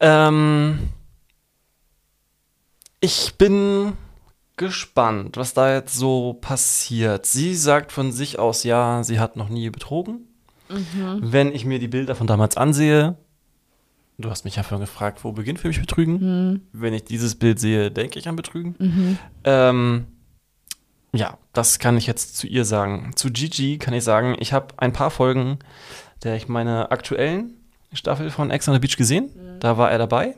Ähm, 0.00 0.90
ich 3.00 3.34
bin 3.36 3.94
gespannt, 4.56 5.36
was 5.36 5.54
da 5.54 5.74
jetzt 5.74 5.94
so 5.94 6.34
passiert. 6.34 7.26
Sie 7.26 7.54
sagt 7.54 7.92
von 7.92 8.12
sich 8.12 8.38
aus, 8.38 8.64
ja, 8.64 9.02
sie 9.02 9.18
hat 9.18 9.36
noch 9.36 9.48
nie 9.48 9.70
betrogen. 9.70 10.26
Wenn 11.20 11.54
ich 11.54 11.64
mir 11.64 11.78
die 11.78 11.88
Bilder 11.88 12.14
von 12.14 12.26
damals 12.26 12.56
ansehe, 12.56 13.16
du 14.18 14.30
hast 14.30 14.44
mich 14.44 14.56
ja 14.56 14.62
vorhin 14.62 14.84
gefragt, 14.84 15.24
wo 15.24 15.32
beginnt 15.32 15.60
für 15.60 15.68
mich 15.68 15.80
Betrügen? 15.80 16.68
Wenn 16.72 16.92
ich 16.92 17.04
dieses 17.04 17.36
Bild 17.36 17.58
sehe, 17.58 17.90
denke 17.90 18.18
ich 18.18 18.28
an 18.28 18.36
Betrügen. 18.36 19.18
Ähm, 19.44 20.06
ja, 21.12 21.38
das 21.52 21.78
kann 21.78 21.96
ich 21.96 22.06
jetzt 22.06 22.36
zu 22.36 22.46
ihr 22.46 22.64
sagen. 22.64 23.12
Zu 23.16 23.30
Gigi 23.30 23.78
kann 23.78 23.94
ich 23.94 24.04
sagen, 24.04 24.36
ich 24.38 24.52
habe 24.52 24.74
ein 24.76 24.92
paar 24.92 25.10
Folgen 25.10 25.58
der 26.24 26.34
ich 26.34 26.48
meine 26.48 26.90
aktuellen 26.90 27.54
Staffel 27.92 28.30
von 28.30 28.50
Ex 28.50 28.66
on 28.68 28.74
the 28.74 28.80
Beach 28.80 28.96
gesehen. 28.96 29.30
Da 29.60 29.78
war 29.78 29.88
er 29.90 29.98
dabei. 29.98 30.34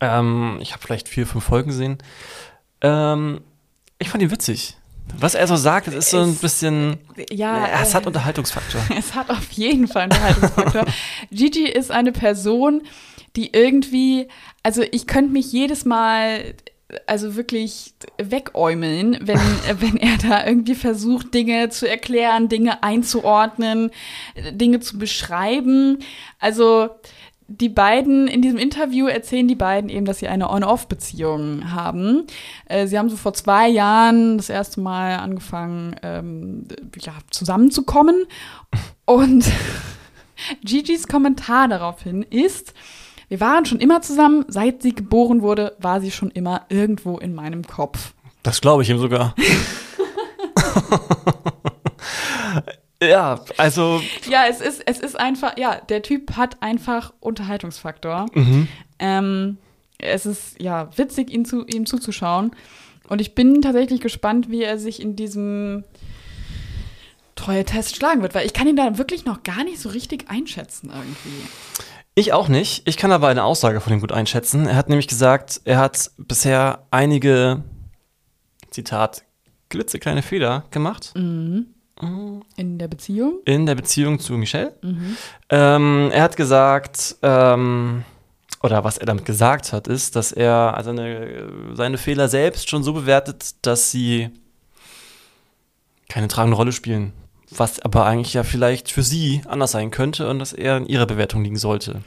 Ähm, 0.00 0.58
ich 0.60 0.72
habe 0.72 0.82
vielleicht 0.82 1.08
vier, 1.08 1.26
fünf 1.26 1.44
Folgen 1.44 1.68
gesehen. 1.70 1.98
Ähm, 2.82 3.40
ich 3.98 4.10
fand 4.10 4.22
ihn 4.22 4.30
witzig. 4.30 4.76
Was 5.18 5.34
er 5.34 5.46
so 5.46 5.56
sagt, 5.56 5.86
das 5.86 5.94
ist 5.94 6.10
so 6.10 6.20
ein 6.20 6.30
Es- 6.30 6.38
bisschen. 6.40 6.98
Ja, 7.30 7.66
es 7.82 7.92
äh, 7.92 7.94
hat 7.94 8.06
Unterhaltungsfaktor. 8.06 8.80
Es 8.98 9.14
hat 9.14 9.30
auf 9.30 9.50
jeden 9.52 9.86
Fall 9.88 10.02
einen 10.02 10.12
Unterhaltungsfaktor. 10.12 10.84
Gigi 11.30 11.66
ist 11.68 11.90
eine 11.90 12.12
Person, 12.12 12.82
die 13.36 13.52
irgendwie, 13.52 14.28
also 14.62 14.82
ich 14.92 15.06
könnte 15.06 15.32
mich 15.32 15.52
jedes 15.52 15.84
Mal, 15.84 16.54
also 17.06 17.36
wirklich 17.36 17.94
wegäumeln, 18.18 19.18
wenn, 19.22 19.38
wenn 19.80 19.96
er 19.96 20.16
da 20.18 20.46
irgendwie 20.46 20.74
versucht, 20.74 21.34
Dinge 21.34 21.68
zu 21.70 21.88
erklären, 21.88 22.48
Dinge 22.48 22.82
einzuordnen, 22.82 23.90
Dinge 24.52 24.80
zu 24.80 24.98
beschreiben. 24.98 25.98
Also 26.38 26.90
die 27.46 27.68
beiden 27.68 28.26
in 28.26 28.40
diesem 28.40 28.58
Interview 28.58 29.06
erzählen 29.06 29.46
die 29.46 29.54
beiden 29.54 29.90
eben, 29.90 30.06
dass 30.06 30.18
sie 30.18 30.28
eine 30.28 30.50
On-Off-Beziehung 30.50 31.72
haben. 31.72 32.26
Äh, 32.66 32.86
sie 32.86 32.98
haben 32.98 33.10
so 33.10 33.16
vor 33.16 33.34
zwei 33.34 33.68
Jahren 33.68 34.38
das 34.38 34.48
erste 34.48 34.80
Mal 34.80 35.18
angefangen, 35.18 35.94
ähm, 36.02 36.64
ja, 37.00 37.12
zusammenzukommen. 37.30 38.24
Und 39.04 39.44
Gigi's 40.64 41.06
Kommentar 41.06 41.68
daraufhin 41.68 42.22
ist, 42.22 42.72
wir 43.28 43.40
waren 43.40 43.66
schon 43.66 43.80
immer 43.80 44.02
zusammen, 44.02 44.44
seit 44.48 44.82
sie 44.82 44.94
geboren 44.94 45.42
wurde, 45.42 45.76
war 45.78 46.00
sie 46.00 46.10
schon 46.10 46.30
immer 46.30 46.66
irgendwo 46.68 47.18
in 47.18 47.34
meinem 47.34 47.66
Kopf. 47.66 48.12
Das 48.42 48.60
glaube 48.60 48.82
ich 48.82 48.90
ihm 48.90 48.98
sogar. 48.98 49.34
Ja, 53.02 53.40
also 53.58 54.00
Ja, 54.30 54.46
es 54.48 54.60
ist, 54.60 54.82
es 54.86 54.98
ist 54.98 55.18
einfach, 55.18 55.58
ja, 55.58 55.76
der 55.76 56.02
Typ 56.02 56.36
hat 56.36 56.62
einfach 56.62 57.12
Unterhaltungsfaktor. 57.20 58.26
Ähm, 58.98 59.58
es 59.98 60.26
ist 60.26 60.60
ja 60.60 60.88
witzig, 60.96 61.30
ihn 61.30 61.44
zu, 61.44 61.66
ihm 61.66 61.86
zuzuschauen. 61.86 62.52
Und 63.08 63.20
ich 63.20 63.34
bin 63.34 63.60
tatsächlich 63.60 64.00
gespannt, 64.00 64.50
wie 64.50 64.62
er 64.62 64.78
sich 64.78 65.02
in 65.02 65.16
diesem 65.16 65.84
Treue-Test 67.36 67.96
schlagen 67.96 68.22
wird, 68.22 68.34
weil 68.34 68.46
ich 68.46 68.54
kann 68.54 68.66
ihn 68.68 68.76
da 68.76 68.96
wirklich 68.96 69.24
noch 69.24 69.42
gar 69.42 69.64
nicht 69.64 69.78
so 69.78 69.90
richtig 69.90 70.30
einschätzen 70.30 70.90
irgendwie. 70.90 71.48
Ich 72.14 72.32
auch 72.32 72.48
nicht. 72.48 72.86
Ich 72.88 72.96
kann 72.96 73.10
aber 73.12 73.28
eine 73.28 73.42
Aussage 73.44 73.80
von 73.80 73.92
ihm 73.92 74.00
gut 74.00 74.12
einschätzen. 74.12 74.66
Er 74.66 74.76
hat 74.76 74.88
nämlich 74.88 75.08
gesagt, 75.08 75.60
er 75.64 75.78
hat 75.78 76.10
bisher 76.16 76.84
einige, 76.90 77.64
Zitat, 78.70 79.24
klitzekleine 79.68 80.22
Fehler 80.22 80.64
gemacht 80.70 81.12
In 81.14 81.66
der 82.78 82.88
Beziehung. 82.88 83.40
in 83.44 83.66
der 83.66 83.74
Beziehung 83.74 84.18
zu 84.20 84.34
Michelle. 84.34 84.76
Ähm, 85.48 86.10
er 86.12 86.22
hat 86.22 86.36
gesagt, 86.36 87.16
ähm, 87.22 88.04
oder 88.62 88.84
was 88.84 88.98
er 88.98 89.06
damit 89.06 89.24
gesagt 89.24 89.72
hat, 89.72 89.88
ist, 89.88 90.14
dass 90.16 90.30
er 90.32 90.80
seine, 90.84 91.48
seine 91.74 91.98
Fehler 91.98 92.28
selbst 92.28 92.70
schon 92.70 92.82
so 92.84 92.92
bewertet, 92.92 93.54
dass 93.62 93.90
sie 93.90 94.30
keine 96.08 96.28
tragende 96.28 96.56
Rolle 96.56 96.72
spielen. 96.72 97.12
Was 97.56 97.80
aber 97.80 98.06
eigentlich 98.06 98.34
ja 98.34 98.42
vielleicht 98.42 98.90
für 98.90 99.02
sie 99.02 99.42
anders 99.46 99.72
sein 99.72 99.90
könnte 99.90 100.28
und 100.28 100.38
dass 100.38 100.52
er 100.52 100.76
in 100.76 100.86
ihrer 100.86 101.06
Bewertung 101.06 101.42
liegen 101.42 101.56
sollte. 101.56 102.02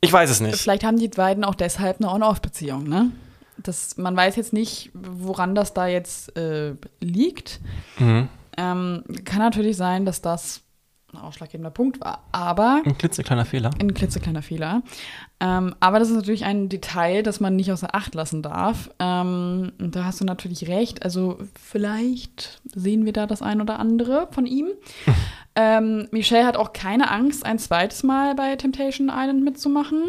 Ich 0.00 0.12
weiß 0.12 0.30
es 0.30 0.40
nicht. 0.40 0.56
Vielleicht 0.56 0.84
haben 0.84 0.98
die 0.98 1.08
beiden 1.08 1.44
auch 1.44 1.54
deshalb 1.54 2.00
eine 2.00 2.10
On-Off-Beziehung, 2.10 2.84
ne? 2.84 3.12
Das, 3.58 3.96
man 3.96 4.16
weiß 4.16 4.36
jetzt 4.36 4.52
nicht, 4.52 4.90
woran 4.94 5.54
das 5.54 5.74
da 5.74 5.86
jetzt 5.86 6.36
äh, 6.36 6.74
liegt. 7.00 7.60
Mhm. 7.98 8.28
Ähm, 8.56 9.04
kann 9.24 9.38
natürlich 9.38 9.76
sein, 9.76 10.04
dass 10.04 10.20
das 10.20 10.62
ein 11.12 11.18
ausschlaggebender 11.18 11.70
Punkt 11.70 12.00
war. 12.00 12.24
Aber 12.32 12.82
Ein 12.84 12.96
klitzekleiner 12.96 13.44
Fehler. 13.44 13.70
ein 13.80 13.92
klitzekleiner 13.94 14.42
Fehler. 14.42 14.82
Ähm, 15.40 15.74
aber 15.80 15.98
das 15.98 16.08
ist 16.08 16.16
natürlich 16.16 16.44
ein 16.44 16.68
Detail, 16.68 17.22
das 17.22 17.38
man 17.40 17.54
nicht 17.56 17.70
außer 17.70 17.94
Acht 17.94 18.14
lassen 18.14 18.42
darf. 18.42 18.90
Ähm, 18.98 19.72
da 19.78 20.04
hast 20.04 20.20
du 20.20 20.24
natürlich 20.24 20.68
recht. 20.68 21.02
Also 21.04 21.38
vielleicht 21.60 22.60
sehen 22.74 23.04
wir 23.04 23.12
da 23.12 23.26
das 23.26 23.42
ein 23.42 23.60
oder 23.60 23.78
andere 23.78 24.28
von 24.30 24.46
ihm. 24.46 24.68
ähm, 25.54 26.08
Michelle 26.12 26.46
hat 26.46 26.56
auch 26.56 26.72
keine 26.72 27.10
Angst, 27.10 27.44
ein 27.44 27.58
zweites 27.58 28.02
Mal 28.02 28.34
bei 28.34 28.56
Temptation 28.56 29.10
Island 29.12 29.44
mitzumachen. 29.44 30.04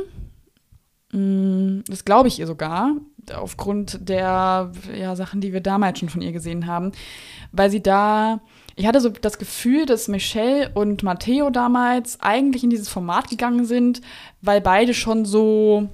Mm, 1.12 1.82
Das 1.88 2.06
glaube 2.06 2.28
ich 2.28 2.40
ihr 2.40 2.48
sogar, 2.48 2.92
aufgrund 3.36 4.08
der 4.08 4.72
ja, 4.98 5.16
Sachen, 5.16 5.42
die 5.42 5.54
wir 5.54 5.62
damals 5.62 6.00
schon 6.00 6.10
von 6.10 6.22
ihr 6.22 6.32
gesehen 6.32 6.66
haben. 6.68 6.92
Weil 7.52 7.70
sie 7.70 7.82
da, 7.84 8.42
ich 8.76 8.88
hatte 8.88 9.02
so 9.02 9.10
das 9.10 9.38
Gefühl, 9.38 9.86
dass 9.86 10.08
Michelle 10.08 10.72
und 10.74 11.04
Matteo 11.04 11.50
damals 11.50 12.20
eigentlich 12.22 12.64
in 12.64 12.70
dieses 12.70 12.90
Format 12.90 13.30
gegangen 13.30 13.66
sind, 13.66 14.02
weil 14.42 14.62
beide 14.62 14.94
schon 14.94 15.26
so, 15.26 15.90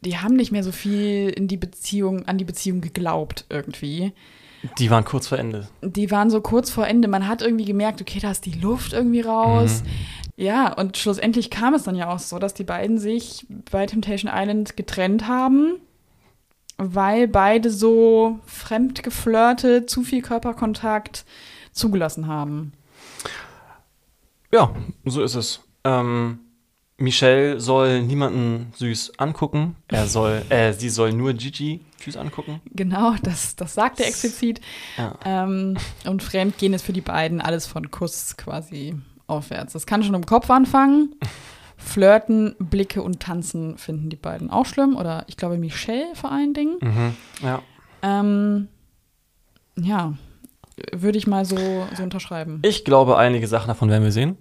die 0.00 0.18
haben 0.18 0.34
nicht 0.36 0.52
mehr 0.52 0.64
so 0.64 0.72
viel 0.72 1.28
in 1.28 1.46
die 1.46 1.56
Beziehung, 1.56 2.26
an 2.26 2.38
die 2.38 2.44
Beziehung 2.44 2.80
geglaubt 2.80 3.44
irgendwie. 3.50 4.12
Die 4.78 4.90
waren 4.90 5.04
kurz 5.04 5.28
vor 5.28 5.38
Ende. 5.38 5.68
Die 5.82 6.10
waren 6.10 6.30
so 6.30 6.40
kurz 6.40 6.70
vor 6.70 6.86
Ende. 6.86 7.06
Man 7.06 7.28
hat 7.28 7.42
irgendwie 7.42 7.66
gemerkt, 7.66 8.00
okay, 8.00 8.18
da 8.18 8.30
ist 8.30 8.46
die 8.46 8.58
Luft 8.58 8.94
irgendwie 8.94 9.20
raus. 9.20 9.82
Ja, 10.36 10.72
und 10.72 10.96
schlussendlich 10.96 11.50
kam 11.50 11.74
es 11.74 11.84
dann 11.84 11.94
ja 11.94 12.08
auch 12.08 12.18
so, 12.18 12.38
dass 12.38 12.54
die 12.54 12.64
beiden 12.64 12.98
sich 12.98 13.46
bei 13.70 13.86
Temptation 13.86 14.32
Island 14.34 14.76
getrennt 14.76 15.28
haben, 15.28 15.76
weil 16.78 17.28
beide 17.28 17.70
so 17.70 18.40
fremd 18.46 19.02
geflirtet, 19.02 19.90
zu 19.90 20.02
viel 20.02 20.22
Körperkontakt 20.22 21.24
zugelassen 21.74 22.26
haben. 22.26 22.72
Ja, 24.52 24.74
so 25.04 25.22
ist 25.22 25.34
es. 25.34 25.60
Ähm, 25.84 26.38
Michelle 26.96 27.60
soll 27.60 28.02
niemanden 28.02 28.72
süß 28.76 29.18
angucken. 29.18 29.76
Er 29.88 30.06
soll, 30.06 30.42
äh, 30.48 30.72
sie 30.72 30.88
soll 30.88 31.12
nur 31.12 31.34
Gigi 31.34 31.84
süß 32.02 32.16
angucken. 32.16 32.60
Genau, 32.72 33.14
das, 33.22 33.56
das 33.56 33.74
sagt 33.74 34.00
er 34.00 34.06
explizit. 34.06 34.60
Ja. 34.96 35.18
Ähm, 35.24 35.76
und 36.06 36.22
Fremdgehen 36.22 36.72
ist 36.72 36.84
für 36.84 36.92
die 36.92 37.00
beiden 37.00 37.40
alles 37.40 37.66
von 37.66 37.90
Kuss 37.90 38.36
quasi 38.36 38.94
aufwärts. 39.26 39.72
Das 39.72 39.86
kann 39.86 40.02
schon 40.02 40.14
im 40.14 40.26
Kopf 40.26 40.50
anfangen. 40.50 41.16
Flirten, 41.76 42.54
Blicke 42.58 43.02
und 43.02 43.20
Tanzen 43.20 43.76
finden 43.76 44.08
die 44.08 44.16
beiden 44.16 44.50
auch 44.50 44.64
schlimm. 44.64 44.96
Oder 44.96 45.24
ich 45.26 45.36
glaube 45.36 45.58
Michelle 45.58 46.14
vor 46.14 46.30
allen 46.30 46.54
Dingen. 46.54 46.76
Mhm. 46.80 47.16
Ja. 47.42 47.62
Ähm, 48.02 48.68
ja, 49.76 50.14
würde 50.92 51.18
ich 51.18 51.26
mal 51.26 51.44
so, 51.44 51.56
so 51.96 52.02
unterschreiben. 52.02 52.60
Ich 52.62 52.84
glaube, 52.84 53.16
einige 53.16 53.46
Sachen 53.46 53.68
davon 53.68 53.90
werden 53.90 54.04
wir 54.04 54.12
sehen. 54.12 54.36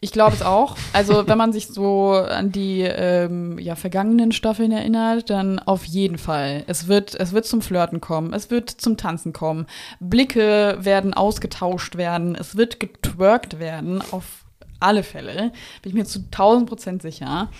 Ich 0.00 0.12
glaube 0.12 0.34
es 0.36 0.42
auch. 0.42 0.76
Also 0.92 1.26
wenn 1.26 1.38
man 1.38 1.52
sich 1.52 1.66
so 1.66 2.12
an 2.12 2.52
die 2.52 2.82
ähm, 2.82 3.58
ja, 3.58 3.74
vergangenen 3.74 4.30
Staffeln 4.30 4.70
erinnert, 4.70 5.28
dann 5.28 5.58
auf 5.58 5.84
jeden 5.84 6.18
Fall. 6.18 6.62
Es 6.68 6.86
wird, 6.86 7.16
es 7.16 7.32
wird 7.32 7.46
zum 7.46 7.62
Flirten 7.62 8.00
kommen, 8.00 8.32
es 8.32 8.48
wird 8.48 8.70
zum 8.70 8.96
Tanzen 8.96 9.32
kommen, 9.32 9.66
Blicke 9.98 10.78
werden 10.80 11.14
ausgetauscht 11.14 11.96
werden, 11.96 12.36
es 12.36 12.56
wird 12.56 12.78
getwerkt 12.78 13.58
werden, 13.58 14.00
auf 14.12 14.44
alle 14.78 15.02
Fälle. 15.02 15.52
Bin 15.82 15.90
ich 15.90 15.94
mir 15.94 16.04
zu 16.04 16.20
1000 16.20 16.68
Prozent 16.68 17.02
sicher. 17.02 17.50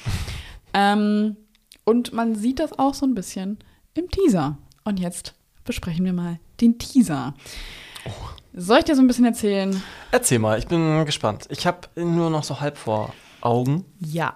Ähm, 0.73 1.37
und 1.83 2.13
man 2.13 2.37
sieht 2.37 2.61
das 2.61 2.79
auch 2.79 2.95
so 2.95 3.05
ein 3.05 3.17
bisschen 3.17 3.59
im 3.95 4.11
Teaser. 4.11 4.59
Und 4.85 5.01
jetzt 5.01 5.35
besprechen 5.65 6.05
wir 6.05 6.13
mal 6.13 6.39
den 6.61 6.79
Teaser. 6.79 7.35
Soll 8.55 8.79
ich 8.79 8.85
dir 8.85 8.97
so 8.97 9.03
ein 9.03 9.07
bisschen 9.07 9.25
erzählen, 9.25 9.83
Erzähl 10.11 10.39
mal, 10.39 10.59
ich 10.59 10.67
bin 10.67 11.05
gespannt. 11.05 11.47
Ich 11.51 11.67
habe 11.67 11.81
nur 11.97 12.31
noch 12.31 12.45
so 12.45 12.61
halb 12.61 12.79
vor 12.79 13.13
Augen. 13.41 13.85
Ja. 14.01 14.35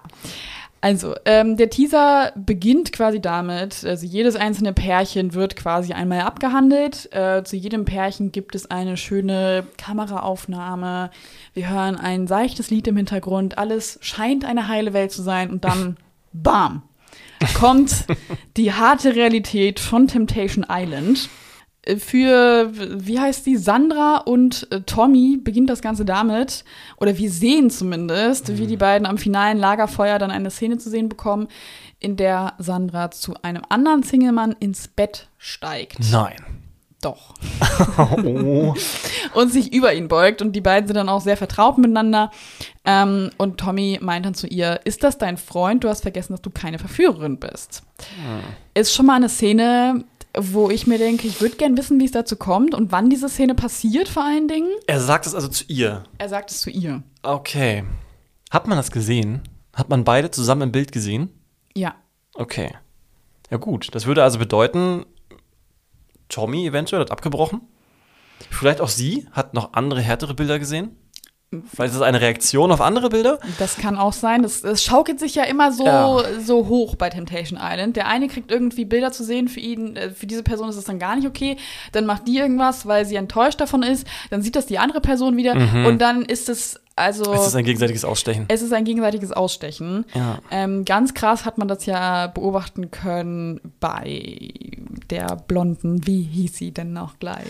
Also, 0.81 1.15
ähm, 1.23 1.55
der 1.55 1.69
Teaser 1.69 2.33
beginnt 2.35 2.91
quasi 2.91 3.21
damit, 3.21 3.85
also 3.85 4.05
jedes 4.05 4.35
einzelne 4.35 4.73
Pärchen 4.73 5.33
wird 5.33 5.55
quasi 5.55 5.93
einmal 5.93 6.21
abgehandelt. 6.21 7.07
Äh, 7.13 7.43
zu 7.45 7.55
jedem 7.55 7.85
Pärchen 7.85 8.33
gibt 8.33 8.53
es 8.53 8.69
eine 8.69 8.97
schöne 8.97 9.65
Kameraaufnahme. 9.77 11.09
Wir 11.53 11.69
hören 11.69 11.95
ein 11.95 12.27
seichtes 12.27 12.69
Lied 12.69 12.85
im 12.87 12.97
Hintergrund. 12.97 13.57
Alles 13.57 13.97
scheint 14.01 14.43
eine 14.43 14.67
heile 14.67 14.91
Welt 14.91 15.13
zu 15.13 15.21
sein 15.21 15.51
und 15.51 15.63
dann, 15.63 15.95
bam, 16.33 16.83
kommt 17.57 18.05
die 18.57 18.73
harte 18.73 19.15
Realität 19.15 19.79
von 19.79 20.07
Temptation 20.09 20.65
Island. 20.69 21.29
Äh, 21.83 21.97
Für, 21.97 22.71
wie 22.73 23.19
heißt 23.19 23.45
die, 23.45 23.57
Sandra 23.57 24.17
und 24.17 24.67
äh, 24.71 24.81
Tommy 24.81 25.37
beginnt 25.41 25.69
das 25.69 25.81
Ganze 25.81 26.05
damit, 26.05 26.63
oder 26.97 27.17
wir 27.17 27.29
sehen 27.29 27.69
zumindest, 27.69 28.57
wie 28.57 28.67
die 28.67 28.77
beiden 28.77 29.05
am 29.05 29.17
finalen 29.17 29.57
Lagerfeuer 29.57 30.19
dann 30.19 30.31
eine 30.31 30.51
Szene 30.51 30.77
zu 30.77 30.89
sehen 30.89 31.09
bekommen, 31.09 31.47
in 31.99 32.17
der 32.17 32.53
Sandra 32.57 33.11
zu 33.11 33.35
einem 33.43 33.63
anderen 33.69 34.03
Single-Mann 34.03 34.55
ins 34.59 34.87
Bett 34.87 35.29
steigt. 35.37 35.99
Nein. 36.11 36.35
Doch. 37.03 37.33
Oh. 37.97 38.73
Und 39.33 39.51
sich 39.51 39.73
über 39.73 39.93
ihn 39.93 40.07
beugt. 40.07 40.41
Und 40.41 40.53
die 40.53 40.61
beiden 40.61 40.87
sind 40.87 40.95
dann 40.95 41.09
auch 41.09 41.21
sehr 41.21 41.35
vertraut 41.35 41.77
miteinander. 41.77 42.31
Ähm, 42.85 43.29
und 43.37 43.57
Tommy 43.57 43.99
meint 44.01 44.25
dann 44.25 44.33
zu 44.33 44.47
ihr, 44.47 44.79
ist 44.85 45.03
das 45.03 45.17
dein 45.17 45.37
Freund? 45.37 45.83
Du 45.83 45.89
hast 45.89 46.01
vergessen, 46.01 46.33
dass 46.33 46.41
du 46.41 46.49
keine 46.49 46.79
Verführerin 46.79 47.39
bist. 47.39 47.83
Ist 48.73 48.93
schon 48.93 49.05
mal 49.05 49.15
eine 49.15 49.29
Szene, 49.29 50.05
wo 50.37 50.69
ich 50.69 50.87
mir 50.87 50.97
denke, 50.97 51.27
ich 51.27 51.41
würde 51.41 51.55
gern 51.55 51.77
wissen, 51.77 51.99
wie 51.99 52.05
es 52.05 52.11
dazu 52.11 52.35
kommt 52.35 52.73
und 52.73 52.91
wann 52.91 53.09
diese 53.09 53.29
Szene 53.29 53.55
passiert 53.55 54.07
vor 54.07 54.23
allen 54.23 54.47
Dingen. 54.47 54.69
er 54.87 54.99
sagt 54.99 55.25
es 55.25 55.35
also 55.35 55.47
zu 55.47 55.63
ihr. 55.67 56.03
Er 56.17 56.29
sagt 56.29 56.51
es 56.51 56.61
zu 56.61 56.69
ihr. 56.69 57.03
Okay. 57.21 57.83
Hat 58.49 58.67
man 58.67 58.77
das 58.77 58.91
gesehen? 58.91 59.41
Hat 59.73 59.89
man 59.89 60.03
beide 60.03 60.31
zusammen 60.31 60.63
im 60.63 60.71
Bild 60.71 60.91
gesehen? 60.91 61.29
Ja. 61.75 61.95
Okay. 62.33 62.71
Ja 63.49 63.57
gut, 63.57 63.93
das 63.93 64.05
würde 64.05 64.23
also 64.23 64.39
bedeuten, 64.39 65.05
Tommy 66.29 66.65
eventuell 66.65 67.01
hat 67.01 67.11
abgebrochen. 67.11 67.61
Vielleicht 68.49 68.81
auch 68.81 68.89
sie 68.89 69.27
hat 69.31 69.53
noch 69.53 69.73
andere, 69.73 70.01
härtere 70.01 70.33
Bilder 70.33 70.57
gesehen. 70.59 70.95
Vielleicht 71.61 71.91
ist 71.91 71.97
es 71.97 72.01
eine 72.01 72.19
Reaktion 72.21 72.71
auf 72.71 72.81
andere 72.81 73.09
Bilder. 73.09 73.39
Das 73.59 73.77
kann 73.77 73.97
auch 73.97 74.13
sein. 74.13 74.41
Das, 74.41 74.61
das 74.61 74.83
schaukelt 74.83 75.19
sich 75.19 75.35
ja 75.35 75.43
immer 75.43 75.71
so, 75.71 75.85
Ja. 75.85 76.23
so 76.43 76.67
hoch 76.67 76.95
bei 76.95 77.09
Temptation 77.09 77.59
Island. 77.61 77.95
Der 77.95 78.07
eine 78.07 78.27
kriegt 78.27 78.51
irgendwie 78.51 78.85
Bilder 78.85 79.11
zu 79.11 79.23
sehen, 79.23 79.47
für 79.47 79.59
ihn, 79.59 79.95
äh, 79.95 80.09
für 80.11 80.25
diese 80.27 80.43
Person 80.43 80.69
ist 80.69 80.75
es 80.77 80.85
dann 80.85 80.99
gar 80.99 81.15
nicht 81.15 81.27
okay. 81.27 81.57
Dann 81.91 82.05
macht 82.05 82.27
die 82.27 82.37
irgendwas, 82.37 82.85
weil 82.87 83.05
sie 83.05 83.15
enttäuscht 83.15 83.61
davon 83.61 83.83
ist. 83.83 84.07
Dann 84.31 84.41
sieht 84.41 84.55
das 84.55 84.65
die 84.65 84.79
andere 84.79 85.01
Person 85.01 85.37
wieder. 85.37 85.53
Und 85.53 85.99
dann 85.99 86.23
ist 86.23 86.49
es, 86.49 86.79
also. 86.95 87.33
Es 87.33 87.47
ist 87.47 87.55
ein 87.55 87.63
gegenseitiges 87.65 88.05
Ausstechen. 88.05 88.45
Es 88.47 88.61
ist 88.61 88.73
ein 88.73 88.83
gegenseitiges 88.85 89.31
Ausstechen. 89.31 90.05
Ja. 90.13 90.39
Ähm, 90.51 90.85
ganz 90.85 91.13
krass 91.13 91.45
hat 91.45 91.57
man 91.57 91.67
das 91.67 91.85
ja 91.85 92.27
beobachten 92.27 92.91
können 92.91 93.59
bei 93.79 94.51
der 95.09 95.37
Blonden. 95.47 96.05
Wie 96.07 96.21
hieß 96.23 96.55
sie 96.55 96.71
denn 96.71 96.93
noch 96.93 97.19
gleich? 97.19 97.45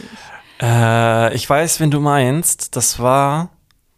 Äh, 0.61 1.35
ich 1.35 1.49
weiß, 1.49 1.79
wenn 1.79 1.91
du 1.91 1.99
meinst, 1.99 2.75
das 2.75 2.99
war. 2.99 3.49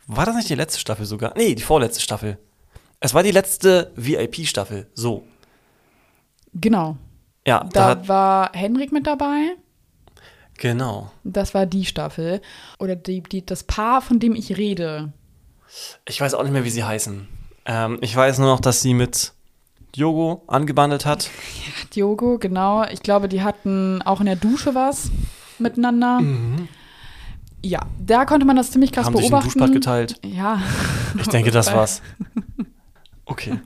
War 0.08 0.26
das 0.26 0.36
nicht 0.36 0.50
die 0.50 0.56
letzte 0.56 0.80
Staffel 0.80 1.06
sogar? 1.06 1.34
Nee, 1.36 1.56
die 1.56 1.64
vorletzte 1.64 2.02
Staffel. 2.02 2.38
Es 3.00 3.14
war 3.14 3.24
die 3.24 3.32
letzte 3.32 3.92
VIP-Staffel. 3.96 4.88
So. 4.94 5.24
Genau. 6.54 6.98
Ja, 7.46 7.60
da, 7.60 7.68
Da 7.70 7.86
hat, 7.90 8.08
war 8.08 8.52
Henrik 8.54 8.92
mit 8.92 9.08
dabei. 9.08 9.56
Genau. 10.58 11.12
Das 11.24 11.54
war 11.54 11.66
die 11.66 11.86
Staffel. 11.86 12.42
Oder 12.80 12.96
die, 12.96 13.22
die, 13.22 13.46
das 13.46 13.64
Paar, 13.64 14.02
von 14.02 14.20
dem 14.20 14.36
ich 14.36 14.58
rede. 14.58 15.12
Ich 16.08 16.22
weiß 16.22 16.34
auch 16.34 16.44
nicht 16.44 16.54
mehr, 16.54 16.64
wie 16.64 16.70
sie 16.70 16.84
heißen. 16.84 17.28
Ähm, 17.66 17.98
ich 18.02 18.16
weiß 18.16 18.40
nur 18.40 18.48
noch, 18.48 18.60
dass 18.60 18.82
sie 18.82 18.94
mit 18.94 19.34
Diogo 19.96 20.44
angebandelt 20.48 21.06
hat. 21.06 21.30
Diogo, 21.96 22.38
genau. 22.38 22.86
Ich 22.86 23.02
glaube, 23.02 23.28
die 23.28 23.44
hatten 23.44 24.02
auch 24.04 24.20
in 24.20 24.28
der 24.28 24.36
Dusche 24.36 24.76
was 24.76 25.12
miteinander. 25.60 26.20
Ja, 27.68 27.80
da 28.00 28.26
konnte 28.26 28.46
man 28.46 28.56
das 28.56 28.70
ziemlich 28.70 28.92
krass 28.92 29.06
Mhm. 29.10 29.16
Haben 29.16 29.18
sich 29.18 29.26
ein 29.26 29.30
beobachten. 29.32 29.60
Duschbad 29.60 29.72
geteilt. 29.74 30.20
Ja. 30.24 30.62
Ich 31.20 31.28
denke, 31.30 31.50
das 31.50 31.68
war's. 31.74 32.02
Okay. 33.28 33.60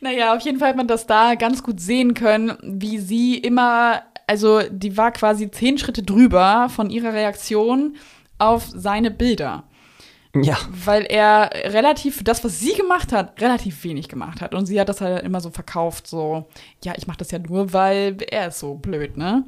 Naja, 0.00 0.34
auf 0.36 0.42
jeden 0.42 0.58
Fall 0.60 0.68
hat 0.68 0.76
man 0.76 0.86
das 0.86 1.06
da 1.08 1.34
ganz 1.34 1.62
gut 1.64 1.80
sehen 1.80 2.14
können, 2.14 2.56
wie 2.62 2.98
sie 2.98 3.36
immer, 3.36 4.02
also 4.28 4.60
die 4.70 4.96
war 4.96 5.10
quasi 5.10 5.50
zehn 5.50 5.76
Schritte 5.76 6.04
drüber 6.04 6.68
von 6.68 6.90
ihrer 6.90 7.12
Reaktion 7.12 7.96
auf 8.38 8.68
seine 8.72 9.10
Bilder. 9.10 9.64
Ja. 10.36 10.56
Weil 10.84 11.02
er 11.04 11.50
relativ, 11.72 12.18
für 12.18 12.24
das, 12.24 12.44
was 12.44 12.60
sie 12.60 12.74
gemacht 12.74 13.12
hat, 13.12 13.40
relativ 13.40 13.82
wenig 13.82 14.08
gemacht 14.08 14.40
hat. 14.40 14.54
Und 14.54 14.66
sie 14.66 14.78
hat 14.80 14.88
das 14.88 15.00
halt 15.00 15.24
immer 15.24 15.40
so 15.40 15.50
verkauft, 15.50 16.06
so, 16.06 16.46
ja, 16.84 16.92
ich 16.96 17.08
mache 17.08 17.18
das 17.18 17.32
ja 17.32 17.40
nur, 17.40 17.72
weil 17.72 18.18
er 18.30 18.48
ist 18.48 18.60
so 18.60 18.74
blöd, 18.74 19.16
ne? 19.16 19.44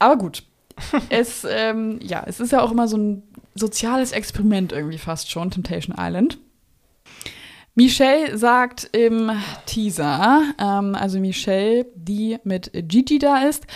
Aber 0.00 0.16
gut. 0.16 0.42
es, 1.08 1.46
ähm, 1.48 1.98
ja, 2.02 2.22
es 2.26 2.40
ist 2.40 2.52
ja 2.52 2.62
auch 2.62 2.72
immer 2.72 2.88
so 2.88 2.96
ein 2.96 3.22
soziales 3.54 4.12
Experiment 4.12 4.72
irgendwie 4.72 4.98
fast 4.98 5.30
schon, 5.30 5.50
Temptation 5.50 5.96
Island. 5.98 6.38
Michelle 7.78 8.38
sagt 8.38 8.88
im 8.92 9.30
Teaser, 9.66 10.42
ähm, 10.58 10.94
also 10.94 11.20
Michelle, 11.20 11.84
die 11.94 12.38
mit 12.42 12.70
Gigi 12.72 13.18
da 13.18 13.42
ist, 13.42 13.66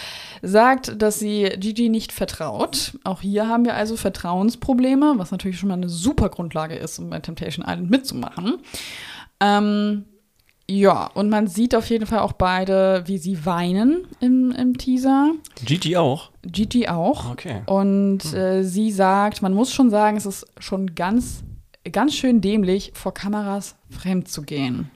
sagt, 0.41 1.03
dass 1.03 1.19
sie 1.19 1.51
Gigi 1.59 1.91
nicht 1.91 2.11
vertraut. 2.11 2.99
Auch 3.05 3.21
hier 3.21 3.47
haben 3.47 3.67
wir 3.67 3.75
also 3.75 3.97
Vertrauensprobleme, 3.97 5.15
was 5.17 5.33
natürlich 5.33 5.59
schon 5.59 5.69
mal 5.69 5.75
eine 5.75 5.91
super 5.91 6.31
Grundlage 6.31 6.77
ist, 6.77 6.99
um 6.99 7.11
bei 7.11 7.19
Temptation 7.19 7.63
Island 7.69 7.91
mitzumachen. 7.91 8.61
Ähm, 9.39 10.07
ja, 10.71 11.07
und 11.15 11.29
man 11.31 11.49
sieht 11.49 11.75
auf 11.75 11.91
jeden 11.91 12.07
Fall 12.07 12.21
auch 12.21 12.33
beide, 12.33 13.03
wie 13.07 13.19
sie 13.19 13.45
weinen 13.45 14.07
im, 14.21 14.53
im 14.53 14.79
Teaser. 14.79 15.33
Gigi 15.65 15.97
auch. 15.97 16.31
Gigi 16.43 16.87
auch. 16.87 17.33
Okay. 17.33 17.63
Und 17.67 18.33
äh, 18.33 18.63
sie 18.63 18.93
sagt, 18.93 19.43
man 19.43 19.53
muss 19.53 19.73
schon 19.73 19.91
sagen, 19.91 20.17
es 20.17 20.27
ist 20.27 20.47
schon 20.61 20.95
ganz, 20.95 21.43
ganz 21.91 22.15
schön 22.15 22.41
dämlich, 22.41 22.93
vor 22.95 23.13
Kameras 23.13 23.75
fremd 23.91 24.29
zu 24.29 24.43
gehen. 24.43 24.93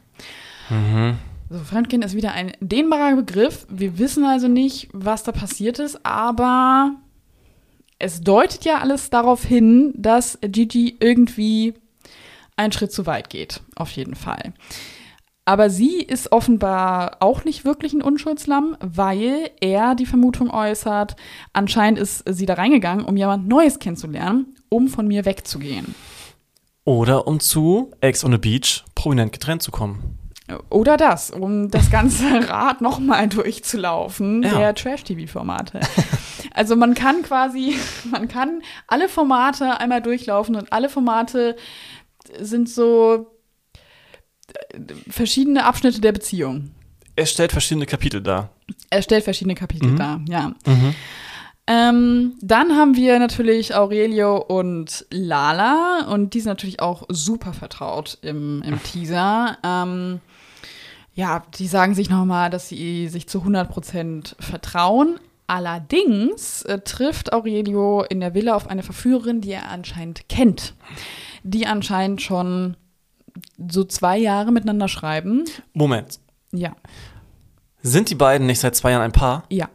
So, 1.50 1.58
Fremdgehen 1.58 2.02
ist 2.02 2.14
wieder 2.14 2.32
ein 2.32 2.52
dehnbarer 2.60 3.16
Begriff. 3.16 3.66
Wir 3.68 3.98
wissen 3.98 4.24
also 4.24 4.46
nicht, 4.46 4.88
was 4.92 5.24
da 5.24 5.32
passiert 5.32 5.80
ist, 5.80 6.06
aber 6.06 6.92
es 7.98 8.20
deutet 8.20 8.64
ja 8.64 8.78
alles 8.78 9.10
darauf 9.10 9.44
hin, 9.44 9.92
dass 9.96 10.38
Gigi 10.40 10.96
irgendwie 11.00 11.74
einen 12.54 12.72
Schritt 12.72 12.92
zu 12.92 13.06
weit 13.06 13.28
geht. 13.28 13.60
Auf 13.74 13.90
jeden 13.90 14.14
Fall. 14.14 14.52
Aber 15.46 15.68
sie 15.68 16.00
ist 16.00 16.32
offenbar 16.32 17.18
auch 17.20 17.44
nicht 17.44 17.64
wirklich 17.66 17.92
ein 17.92 18.00
Unschuldslamm, 18.02 18.76
weil 18.80 19.50
er 19.60 19.94
die 19.94 20.06
Vermutung 20.06 20.50
äußert, 20.50 21.16
anscheinend 21.52 21.98
ist 21.98 22.24
sie 22.26 22.46
da 22.46 22.54
reingegangen, 22.54 23.04
um 23.04 23.16
jemand 23.16 23.46
Neues 23.46 23.78
kennenzulernen, 23.78 24.54
um 24.70 24.88
von 24.88 25.06
mir 25.06 25.26
wegzugehen. 25.26 25.94
Oder 26.84 27.26
um 27.26 27.40
zu 27.40 27.90
Ex 28.00 28.24
on 28.24 28.32
the 28.32 28.38
Beach 28.38 28.84
prominent 28.94 29.32
getrennt 29.32 29.62
zu 29.62 29.70
kommen. 29.70 30.18
Oder 30.70 30.96
das, 30.98 31.30
um 31.30 31.70
das 31.70 31.90
ganze 31.90 32.24
Rad 32.48 32.80
nochmal 32.80 33.28
durchzulaufen, 33.28 34.42
Ja. 34.42 34.58
der 34.58 34.74
Trash-TV-Formate. 34.74 35.80
Also 36.52 36.76
man 36.76 36.94
kann 36.94 37.22
quasi, 37.22 37.76
man 38.10 38.28
kann 38.28 38.62
alle 38.86 39.08
Formate 39.08 39.78
einmal 39.80 40.00
durchlaufen 40.02 40.56
und 40.56 40.72
alle 40.72 40.88
Formate 40.88 41.56
sind 42.38 42.68
so 42.68 43.26
verschiedene 45.08 45.64
Abschnitte 45.64 46.00
der 46.00 46.12
Beziehung. 46.12 46.70
Er 47.16 47.26
stellt 47.26 47.52
verschiedene 47.52 47.86
Kapitel 47.86 48.20
dar. 48.22 48.50
Er 48.90 49.02
stellt 49.02 49.24
verschiedene 49.24 49.54
Kapitel 49.54 49.94
dar, 49.94 50.20
ja. 50.28 50.54
Ähm, 51.66 52.34
dann 52.42 52.76
haben 52.76 52.94
wir 52.94 53.18
natürlich 53.18 53.74
Aurelio 53.74 54.36
und 54.36 55.06
Lala 55.10 56.06
und 56.10 56.34
die 56.34 56.40
sind 56.40 56.50
natürlich 56.50 56.80
auch 56.80 57.04
super 57.08 57.54
vertraut 57.54 58.18
im, 58.20 58.62
im 58.62 58.82
Teaser. 58.82 59.56
Ähm, 59.64 60.20
ja, 61.14 61.42
die 61.54 61.66
sagen 61.66 61.94
sich 61.94 62.10
nochmal, 62.10 62.50
dass 62.50 62.68
sie 62.68 63.08
sich 63.08 63.28
zu 63.28 63.38
100% 63.38 64.34
vertrauen. 64.38 65.18
Allerdings 65.46 66.62
äh, 66.62 66.80
trifft 66.80 67.32
Aurelio 67.32 68.02
in 68.02 68.20
der 68.20 68.34
Villa 68.34 68.54
auf 68.54 68.68
eine 68.68 68.82
Verführerin, 68.82 69.40
die 69.40 69.52
er 69.52 69.70
anscheinend 69.70 70.28
kennt. 70.28 70.74
Die 71.44 71.66
anscheinend 71.66 72.20
schon 72.20 72.76
so 73.68 73.84
zwei 73.84 74.18
Jahre 74.18 74.52
miteinander 74.52 74.88
schreiben. 74.88 75.44
Moment. 75.72 76.20
Ja, 76.52 76.76
Sind 77.82 78.10
die 78.10 78.14
beiden 78.14 78.46
nicht 78.46 78.60
seit 78.60 78.76
zwei 78.76 78.92
Jahren 78.92 79.02
ein 79.02 79.12
Paar? 79.12 79.44
Ja. 79.50 79.68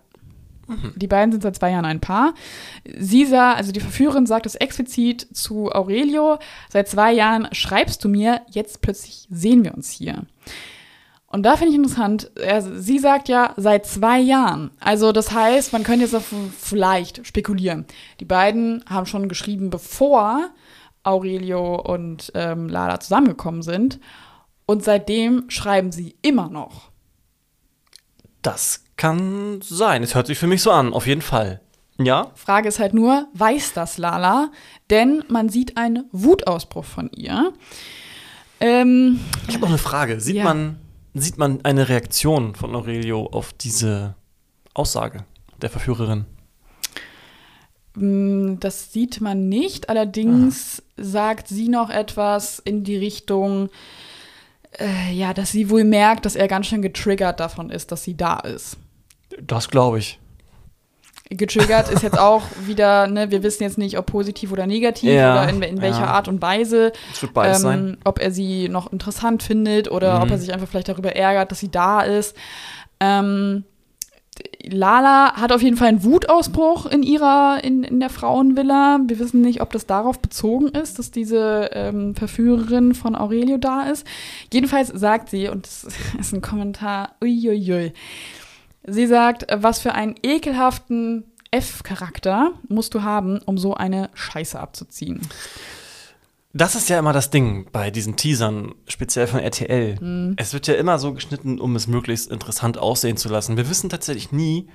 Die 0.95 1.07
beiden 1.07 1.31
sind 1.31 1.41
seit 1.41 1.55
zwei 1.55 1.71
Jahren 1.71 1.85
ein 1.85 1.99
Paar. 1.99 2.35
Sie 2.97 3.25
sah, 3.25 3.53
also 3.53 3.71
die 3.71 3.79
Verführerin 3.79 4.27
sagt 4.27 4.45
es 4.45 4.53
explizit 4.55 5.27
zu 5.35 5.71
Aurelio, 5.71 6.37
seit 6.69 6.87
zwei 6.87 7.11
Jahren 7.11 7.47
schreibst 7.53 8.03
du 8.03 8.07
mir, 8.07 8.41
jetzt 8.51 8.81
plötzlich 8.81 9.27
sehen 9.31 9.63
wir 9.63 9.73
uns 9.73 9.89
hier. 9.89 10.27
Und 11.25 11.43
da 11.43 11.57
finde 11.57 11.71
ich 11.71 11.75
interessant, 11.75 12.31
er, 12.35 12.61
sie 12.61 12.99
sagt 12.99 13.29
ja 13.29 13.53
seit 13.57 13.85
zwei 13.87 14.19
Jahren. 14.19 14.71
Also 14.79 15.11
das 15.11 15.31
heißt, 15.31 15.73
man 15.73 15.83
könnte 15.83 16.05
jetzt 16.05 16.15
vielleicht 16.59 17.25
spekulieren. 17.25 17.85
Die 18.19 18.25
beiden 18.25 18.83
haben 18.87 19.05
schon 19.05 19.27
geschrieben, 19.27 19.69
bevor 19.71 20.49
Aurelio 21.09 21.75
und 21.75 22.31
ähm, 22.35 22.69
Lala 22.69 22.99
zusammengekommen 22.99 23.61
sind. 23.61 23.99
Und 24.65 24.83
seitdem 24.83 25.49
schreiben 25.49 25.91
sie 25.91 26.15
immer 26.21 26.49
noch. 26.49 26.91
Das 28.41 28.83
kann 28.95 29.59
sein. 29.61 30.03
Es 30.03 30.15
hört 30.15 30.27
sich 30.27 30.37
für 30.37 30.47
mich 30.47 30.61
so 30.61 30.71
an, 30.71 30.93
auf 30.93 31.07
jeden 31.07 31.21
Fall. 31.21 31.61
Ja? 31.97 32.31
Frage 32.35 32.69
ist 32.69 32.79
halt 32.79 32.93
nur, 32.93 33.27
weiß 33.33 33.73
das 33.73 33.97
Lala? 33.97 34.51
Denn 34.89 35.23
man 35.27 35.49
sieht 35.49 35.75
einen 35.77 36.05
Wutausbruch 36.11 36.85
von 36.85 37.09
ihr. 37.11 37.51
Ähm, 38.61 39.19
Ich 39.47 39.53
habe 39.55 39.61
noch 39.63 39.69
eine 39.69 39.77
Frage. 39.77 40.19
Sieht, 40.19 40.37
Ja. 40.37 40.43
man, 40.45 40.79
sieht 41.13 41.37
man 41.37 41.63
eine 41.65 41.89
Reaktion 41.89 42.55
von 42.55 42.75
Aurelio 42.75 43.25
auf 43.25 43.51
diese 43.53 44.15
Aussage 44.73 45.25
der 45.61 45.69
Verführerin? 45.69 46.25
Mh, 47.99 48.57
das 48.59 48.91
sieht 48.93 49.21
man 49.21 49.49
nicht. 49.49 49.89
Allerdings 49.89 50.81
sagt 50.97 51.47
sie 51.47 51.69
noch 51.69 51.89
etwas 51.89 52.59
in 52.59 52.83
die 52.83 52.97
Richtung, 52.97 53.69
äh, 54.79 55.11
ja, 55.13 55.33
dass 55.33 55.51
sie 55.51 55.69
wohl 55.69 55.83
merkt, 55.83 56.25
dass 56.25 56.35
er 56.35 56.47
ganz 56.47 56.67
schön 56.67 56.81
getriggert 56.81 57.39
davon 57.39 57.69
ist, 57.69 57.91
dass 57.91 58.03
sie 58.03 58.15
da 58.17 58.39
ist. 58.39 58.77
Das 59.41 59.69
glaube 59.69 59.99
ich. 59.99 60.19
Getriggert 61.31 61.91
ist 61.91 62.01
jetzt 62.01 62.17
auch 62.19 62.43
wieder, 62.65 63.05
ne, 63.07 63.29
wir 63.29 63.43
wissen 63.43 63.61
jetzt 63.63 63.77
nicht, 63.77 63.97
ob 63.99 64.07
positiv 64.07 64.51
oder 64.51 64.65
negativ 64.65 65.11
Ja, 65.11 65.33
oder 65.43 65.49
in, 65.49 65.61
in 65.61 65.81
welcher 65.81 66.01
ja. 66.01 66.07
Art 66.07 66.27
und 66.27 66.41
Weise. 66.41 66.91
Es 67.13 67.21
wird 67.21 67.33
beides 67.33 67.57
ähm, 67.59 67.63
sein. 67.63 67.97
Ob 68.03 68.19
er 68.19 68.31
sie 68.31 68.67
noch 68.69 68.91
interessant 68.91 69.43
findet 69.43 69.91
oder 69.91 70.17
Mhm. 70.17 70.23
ob 70.23 70.31
er 70.31 70.37
sich 70.39 70.51
einfach 70.53 70.67
vielleicht 70.67 70.89
darüber 70.89 71.15
ärgert, 71.15 71.51
dass 71.51 71.59
sie 71.59 71.69
da 71.69 72.01
ist. 72.01 72.35
Ähm, 72.99 73.63
Lala 74.65 75.35
hat 75.35 75.51
auf 75.51 75.61
jeden 75.61 75.77
Fall 75.77 75.87
einen 75.87 76.03
Wutausbruch 76.03 76.85
in 76.85 77.01
ihrer, 77.01 77.63
in, 77.63 77.83
in 77.83 77.99
der 77.99 78.09
Frauenvilla. 78.09 78.99
Wir 79.07 79.19
wissen 79.19 79.41
nicht, 79.41 79.61
ob 79.61 79.71
das 79.71 79.85
darauf 79.85 80.19
bezogen 80.19 80.67
ist, 80.69 80.99
dass 80.99 81.11
diese 81.11 81.69
ähm, 81.73 82.13
Verführerin 82.15 82.93
von 82.93 83.15
Aurelio 83.15 83.57
da 83.57 83.83
ist. 83.83 84.05
Jedenfalls 84.51 84.89
sagt 84.89 85.29
sie, 85.29 85.47
und 85.47 85.65
das 85.65 85.87
ist 86.19 86.33
ein 86.33 86.41
Kommentar, 86.41 87.15
uiuiui, 87.23 87.93
sie 88.85 89.07
sagt, 89.07 89.47
was 89.53 89.79
für 89.79 89.93
einen 89.93 90.15
ekelhaften 90.23 91.23
F-Charakter 91.51 92.51
musst 92.67 92.93
du 92.93 93.03
haben, 93.03 93.39
um 93.45 93.57
so 93.57 93.73
eine 93.73 94.09
Scheiße 94.13 94.59
abzuziehen. 94.59 95.21
Das 96.53 96.73
ist 96.75 96.89
ja 96.89 96.97
immer 96.97 97.13
das 97.13 97.29
Ding 97.29 97.67
bei 97.71 97.91
diesen 97.91 98.15
Teasern, 98.15 98.73
speziell 98.87 99.27
von 99.27 99.39
RTL. 99.39 99.97
Mhm. 100.01 100.33
Es 100.37 100.53
wird 100.53 100.65
ja 100.67 100.73
immer 100.73 100.97
so 100.97 101.13
geschnitten, 101.13 101.59
um 101.59 101.75
es 101.75 101.87
möglichst 101.87 102.31
interessant 102.31 102.77
aussehen 102.79 103.17
zu 103.17 103.29
lassen. 103.29 103.55
Wir 103.55 103.69
wissen 103.69 103.89
tatsächlich 103.89 104.31
nie, 104.31 104.67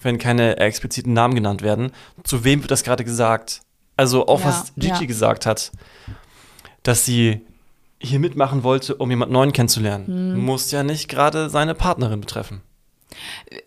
wenn 0.00 0.18
keine 0.18 0.56
expliziten 0.56 1.12
Namen 1.12 1.34
genannt 1.36 1.62
werden, 1.62 1.92
zu 2.24 2.42
wem 2.44 2.62
wird 2.62 2.72
das 2.72 2.82
gerade 2.82 3.04
gesagt. 3.04 3.60
Also 3.96 4.26
auch 4.26 4.40
Ja, 4.40 4.46
was 4.46 4.72
Gigi 4.74 4.88
ja. 4.88 5.04
gesagt 5.06 5.46
hat, 5.46 5.70
dass 6.82 7.04
sie 7.04 7.46
hier 8.00 8.18
mitmachen 8.18 8.64
wollte, 8.64 8.96
um 8.96 9.08
jemand 9.08 9.30
Neuen 9.30 9.52
kennenzulernen, 9.52 10.32
Mhm. 10.34 10.44
muss 10.44 10.72
ja 10.72 10.82
nicht 10.82 11.08
gerade 11.08 11.48
seine 11.50 11.74
Partnerin 11.76 12.20
betreffen. 12.20 12.62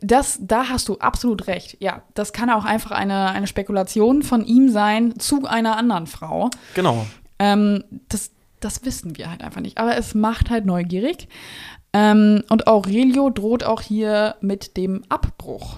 Das, 0.01 0.39
da 0.41 0.67
hast 0.67 0.89
du 0.89 0.97
absolut 0.97 1.47
recht. 1.47 1.77
Ja, 1.79 2.01
das 2.15 2.33
kann 2.33 2.49
auch 2.49 2.65
einfach 2.65 2.91
eine, 2.91 3.27
eine 3.29 3.47
Spekulation 3.47 4.23
von 4.23 4.43
ihm 4.43 4.69
sein 4.69 5.17
zu 5.19 5.45
einer 5.45 5.77
anderen 5.77 6.07
Frau. 6.07 6.49
Genau. 6.73 7.05
Ähm, 7.39 7.83
das, 8.09 8.31
das 8.59 8.83
wissen 8.85 9.17
wir 9.17 9.29
halt 9.29 9.43
einfach 9.43 9.61
nicht. 9.61 9.77
Aber 9.77 9.97
es 9.97 10.13
macht 10.15 10.49
halt 10.49 10.65
neugierig. 10.65 11.27
Ähm, 11.93 12.43
und 12.49 12.67
Aurelio 12.67 13.29
droht 13.29 13.63
auch 13.63 13.81
hier 13.81 14.35
mit 14.41 14.75
dem 14.77 15.03
Abbruch. 15.09 15.77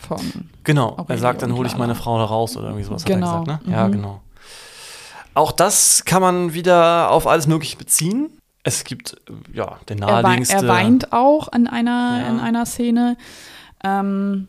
von. 0.00 0.20
Genau, 0.62 0.90
er 0.92 0.98
Aurelio 1.00 1.20
sagt, 1.20 1.42
dann 1.42 1.54
hole 1.54 1.66
ich 1.66 1.76
meine 1.76 1.94
Frau 1.96 2.18
da 2.18 2.24
raus 2.24 2.56
oder 2.56 2.68
irgendwie 2.68 2.84
sowas 2.84 3.04
Genau, 3.04 3.38
er 3.38 3.44
gesagt, 3.44 3.66
ne? 3.66 3.72
Ja, 3.72 3.88
mhm. 3.88 3.92
genau. 3.92 4.22
Auch 5.34 5.50
das 5.52 6.04
kann 6.04 6.22
man 6.22 6.52
wieder 6.54 7.10
auf 7.10 7.26
alles 7.26 7.46
Mögliche 7.48 7.76
beziehen. 7.76 8.30
Es 8.64 8.84
gibt, 8.84 9.16
ja, 9.52 9.78
den 9.88 9.98
Er, 10.02 10.08
wei 10.08 10.22
naheliegendste. 10.22 10.56
er 10.56 10.68
weint 10.68 11.12
auch 11.12 11.52
in 11.52 11.66
einer, 11.66 12.20
Ja. 12.20 12.28
in 12.28 12.38
einer 12.40 12.66
Szene. 12.66 13.16
Ähm, 13.82 14.46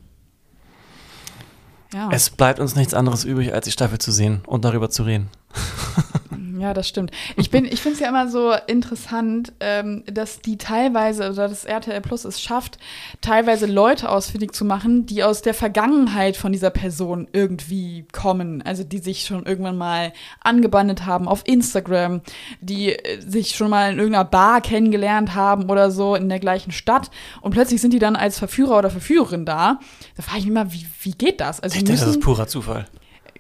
ja. 1.94 2.10
Es 2.12 2.30
bleibt 2.30 2.60
uns 2.60 2.76
nichts 2.76 2.94
anderes 2.94 3.24
übrig, 3.24 3.54
als 3.54 3.66
die 3.66 3.72
Staffel 3.72 3.98
zu 3.98 4.12
sehen 4.12 4.42
und 4.46 4.66
darüber 4.66 4.90
zu 4.90 5.04
reden. 5.04 5.30
Ja, 6.60 6.74
das 6.74 6.88
stimmt. 6.88 7.12
Ich, 7.38 7.50
bin- 7.50 7.66
ich 7.66 7.82
finde 7.82 7.96
es 7.96 8.00
ja 8.00 8.10
immer 8.10 8.28
so 8.28 8.54
interessant, 8.68 9.54
ähm, 9.60 10.04
dass 10.06 10.42
die 10.42 10.58
teilweise, 10.58 11.30
oder 11.32 11.48
das 11.48 11.66
RTL 11.66 12.02
Plus 12.02 12.26
es 12.26 12.42
schafft, 12.42 12.78
teilweise 13.22 13.66
Leute 13.66 14.10
ausfindig 14.10 14.54
zu 14.54 14.66
machen, 14.66 15.06
die 15.06 15.24
aus 15.24 15.42
der 15.42 15.54
Vergangenheit 15.54 16.38
von 16.38 16.52
dieser 16.52 16.70
Person 16.70 17.28
irgendwie 17.34 18.06
kommen. 18.12 18.62
Also 18.62 18.84
die 18.84 18.98
sich 19.00 19.26
schon 19.26 19.46
irgendwann 19.46 19.78
mal 19.78 20.12
angebandelt 20.42 21.06
haben 21.06 21.28
auf 21.28 21.44
Instagram, 21.46 22.22
die 22.62 22.94
äh, 22.94 23.22
sich 23.22 23.56
schon 23.56 23.70
mal 23.70 23.92
in 23.92 23.98
irgendeiner 24.00 24.26
Bar 24.26 24.62
kennengelernt 24.62 25.36
haben 25.36 25.70
oder 25.70 25.92
so 25.92 26.16
in 26.16 26.30
der 26.30 26.40
gleichen 26.40 26.72
Stadt. 26.72 27.10
Und 27.42 27.52
plötzlich 27.52 27.82
sind 27.82 27.94
die 27.94 28.00
dann 28.00 28.16
als 28.16 28.38
Verführer 28.40 28.78
oder 28.78 28.90
Verführerin 28.90 29.46
da. 29.46 29.80
Da 30.16 30.24
frage 30.24 30.40
ich 30.40 30.46
mich 30.46 30.52
immer, 30.52 30.74
wie, 30.74 30.86
wie 31.02 31.12
geht 31.12 31.40
das? 31.42 31.60
Also 31.60 31.76
Ich 31.78 31.84
denke, 31.84 32.00
das 32.00 32.08
müssen- 32.08 32.20
ist 32.20 32.24
purer 32.26 32.48
Zufall. 32.48 32.86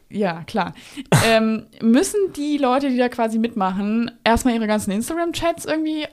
Ja, 0.10 0.43
klar. 0.43 0.74
ähm, 1.26 1.68
müssen 1.82 2.34
die 2.36 2.57
Leute, 2.57 2.89
die 2.89 2.97
da 2.97 3.10
quasi 3.10 3.38
mitmachen, 3.39 4.12
erstmal 4.24 4.55
ihre 4.55 4.68
ganzen 4.68 4.91
Instagram-Chats 4.91 5.66
irgendwie 5.66 6.05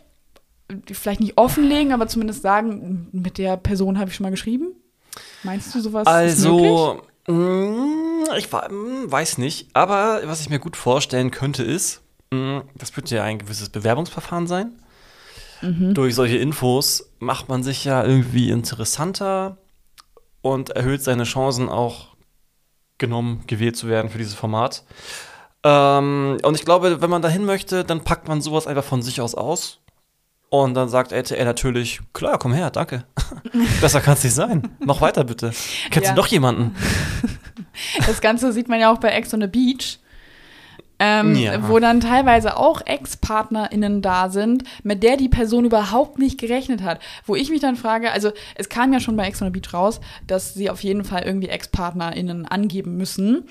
vielleicht 0.93 1.21
nicht 1.21 1.39
offenlegen, 1.39 1.93
aber 1.93 2.09
zumindest 2.09 2.43
sagen, 2.43 3.09
mit 3.13 3.39
der 3.39 3.57
Person 3.57 3.99
habe 3.99 4.11
ich 4.11 4.17
schon 4.17 4.25
mal 4.25 4.31
geschrieben? 4.31 4.75
Meinst 5.45 5.75
du 5.75 5.81
sowas? 5.81 6.07
Also, 6.07 7.03
mh, 7.29 8.37
ich 8.37 8.53
wa- 8.53 8.69
mh, 8.69 9.11
weiß 9.11 9.39
nicht, 9.39 9.69
aber 9.75 10.23
was 10.25 10.41
ich 10.41 10.51
mir 10.51 10.59
gut 10.59 10.77
vorstellen 10.77 11.31
könnte 11.31 11.63
ist, 11.63 12.03
mh, 12.33 12.65
das 12.75 12.97
wird 12.97 13.11
ja 13.11 13.23
ein 13.23 13.39
gewisses 13.39 13.69
Bewerbungsverfahren 13.69 14.47
sein. 14.47 14.73
Mhm. 15.63 15.95
Durch 15.95 16.15
solche 16.15 16.37
Infos 16.37 17.11
macht 17.19 17.49
man 17.49 17.63
sich 17.63 17.85
ja 17.85 18.05
irgendwie 18.05 18.51
interessanter 18.51 19.57
und 20.43 20.71
erhöht 20.71 21.03
seine 21.03 21.25
Chancen 21.25 21.69
auch 21.69 22.16
genommen, 22.99 23.43
gewählt 23.47 23.77
zu 23.77 23.89
werden 23.89 24.11
für 24.11 24.19
dieses 24.19 24.35
Format. 24.35 24.85
Ähm, 25.65 26.39
und 26.43 26.55
ich 26.55 26.65
glaube, 26.65 27.01
wenn 27.01 27.11
man 27.11 27.23
dahin 27.23 27.45
möchte, 27.45 27.85
dann 27.85 28.05
packt 28.05 28.29
man 28.29 28.41
sowas 28.41 28.67
einfach 28.67 28.85
von 28.85 29.03
sich 29.03 29.21
aus 29.21 29.35
aus. 29.35 29.81
Und 30.49 30.75
dann 30.75 30.89
sagt 30.89 31.11
RTL 31.11 31.45
natürlich, 31.45 32.01
klar, 32.13 32.39
komm 32.39 32.53
her, 32.53 32.71
danke. 32.71 33.05
Besser 33.81 34.01
kann 34.01 34.15
es 34.15 34.23
nicht 34.25 34.35
sein. 34.35 34.77
Mach 34.79 35.01
weiter 35.01 35.25
bitte. 35.25 35.53
Kennst 35.91 36.09
Ja. 36.09 36.15
du 36.15 36.21
noch 36.21 36.29
jemanden? 36.29 36.75
Das 38.07 38.23
Ganze 38.23 38.55
sieht 38.55 38.69
man 38.71 38.81
ja 38.81 38.91
auch 38.91 38.97
bei 38.99 39.09
Ex 39.11 39.35
on 39.35 39.43
the 39.43 39.47
Beach. 39.47 39.99
Ähm, 40.99 41.35
Ja. 41.37 41.69
Wo 41.69 41.79
dann 41.79 42.01
teilweise 42.01 42.57
auch 42.57 42.81
Ex-PartnerInnen 42.85 44.01
da 44.01 44.31
sind, 44.31 44.65
mit 44.83 45.03
der 45.03 45.17
die 45.19 45.29
Person 45.29 45.65
überhaupt 45.67 46.19
nicht 46.19 46.39
gerechnet 46.41 46.83
hat. 46.83 47.01
Wo 47.27 47.35
ich 47.35 47.51
mich 47.51 47.61
dann 47.61 47.77
frage, 47.77 48.13
also 48.13 48.33
es 48.55 48.69
kam 48.69 48.93
ja 48.93 49.01
schon 49.01 49.17
bei 49.17 49.27
Ex 49.27 49.43
on 49.43 49.49
the 49.53 49.53
Beach 49.61 49.75
raus, 49.75 50.01
dass 50.27 50.55
sie 50.55 50.71
auf 50.71 50.83
jeden 50.83 51.05
Fall 51.05 51.23
irgendwie 51.25 51.49
Ex-PartnerInnen 51.49 52.47
angeben 52.47 52.97
müssen, 52.97 53.45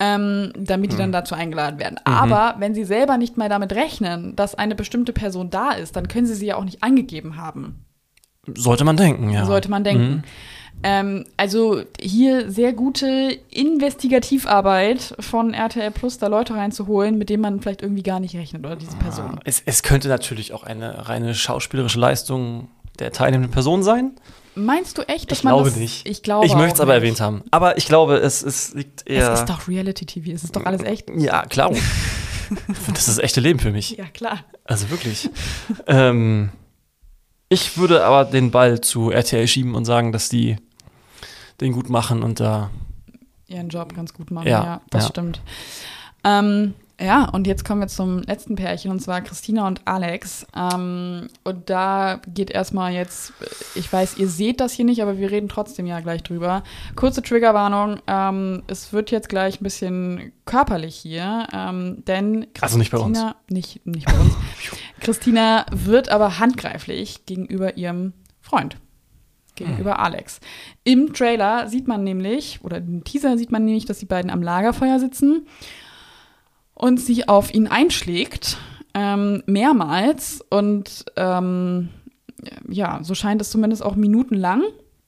ähm, 0.00 0.52
damit 0.56 0.92
die 0.92 0.96
Hm. 0.96 1.00
dann 1.02 1.12
dazu 1.12 1.34
eingeladen 1.34 1.78
werden. 1.78 1.98
Mhm. 2.06 2.12
Aber 2.14 2.54
wenn 2.58 2.74
sie 2.74 2.84
selber 2.84 3.18
nicht 3.18 3.36
mal 3.36 3.48
damit 3.48 3.72
rechnen, 3.74 4.34
dass 4.36 4.54
eine 4.54 4.74
bestimmte 4.74 5.12
Person 5.12 5.50
da 5.50 5.72
ist, 5.72 5.94
dann 5.96 6.08
können 6.08 6.26
sie 6.26 6.34
sie 6.34 6.46
ja 6.46 6.56
auch 6.56 6.64
nicht 6.64 6.82
angegeben 6.82 7.36
haben. 7.36 7.84
Sollte 8.54 8.84
man 8.84 8.96
denken, 8.96 9.28
ja. 9.30 9.44
Sollte 9.44 9.70
man 9.70 9.84
denken. 9.84 10.08
Mhm. 10.10 10.22
Ähm, 10.82 11.24
also 11.36 11.82
hier 12.00 12.50
sehr 12.50 12.72
gute 12.72 13.36
Investigativarbeit 13.50 15.14
von 15.20 15.52
RTL 15.54 15.90
Plus, 15.90 16.18
da 16.18 16.28
Leute 16.28 16.54
reinzuholen, 16.54 17.18
mit 17.18 17.30
denen 17.30 17.42
man 17.42 17.60
vielleicht 17.60 17.82
irgendwie 17.82 18.02
gar 18.02 18.20
nicht 18.20 18.34
rechnet 18.36 18.64
oder 18.64 18.76
diese 18.76 18.96
Person. 18.96 19.40
Es, 19.44 19.62
es 19.66 19.82
könnte 19.82 20.08
natürlich 20.08 20.52
auch 20.52 20.62
eine 20.62 21.08
reine 21.08 21.34
schauspielerische 21.34 21.98
Leistung 21.98 22.68
der 22.98 23.12
teilnehmenden 23.12 23.50
Person 23.52 23.82
sein. 23.82 24.12
Meinst 24.54 24.98
du 24.98 25.02
echt, 25.02 25.30
dass 25.30 25.38
Ich 25.38 25.44
man 25.44 25.54
glaube 25.54 25.70
das, 25.70 25.78
nicht. 25.78 26.08
Ich 26.08 26.22
glaube 26.22 26.46
ich 26.46 26.54
möchte 26.54 26.74
es 26.74 26.80
aber 26.80 26.92
nicht. 26.94 27.02
erwähnt 27.02 27.20
haben. 27.20 27.42
Aber 27.50 27.76
ich 27.78 27.86
glaube, 27.86 28.16
es, 28.16 28.42
es 28.42 28.74
liegt 28.74 29.08
eher. 29.08 29.32
Es 29.32 29.40
ist 29.40 29.48
doch 29.48 29.68
Reality-TV, 29.68 30.32
es 30.32 30.44
ist 30.44 30.56
doch 30.56 30.64
alles 30.64 30.82
echt. 30.82 31.08
Ja, 31.16 31.42
klar. 31.46 31.70
das 32.88 32.98
ist 33.00 33.08
das 33.08 33.18
echte 33.18 33.40
Leben 33.40 33.58
für 33.58 33.70
mich. 33.72 33.90
Ja, 33.96 34.06
klar. 34.06 34.40
Also 34.64 34.90
wirklich. 34.90 35.28
ähm, 35.86 36.50
ich 37.48 37.78
würde 37.78 38.04
aber 38.04 38.24
den 38.24 38.50
Ball 38.50 38.80
zu 38.80 39.10
RTL 39.10 39.46
schieben 39.46 39.74
und 39.74 39.84
sagen, 39.84 40.12
dass 40.12 40.28
die 40.28 40.56
den 41.60 41.72
gut 41.72 41.88
machen 41.90 42.22
und 42.22 42.40
da. 42.40 42.70
Ihren 43.46 43.68
Job 43.68 43.94
ganz 43.94 44.12
gut 44.12 44.30
machen, 44.30 44.48
Ja, 44.48 44.64
ja, 44.64 44.80
das 44.90 45.04
ja. 45.04 45.08
stimmt. 45.10 45.40
Ähm, 46.24 46.74
ja, 47.00 47.28
und 47.28 47.46
jetzt 47.46 47.64
kommen 47.64 47.80
wir 47.80 47.86
zum 47.86 48.22
letzten 48.22 48.56
Pärchen, 48.56 48.90
und 48.90 49.00
zwar 49.00 49.20
Christina 49.20 49.68
und 49.68 49.82
Alex. 49.84 50.46
Ähm, 50.54 51.28
und 51.44 51.70
da 51.70 52.20
geht 52.26 52.50
erstmal 52.50 52.92
jetzt, 52.92 53.32
ich 53.76 53.90
weiß, 53.92 54.18
ihr 54.18 54.28
seht 54.28 54.60
das 54.60 54.72
hier 54.72 54.84
nicht, 54.84 55.00
aber 55.00 55.16
wir 55.16 55.30
reden 55.30 55.48
trotzdem 55.48 55.86
ja 55.86 56.00
gleich 56.00 56.24
drüber. 56.24 56.64
Kurze 56.96 57.22
Triggerwarnung, 57.22 58.00
ähm, 58.08 58.64
es 58.66 58.92
wird 58.92 59.12
jetzt 59.12 59.28
gleich 59.28 59.60
ein 59.60 59.64
bisschen 59.64 60.32
körperlich 60.44 60.96
hier, 60.96 61.46
ähm, 61.52 62.02
denn 62.06 62.40
Christina, 62.52 62.62
Also 62.62 62.78
nicht 62.78 62.90
bei 62.90 62.98
uns. 62.98 63.20
Nicht, 63.48 63.86
nicht 63.86 64.06
bei 64.06 64.18
uns. 64.18 64.34
Christina 65.00 65.66
wird 65.70 66.08
aber 66.08 66.40
handgreiflich 66.40 67.26
gegenüber 67.26 67.76
ihrem 67.76 68.12
Freund. 68.40 68.76
Gegenüber 69.58 69.94
Hm. 69.94 70.00
Alex. 70.00 70.40
Im 70.84 71.12
Trailer 71.12 71.68
sieht 71.68 71.86
man 71.86 72.04
nämlich, 72.04 72.60
oder 72.62 72.78
im 72.78 73.04
Teaser 73.04 73.36
sieht 73.36 73.52
man 73.52 73.64
nämlich, 73.64 73.84
dass 73.84 73.98
die 73.98 74.06
beiden 74.06 74.30
am 74.30 74.42
Lagerfeuer 74.42 74.98
sitzen 74.98 75.46
und 76.74 76.98
sie 77.00 77.28
auf 77.28 77.52
ihn 77.52 77.66
einschlägt, 77.66 78.56
ähm, 78.94 79.42
mehrmals. 79.46 80.44
Und 80.48 81.04
ähm, 81.16 81.90
ja, 82.68 83.00
so 83.02 83.14
scheint 83.14 83.40
es 83.42 83.50
zumindest 83.50 83.82
auch 83.82 83.96
minutenlang. 83.96 84.62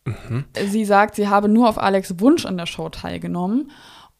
Mhm. 0.04 0.44
Sie 0.68 0.84
sagt, 0.84 1.14
sie 1.14 1.28
habe 1.28 1.48
nur 1.48 1.68
auf 1.68 1.78
Alex 1.78 2.20
Wunsch 2.20 2.44
an 2.44 2.56
der 2.56 2.66
Show 2.66 2.88
teilgenommen 2.88 3.70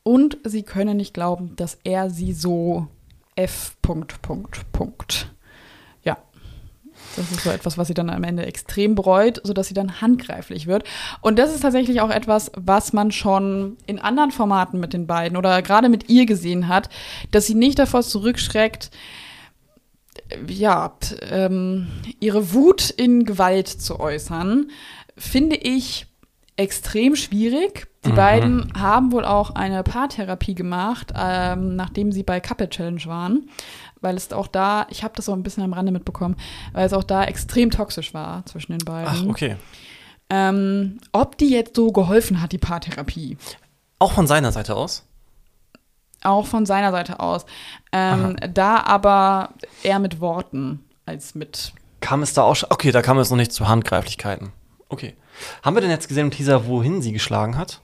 und 0.03 0.39
sie 0.45 0.63
könne 0.63 0.95
nicht 0.95 1.15
glauben, 1.15 1.57
dass 1.57 1.79
er 1.85 2.11
sie 2.11 2.33
so 2.33 2.87
F. 3.37 3.77
Punkt, 3.83 4.23
Punkt, 4.23 4.71
Punkt. 4.73 5.33
Das 7.17 7.31
ist 7.31 7.43
so 7.43 7.51
etwas, 7.51 7.77
was 7.77 7.89
sie 7.89 7.95
dann 7.95 8.09
am 8.11 8.25
Ende 8.25 8.47
extrem 8.47 8.95
bereut, 8.95 9.41
sodass 9.45 9.69
sie 9.69 9.75
dann 9.75 10.01
handgreiflich 10.01 10.67
wird. 10.67 10.85
Und 11.21 11.39
das 11.39 11.55
ist 11.55 11.61
tatsächlich 11.61 12.01
auch 12.01 12.11
etwas, 12.11 12.51
was 12.57 12.93
man 12.93 13.11
schon 13.13 13.77
in 13.87 13.99
anderen 13.99 14.31
Formaten 14.31 14.79
mit 14.81 14.93
den 14.93 15.07
beiden 15.07 15.37
oder 15.37 15.61
gerade 15.63 15.89
mit 15.89 16.09
ihr 16.09 16.27
gesehen 16.27 16.69
hat, 16.69 16.89
dass 17.31 17.47
sie 17.47 17.55
nicht 17.55 17.79
davor 17.79 18.03
zurückschreckt, 18.03 18.91
ja, 20.47 20.93
ähm, 21.31 21.89
ihre 22.21 22.53
Wut 22.53 22.91
in 22.91 23.25
Gewalt 23.25 23.69
zu 23.69 23.99
äußern, 23.99 24.71
finde 25.17 25.57
ich 25.57 26.07
extrem 26.57 27.17
schwierig. 27.17 27.89
Die 28.05 28.11
Mhm. 28.13 28.15
beiden 28.17 28.73
haben 28.79 29.13
wohl 29.13 29.25
auch 29.25 29.51
eine 29.55 29.83
Paartherapie 29.83 30.55
gemacht, 30.55 31.13
ähm, 31.19 31.75
nachdem 31.77 32.13
sie 32.13 32.23
bei 32.23 32.41
Couple 32.41 32.69
Challenge 32.69 33.05
waren, 33.07 33.49
weil 34.01 34.17
es 34.17 34.33
auch 34.33 34.47
da, 34.47 34.87
ich 34.91 35.03
habe 35.03 35.15
das 35.17 35.29
auch 35.29 35.35
ein 35.35 35.43
bisschen 35.43 35.63
am 35.63 35.73
Rande 35.73 35.93
mitbekommen, 35.93 36.37
weil 36.73 36.87
es 36.87 36.93
auch 36.93 37.05
da 37.05 37.25
extrem 37.25 37.71
toxisch 37.71 38.15
war 38.15 38.45
zwischen 38.47 38.73
den 38.73 38.85
beiden. 38.85 39.09
Ach, 39.09 39.27
okay. 39.27 39.57
ähm, 40.31 40.99
ob 41.13 41.39
die 41.39 41.51
jetzt 41.51 41.77
so 41.77 41.93
geholfen 41.93 42.41
hat, 42.41 42.53
die 42.53 42.59
Paartherapie? 42.59 43.37
Auch 43.99 44.13
von 44.13 44.27
seiner 44.27 44.53
Seite 44.53 44.77
aus. 44.77 45.05
Auch 46.23 46.47
von 46.47 46.67
seiner 46.67 46.91
Seite 46.91 47.21
aus. 47.21 47.47
Ähm, 47.93 48.37
da 48.53 48.83
aber 48.83 49.51
eher 49.83 49.99
mit 49.99 50.21
Worten 50.21 50.85
als 51.07 51.35
mit 51.35 51.73
Kam 52.01 52.23
es 52.23 52.33
da 52.33 52.43
auch 52.43 52.57
schon? 52.57 52.71
Okay, 52.71 52.93
da 52.93 53.03
kam 53.03 53.19
es 53.19 53.31
noch 53.31 53.37
nicht 53.37 53.53
zu 53.53 53.69
Handgreiflichkeiten. 53.69 54.53
Okay. 54.89 55.15
Haben 55.63 55.77
wir 55.77 55.81
denn 55.81 55.91
jetzt 55.91 56.09
gesehen 56.09 56.27
im 56.27 56.31
Teaser, 56.31 56.67
wohin 56.67 57.03
sie 57.03 57.13
geschlagen 57.13 57.57
hat? 57.57 57.81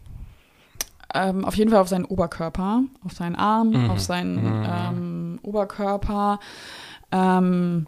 Ähm, 1.17 1.45
auf 1.45 1.57
jeden 1.57 1.71
Fall 1.71 1.81
auf 1.81 1.89
seinen 1.89 2.05
Oberkörper, 2.05 2.83
auf 3.05 3.13
seinen 3.13 3.35
Arm, 3.37 3.71
Mhm. 3.71 3.91
auf 3.91 4.01
seinen 4.01 4.61
Mhm. 4.61 4.67
ähm, 4.69 5.39
Oberkörper. 5.43 6.39
Ähm, 7.13 7.87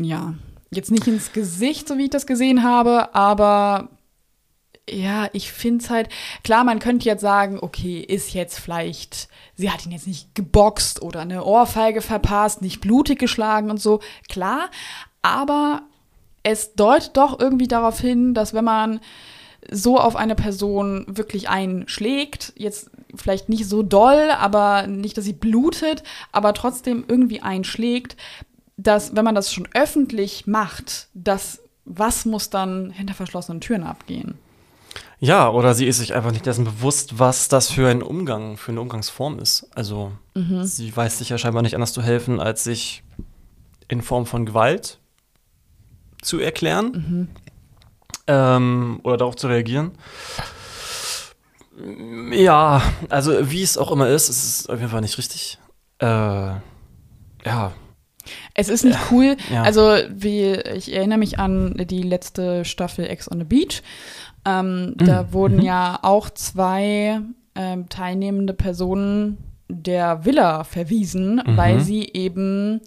ja, 0.00 0.34
jetzt 0.70 0.90
nicht 0.90 1.06
ins 1.06 1.32
Gesicht, 1.32 1.88
so 1.88 1.98
wie 1.98 2.04
ich 2.04 2.10
das 2.10 2.26
gesehen 2.26 2.62
habe, 2.62 3.14
aber 3.14 3.88
ja, 4.88 5.28
ich 5.32 5.52
finde 5.52 5.84
es 5.84 5.90
halt, 5.90 6.08
klar, 6.42 6.64
man 6.64 6.78
könnte 6.80 7.06
jetzt 7.06 7.20
sagen, 7.20 7.58
okay, 7.60 8.00
ist 8.00 8.32
jetzt 8.34 8.58
vielleicht, 8.58 9.28
sie 9.54 9.70
hat 9.70 9.86
ihn 9.86 9.92
jetzt 9.92 10.06
nicht 10.08 10.34
geboxt 10.34 11.02
oder 11.02 11.20
eine 11.20 11.44
Ohrfeige 11.44 12.00
verpasst, 12.02 12.60
nicht 12.62 12.80
blutig 12.80 13.18
geschlagen 13.18 13.70
und 13.70 13.80
so, 13.80 14.00
klar, 14.28 14.68
aber 15.22 15.82
es 16.42 16.74
deutet 16.74 17.16
doch 17.16 17.38
irgendwie 17.38 17.68
darauf 17.68 18.00
hin, 18.00 18.34
dass 18.34 18.52
wenn 18.54 18.64
man 18.64 19.00
so 19.70 19.98
auf 19.98 20.16
eine 20.16 20.34
Person 20.34 21.04
wirklich 21.08 21.48
einschlägt, 21.48 22.52
jetzt 22.56 22.90
vielleicht 23.14 23.48
nicht 23.48 23.68
so 23.68 23.82
doll, 23.82 24.30
aber 24.38 24.86
nicht, 24.86 25.16
dass 25.16 25.24
sie 25.24 25.32
blutet, 25.32 26.02
aber 26.32 26.54
trotzdem 26.54 27.04
irgendwie 27.08 27.42
einschlägt, 27.42 28.16
dass 28.76 29.14
wenn 29.14 29.24
man 29.24 29.34
das 29.34 29.52
schon 29.52 29.68
öffentlich 29.74 30.46
macht, 30.46 31.08
das 31.14 31.60
was 31.84 32.24
muss 32.24 32.50
dann 32.50 32.90
hinter 32.90 33.14
verschlossenen 33.14 33.60
Türen 33.60 33.82
abgehen? 33.82 34.38
Ja, 35.18 35.50
oder 35.50 35.74
sie 35.74 35.86
ist 35.86 35.98
sich 35.98 36.14
einfach 36.14 36.30
nicht 36.30 36.46
dessen 36.46 36.64
bewusst, 36.64 37.18
was 37.18 37.48
das 37.48 37.70
für 37.70 37.88
ein 37.88 38.02
Umgang, 38.02 38.56
für 38.56 38.72
eine 38.72 38.80
Umgangsform 38.80 39.38
ist. 39.38 39.68
Also 39.74 40.12
sie 40.62 40.96
weiß 40.96 41.18
sich 41.18 41.28
ja 41.28 41.38
scheinbar 41.38 41.62
nicht 41.62 41.74
anders 41.74 41.92
zu 41.92 42.02
helfen, 42.02 42.40
als 42.40 42.64
sich 42.64 43.02
in 43.88 44.02
Form 44.02 44.24
von 44.24 44.46
Gewalt 44.46 44.98
zu 46.22 46.38
erklären 46.38 47.28
ähm, 48.26 49.00
oder 49.02 49.16
darauf 49.16 49.36
zu 49.36 49.46
reagieren. 49.48 49.92
Ja, 52.32 52.82
also 53.08 53.50
wie 53.50 53.62
es 53.62 53.78
auch 53.78 53.90
immer 53.90 54.08
ist, 54.08 54.28
es 54.28 54.44
ist 54.60 54.70
auf 54.70 54.78
jeden 54.78 54.90
Fall 54.90 55.00
nicht 55.00 55.16
richtig. 55.16 55.58
Äh, 55.98 56.06
ja, 56.06 57.72
Es 58.54 58.68
ist 58.68 58.84
nicht 58.84 58.98
cool. 59.10 59.36
ja. 59.50 59.62
Also, 59.62 59.96
wie 60.10 60.52
ich 60.52 60.92
erinnere 60.92 61.18
mich 61.18 61.38
an 61.38 61.74
die 61.88 62.02
letzte 62.02 62.64
Staffel 62.66 63.06
Ex 63.06 63.30
on 63.30 63.38
the 63.38 63.44
Beach. 63.44 63.82
Ähm, 64.44 64.94
da 64.98 65.22
Mhm. 65.24 65.32
wurden 65.32 65.62
ja 65.62 65.98
auch 66.02 66.28
zwei 66.30 67.20
ähm, 67.54 67.88
teilnehmende 67.88 68.52
Personen 68.54 69.38
der 69.68 70.24
Villa 70.24 70.64
verwiesen, 70.64 71.36
Mhm. 71.46 71.56
weil 71.56 71.80
sie 71.80 72.10
eben 72.12 72.80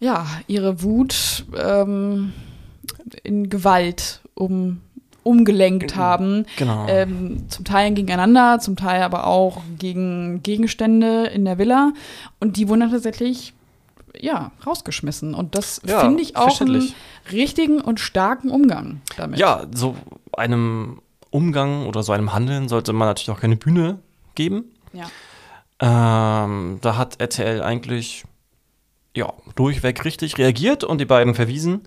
ja 0.00 0.26
ihre 0.46 0.82
Wut 0.82 1.44
ähm, 1.56 2.32
in 3.22 3.48
Gewalt 3.50 4.20
um, 4.34 4.80
umgelenkt 5.22 5.96
haben. 5.96 6.46
genau. 6.56 6.86
Ähm, 6.88 7.48
zum 7.48 7.64
Teil 7.64 7.92
gegeneinander, 7.94 8.58
zum 8.60 8.76
Teil 8.76 9.02
aber 9.02 9.26
auch 9.26 9.62
gegen 9.78 10.42
Gegenstände 10.42 11.26
in 11.26 11.44
der 11.44 11.58
Villa. 11.58 11.92
Und 12.40 12.56
die 12.56 12.68
wurden 12.68 12.80
dann 12.80 12.90
tatsächlich, 12.90 13.54
ja, 14.18 14.50
rausgeschmissen. 14.66 15.34
Und 15.34 15.54
das 15.54 15.80
Ja, 15.86 16.00
finde 16.00 16.22
ich 16.22 16.36
auch 16.36 16.60
einen 16.60 16.92
richtigen 17.30 17.80
und 17.80 18.00
starken 18.00 18.50
Umgang 18.50 19.00
damit. 19.16 19.38
Ja, 19.38 19.64
so 19.72 19.96
einem 20.36 21.00
Umgang 21.30 21.86
oder 21.86 22.02
so 22.02 22.12
einem 22.12 22.32
Handeln 22.32 22.68
sollte 22.68 22.92
man 22.92 23.08
natürlich 23.08 23.30
auch 23.30 23.40
keine 23.40 23.56
Bühne 23.56 23.98
geben. 24.34 24.64
Ja. 24.92 25.06
Ähm, 25.80 26.78
da 26.80 26.96
hat 26.96 27.20
RTL 27.20 27.62
eigentlich 27.62 28.24
ja, 29.16 29.32
durchweg 29.56 30.04
richtig 30.04 30.38
reagiert 30.38 30.84
und 30.84 31.00
die 31.00 31.04
beiden 31.04 31.34
verwiesen. 31.34 31.82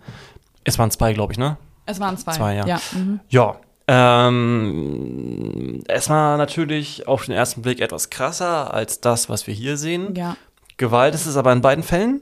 Es 0.63 0.77
waren 0.79 0.91
zwei, 0.91 1.13
glaube 1.13 1.33
ich, 1.33 1.39
ne? 1.39 1.57
Es 1.85 1.99
waren 1.99 2.17
zwei. 2.17 2.31
Zwei, 2.33 2.55
ja. 2.55 2.65
ja. 2.65 2.79
Mhm. 2.93 3.19
Ja. 3.29 3.55
Ähm, 3.87 5.83
es 5.87 6.09
war 6.09 6.37
natürlich 6.37 7.07
auf 7.07 7.25
den 7.25 7.35
ersten 7.35 7.61
Blick 7.61 7.79
etwas 7.81 8.09
krasser 8.09 8.73
als 8.73 8.99
das, 9.01 9.29
was 9.29 9.45
wir 9.47 9.53
hier 9.53 9.77
sehen. 9.77 10.15
ja. 10.15 10.35
Gewalt 10.77 11.15
ist 11.15 11.25
es 11.25 11.37
aber 11.37 11.53
in 11.53 11.61
beiden 11.61 11.83
Fällen. 11.85 12.19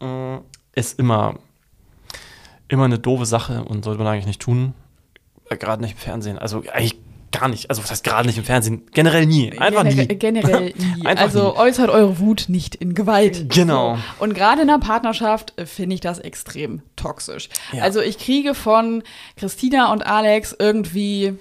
Äh, 0.00 0.38
Ist 0.74 1.00
immer, 1.00 1.34
immer 2.68 2.84
eine 2.84 2.98
doofe 3.00 3.26
Sache 3.26 3.64
und 3.64 3.84
sollte 3.84 3.98
man 4.00 4.12
eigentlich 4.12 4.26
nicht 4.26 4.40
tun. 4.40 4.72
Äh, 5.50 5.56
Gerade 5.56 5.82
nicht 5.82 5.92
im 5.94 5.98
Fernsehen. 5.98 6.38
Also 6.38 6.62
eigentlich 6.72 6.96
gar 7.38 7.48
nicht. 7.48 7.70
Also 7.70 7.82
was 7.82 7.90
heißt 7.90 8.04
gerade 8.04 8.26
nicht 8.26 8.38
im 8.38 8.44
Fernsehen? 8.44 8.86
Generell 8.92 9.26
nie. 9.26 9.52
Einfach 9.58 9.84
generell, 9.84 10.06
nie. 10.06 10.16
Generell 10.16 10.74
nie. 10.96 11.06
Einfach 11.06 11.24
also 11.24 11.52
nie. 11.52 11.58
äußert 11.58 11.90
eure 11.90 12.18
Wut 12.18 12.46
nicht 12.48 12.74
in 12.74 12.94
Gewalt. 12.94 13.50
Genau. 13.50 13.96
So. 13.96 14.24
Und 14.24 14.34
gerade 14.34 14.62
in 14.62 14.70
einer 14.70 14.78
Partnerschaft 14.78 15.52
äh, 15.56 15.66
finde 15.66 15.94
ich 15.94 16.00
das 16.00 16.18
extrem 16.18 16.82
toxisch. 16.96 17.48
Ja. 17.72 17.82
Also 17.82 18.00
ich 18.00 18.18
kriege 18.18 18.54
von 18.54 19.02
Christina 19.36 19.92
und 19.92 20.06
Alex 20.06 20.54
irgendwie 20.58 21.34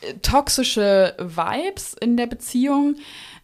äh, 0.00 0.14
toxische 0.22 1.14
Vibes 1.18 1.94
in 2.00 2.16
der 2.16 2.26
Beziehung. 2.26 2.96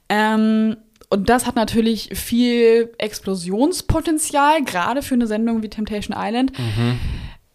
Ähm, 0.08 0.76
und 1.08 1.28
das 1.28 1.44
hat 1.46 1.56
natürlich 1.56 2.10
viel 2.14 2.92
Explosionspotenzial, 2.98 4.62
gerade 4.62 5.02
für 5.02 5.14
eine 5.14 5.26
Sendung 5.26 5.62
wie 5.62 5.68
Temptation 5.68 6.16
Island. 6.16 6.52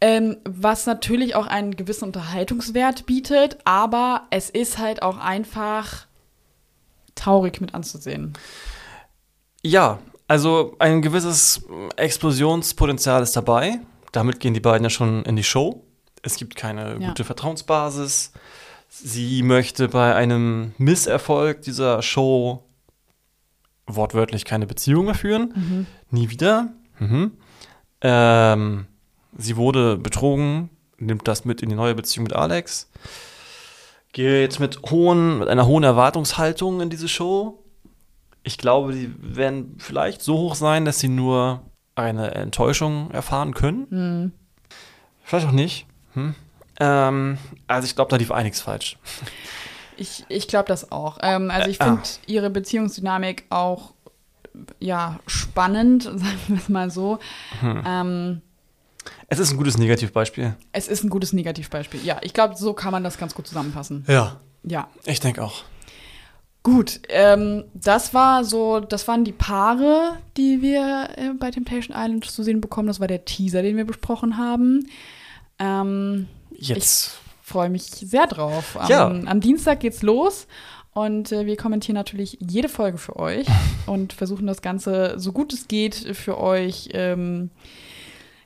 Ähm, 0.01 0.37
was 0.43 0.85
natürlich 0.85 1.35
auch 1.35 1.47
einen 1.47 1.75
gewissen 1.75 2.05
Unterhaltungswert 2.05 3.05
bietet, 3.05 3.57
aber 3.63 4.23
es 4.29 4.49
ist 4.49 4.77
halt 4.77 5.01
auch 5.01 5.17
einfach 5.17 6.05
traurig 7.15 7.61
mit 7.61 7.73
anzusehen. 7.73 8.33
Ja, 9.63 9.99
also 10.27 10.75
ein 10.79 11.01
gewisses 11.01 11.65
Explosionspotenzial 11.95 13.23
ist 13.23 13.35
dabei. 13.35 13.79
Damit 14.11 14.39
gehen 14.39 14.53
die 14.53 14.59
beiden 14.59 14.83
ja 14.83 14.89
schon 14.89 15.23
in 15.23 15.35
die 15.35 15.43
Show. 15.43 15.83
Es 16.21 16.35
gibt 16.37 16.55
keine 16.55 16.97
Ja. 16.99 17.07
gute 17.09 17.23
Vertrauensbasis. 17.23 18.31
Sie 18.89 19.43
möchte 19.43 19.87
bei 19.87 20.13
einem 20.15 20.73
Misserfolg 20.77 21.61
dieser 21.61 22.01
Show 22.01 22.63
wortwörtlich 23.87 24.45
keine 24.45 24.67
Beziehung 24.67 25.05
mehr 25.05 25.15
führen. 25.15 25.85
Nie 26.09 26.29
wieder. 26.29 26.69
Mhm. 26.99 27.31
Ähm, 28.01 28.87
sie 29.37 29.57
wurde 29.57 29.97
betrogen, 29.97 30.69
nimmt 30.97 31.27
das 31.27 31.45
mit 31.45 31.61
in 31.61 31.69
die 31.69 31.75
neue 31.75 31.95
Beziehung 31.95 32.23
mit 32.23 32.33
Alex. 32.33 32.89
Geht 34.13 34.59
mit 34.59 34.81
hohen, 34.89 35.39
mit 35.39 35.49
einer 35.49 35.67
hohen 35.67 35.83
Erwartungshaltung 35.83 36.81
in 36.81 36.89
diese 36.89 37.09
Show. 37.09 37.63
Ich 38.43 38.57
glaube, 38.57 38.93
die 38.93 39.13
werden 39.19 39.75
vielleicht 39.79 40.21
so 40.21 40.37
hoch 40.37 40.55
sein, 40.55 40.85
dass 40.85 40.99
sie 40.99 41.09
nur 41.09 41.61
eine 41.95 42.35
Enttäuschung 42.35 43.11
erfahren 43.11 43.53
können. 43.53 44.31
Vielleicht 45.23 45.47
auch 45.47 45.51
nicht. 45.51 45.85
Hm? 46.13 46.35
Ähm, 46.79 47.37
also 47.67 47.85
ich 47.85 47.95
glaube, 47.95 48.09
da 48.09 48.17
lief 48.17 48.31
einiges 48.31 48.61
falsch. 48.61 48.97
Ich, 49.97 50.25
ich 50.27 50.47
glaube 50.47 50.67
das 50.67 50.91
auch. 50.91 51.17
Ähm, 51.21 51.49
also 51.49 51.69
ich 51.69 51.79
Äh, 51.79 51.85
finde 51.85 52.01
ah. 52.03 52.07
ihre 52.27 52.49
Beziehungsdynamik 52.49 53.45
auch 53.49 53.93
ja 54.79 55.19
spannend, 55.25 56.03
sagen 56.03 56.39
wir 56.47 56.57
es 56.57 56.69
mal 56.69 56.89
so. 56.91 57.19
Hm. 57.61 57.83
Ähm, 57.85 58.41
Es 59.27 59.39
ist 59.39 59.51
ein 59.51 59.57
gutes 59.57 59.77
Negativbeispiel. 59.77 60.55
es 60.71 60.87
ist 60.87 61.03
ein 61.03 61.09
gutes 61.09 61.33
Negativbeispiel. 61.33 61.99
Ja, 62.03 62.19
ich 62.21 62.33
glaube, 62.33 62.55
so 62.55 62.73
kann 62.73 62.91
man 62.91 63.03
das 63.03 63.17
ganz 63.17 63.33
gut 63.33 63.47
zusammenfassen. 63.47 64.05
Ja. 64.07 64.39
Ja. 64.63 64.87
Ich 65.05 65.19
denke 65.19 65.43
auch. 65.43 65.63
Gut, 66.63 67.01
ähm, 67.09 67.65
das 67.75 68.13
war 68.15 68.43
so, 68.43 68.79
das 68.79 69.07
waren 69.07 69.23
die 69.23 69.31
Paare, 69.31 70.17
die 70.35 70.63
wir 70.63 71.09
äh, 71.15 71.29
bei 71.39 71.51
Temptation 71.51 71.95
Island 71.95 72.25
zu 72.25 72.41
sehen 72.41 72.59
bekommen. 72.61 72.87
Das 72.87 72.99
war 72.99 73.07
der 73.07 73.23
Teaser, 73.25 73.61
den 73.61 73.77
wir 73.77 73.85
besprochen 73.85 74.37
haben. 74.37 74.87
Ähm, 75.59 76.27
Jetzt. 76.51 77.19
freue 77.43 77.69
mich 77.69 77.83
sehr 77.83 78.25
drauf. 78.25 78.77
Am, 78.79 78.89
Ja. 78.89 79.07
am 79.07 79.39
Dienstag 79.41 79.79
geht's 79.81 80.01
los 80.01 80.47
und 80.93 81.31
äh, 81.31 81.45
wir 81.45 81.55
kommentieren 81.55 81.95
natürlich 81.95 82.37
jede 82.41 82.69
Folge 82.69 82.97
für 82.97 83.15
euch 83.17 83.45
und 83.85 84.13
versuchen 84.13 84.47
das 84.47 84.63
Ganze 84.63 85.19
so 85.19 85.31
gut 85.33 85.53
es 85.53 85.67
geht 85.67 85.93
für 85.95 86.39
euch 86.39 86.89
ähm, 86.93 87.51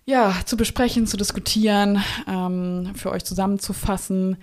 ja, 0.10 0.34
zu 0.46 0.58
besprechen, 0.58 1.06
zu 1.06 1.18
diskutieren, 1.18 2.04
ähm, 2.28 2.92
für 2.96 3.12
euch 3.12 3.24
zusammenzufassen. 3.24 4.38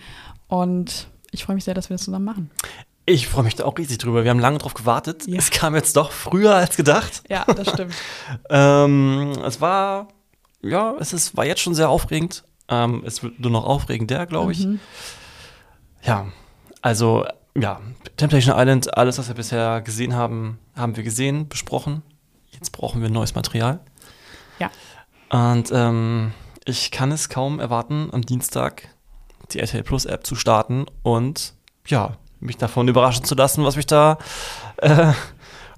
Und 0.47 1.09
ich 1.33 1.45
freue 1.45 1.57
mich 1.57 1.65
sehr, 1.65 1.75
dass 1.75 1.91
wir 1.91 1.97
das 1.97 2.05
zusammen 2.05 2.25
machen. 2.25 2.51
Ich 3.05 3.29
freue 3.29 3.45
mich 3.45 3.57
da 3.57 3.65
auch 3.65 3.77
riesig 3.77 3.99
drüber. 3.99 4.25
Wir 4.25 4.31
haben 4.31 4.39
lange 4.39 4.59
drauf 4.59 4.75
gewartet. 4.75 5.27
Ja. 5.27 5.39
Es 5.39 5.51
kam 5.51 5.75
jetzt 5.75 5.97
doch 5.97 6.13
früher 6.13 6.55
als 6.55 6.77
gedacht. 6.77 7.23
Ja, 7.29 7.45
das 7.45 7.71
stimmt. 7.71 7.95
Ähm, 8.49 9.33
es 9.45 9.61
war, 9.61 10.09
ja, 10.63 10.95
es 11.01 11.13
ist, 11.13 11.37
war 11.37 11.45
jetzt 11.45 11.61
schon 11.61 11.75
sehr 11.75 11.89
aufregend. 11.89 12.45
Ähm, 12.69 13.03
es 13.05 13.23
wird 13.23 13.39
nur 13.41 13.51
noch 13.51 13.65
aufregender, 13.65 14.27
glaube 14.27 14.53
ich. 14.53 14.67
Mhm. 14.67 14.81
Ja, 16.03 16.27
also, 16.81 17.27
ja, 17.57 17.81
Temptation 18.17 18.57
Island, 18.57 18.97
alles, 18.97 19.19
was 19.19 19.29
wir 19.29 19.35
bisher 19.35 19.81
gesehen 19.83 20.15
haben, 20.15 20.59
haben 20.77 20.97
wir 20.97 21.03
gesehen, 21.03 21.49
besprochen. 21.49 22.03
Jetzt 22.51 22.71
brauchen 22.71 23.03
wir 23.03 23.11
neues 23.11 23.35
Material. 23.35 23.81
Ja. 24.59 24.71
Und 25.37 25.71
ähm, 25.73 26.33
ich 26.65 26.91
kann 26.91 27.13
es 27.13 27.29
kaum 27.29 27.61
erwarten, 27.61 28.09
am 28.13 28.23
Dienstag 28.23 28.89
die 29.53 29.59
RTL 29.61 29.83
Plus 29.83 30.07
App 30.07 30.27
zu 30.27 30.35
starten 30.35 30.87
und 31.03 31.53
ja, 31.87 32.13
mich 32.41 32.57
davon 32.57 32.89
überraschen 32.89 33.25
zu 33.25 33.35
lassen, 33.35 33.63
was 33.65 33.77
mich 33.77 33.87
da 33.87 34.17
äh, 34.79 35.13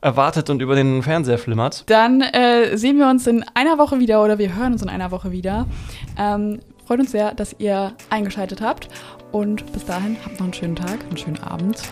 erwartet 0.01 0.49
und 0.49 0.63
über 0.63 0.75
den 0.77 1.03
Fernseher 1.03 1.39
flimmert. 1.39 1.85
Dann 1.91 2.21
äh, 2.21 2.77
sehen 2.77 2.99
wir 2.99 3.09
uns 3.09 3.27
in 3.27 3.45
einer 3.55 3.79
Woche 3.79 3.99
wieder 3.99 4.23
oder 4.23 4.39
wir 4.39 4.55
hören 4.55 4.73
uns 4.73 4.83
in 4.83 4.89
einer 4.89 5.11
Woche 5.11 5.33
wieder. 5.33 5.67
Ähm, 6.17 6.61
freut 6.87 7.01
uns 7.01 7.11
sehr, 7.11 7.35
dass 7.35 7.57
ihr 7.59 7.93
eingeschaltet 8.11 8.61
habt. 8.61 8.89
Und 9.33 9.71
bis 9.73 9.85
dahin 9.85 10.17
habt 10.25 10.39
noch 10.39 10.45
einen 10.45 10.55
schönen 10.55 10.77
Tag, 10.77 11.05
einen 11.05 11.17
schönen 11.19 11.43
Abend, 11.43 11.83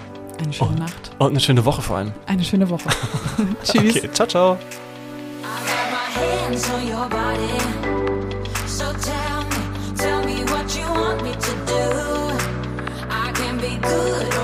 eine 0.43 0.53
schöne 0.53 0.71
Oh. 0.77 0.79
Nacht, 0.79 1.11
Und 1.19 1.31
eine 1.31 1.41
schöne 1.41 1.65
Woche 1.65 1.83
vor 1.83 1.97
allem. 1.99 2.13
eine 2.27 2.45
schöne 2.45 2.71
Woche. 2.71 2.89
Tschüss. 3.65 3.97
Okay, 3.97 4.11
ciao, 4.13 4.29
ciao. 4.29 4.59
hands 6.17 6.69
on 6.71 6.87
your 6.87 7.09
body. 7.09 7.59
So 8.67 8.87
tell 9.11 9.41
me, 9.53 9.63
tell 9.97 10.21
me 10.25 10.37
what 10.53 10.67
you 10.77 10.87
want 11.01 11.23
me 11.23 11.33
to 11.33 11.53
do. 11.73 11.83
I 13.11 13.33
can 13.35 13.55
be 13.59 13.77
good. 13.77 14.36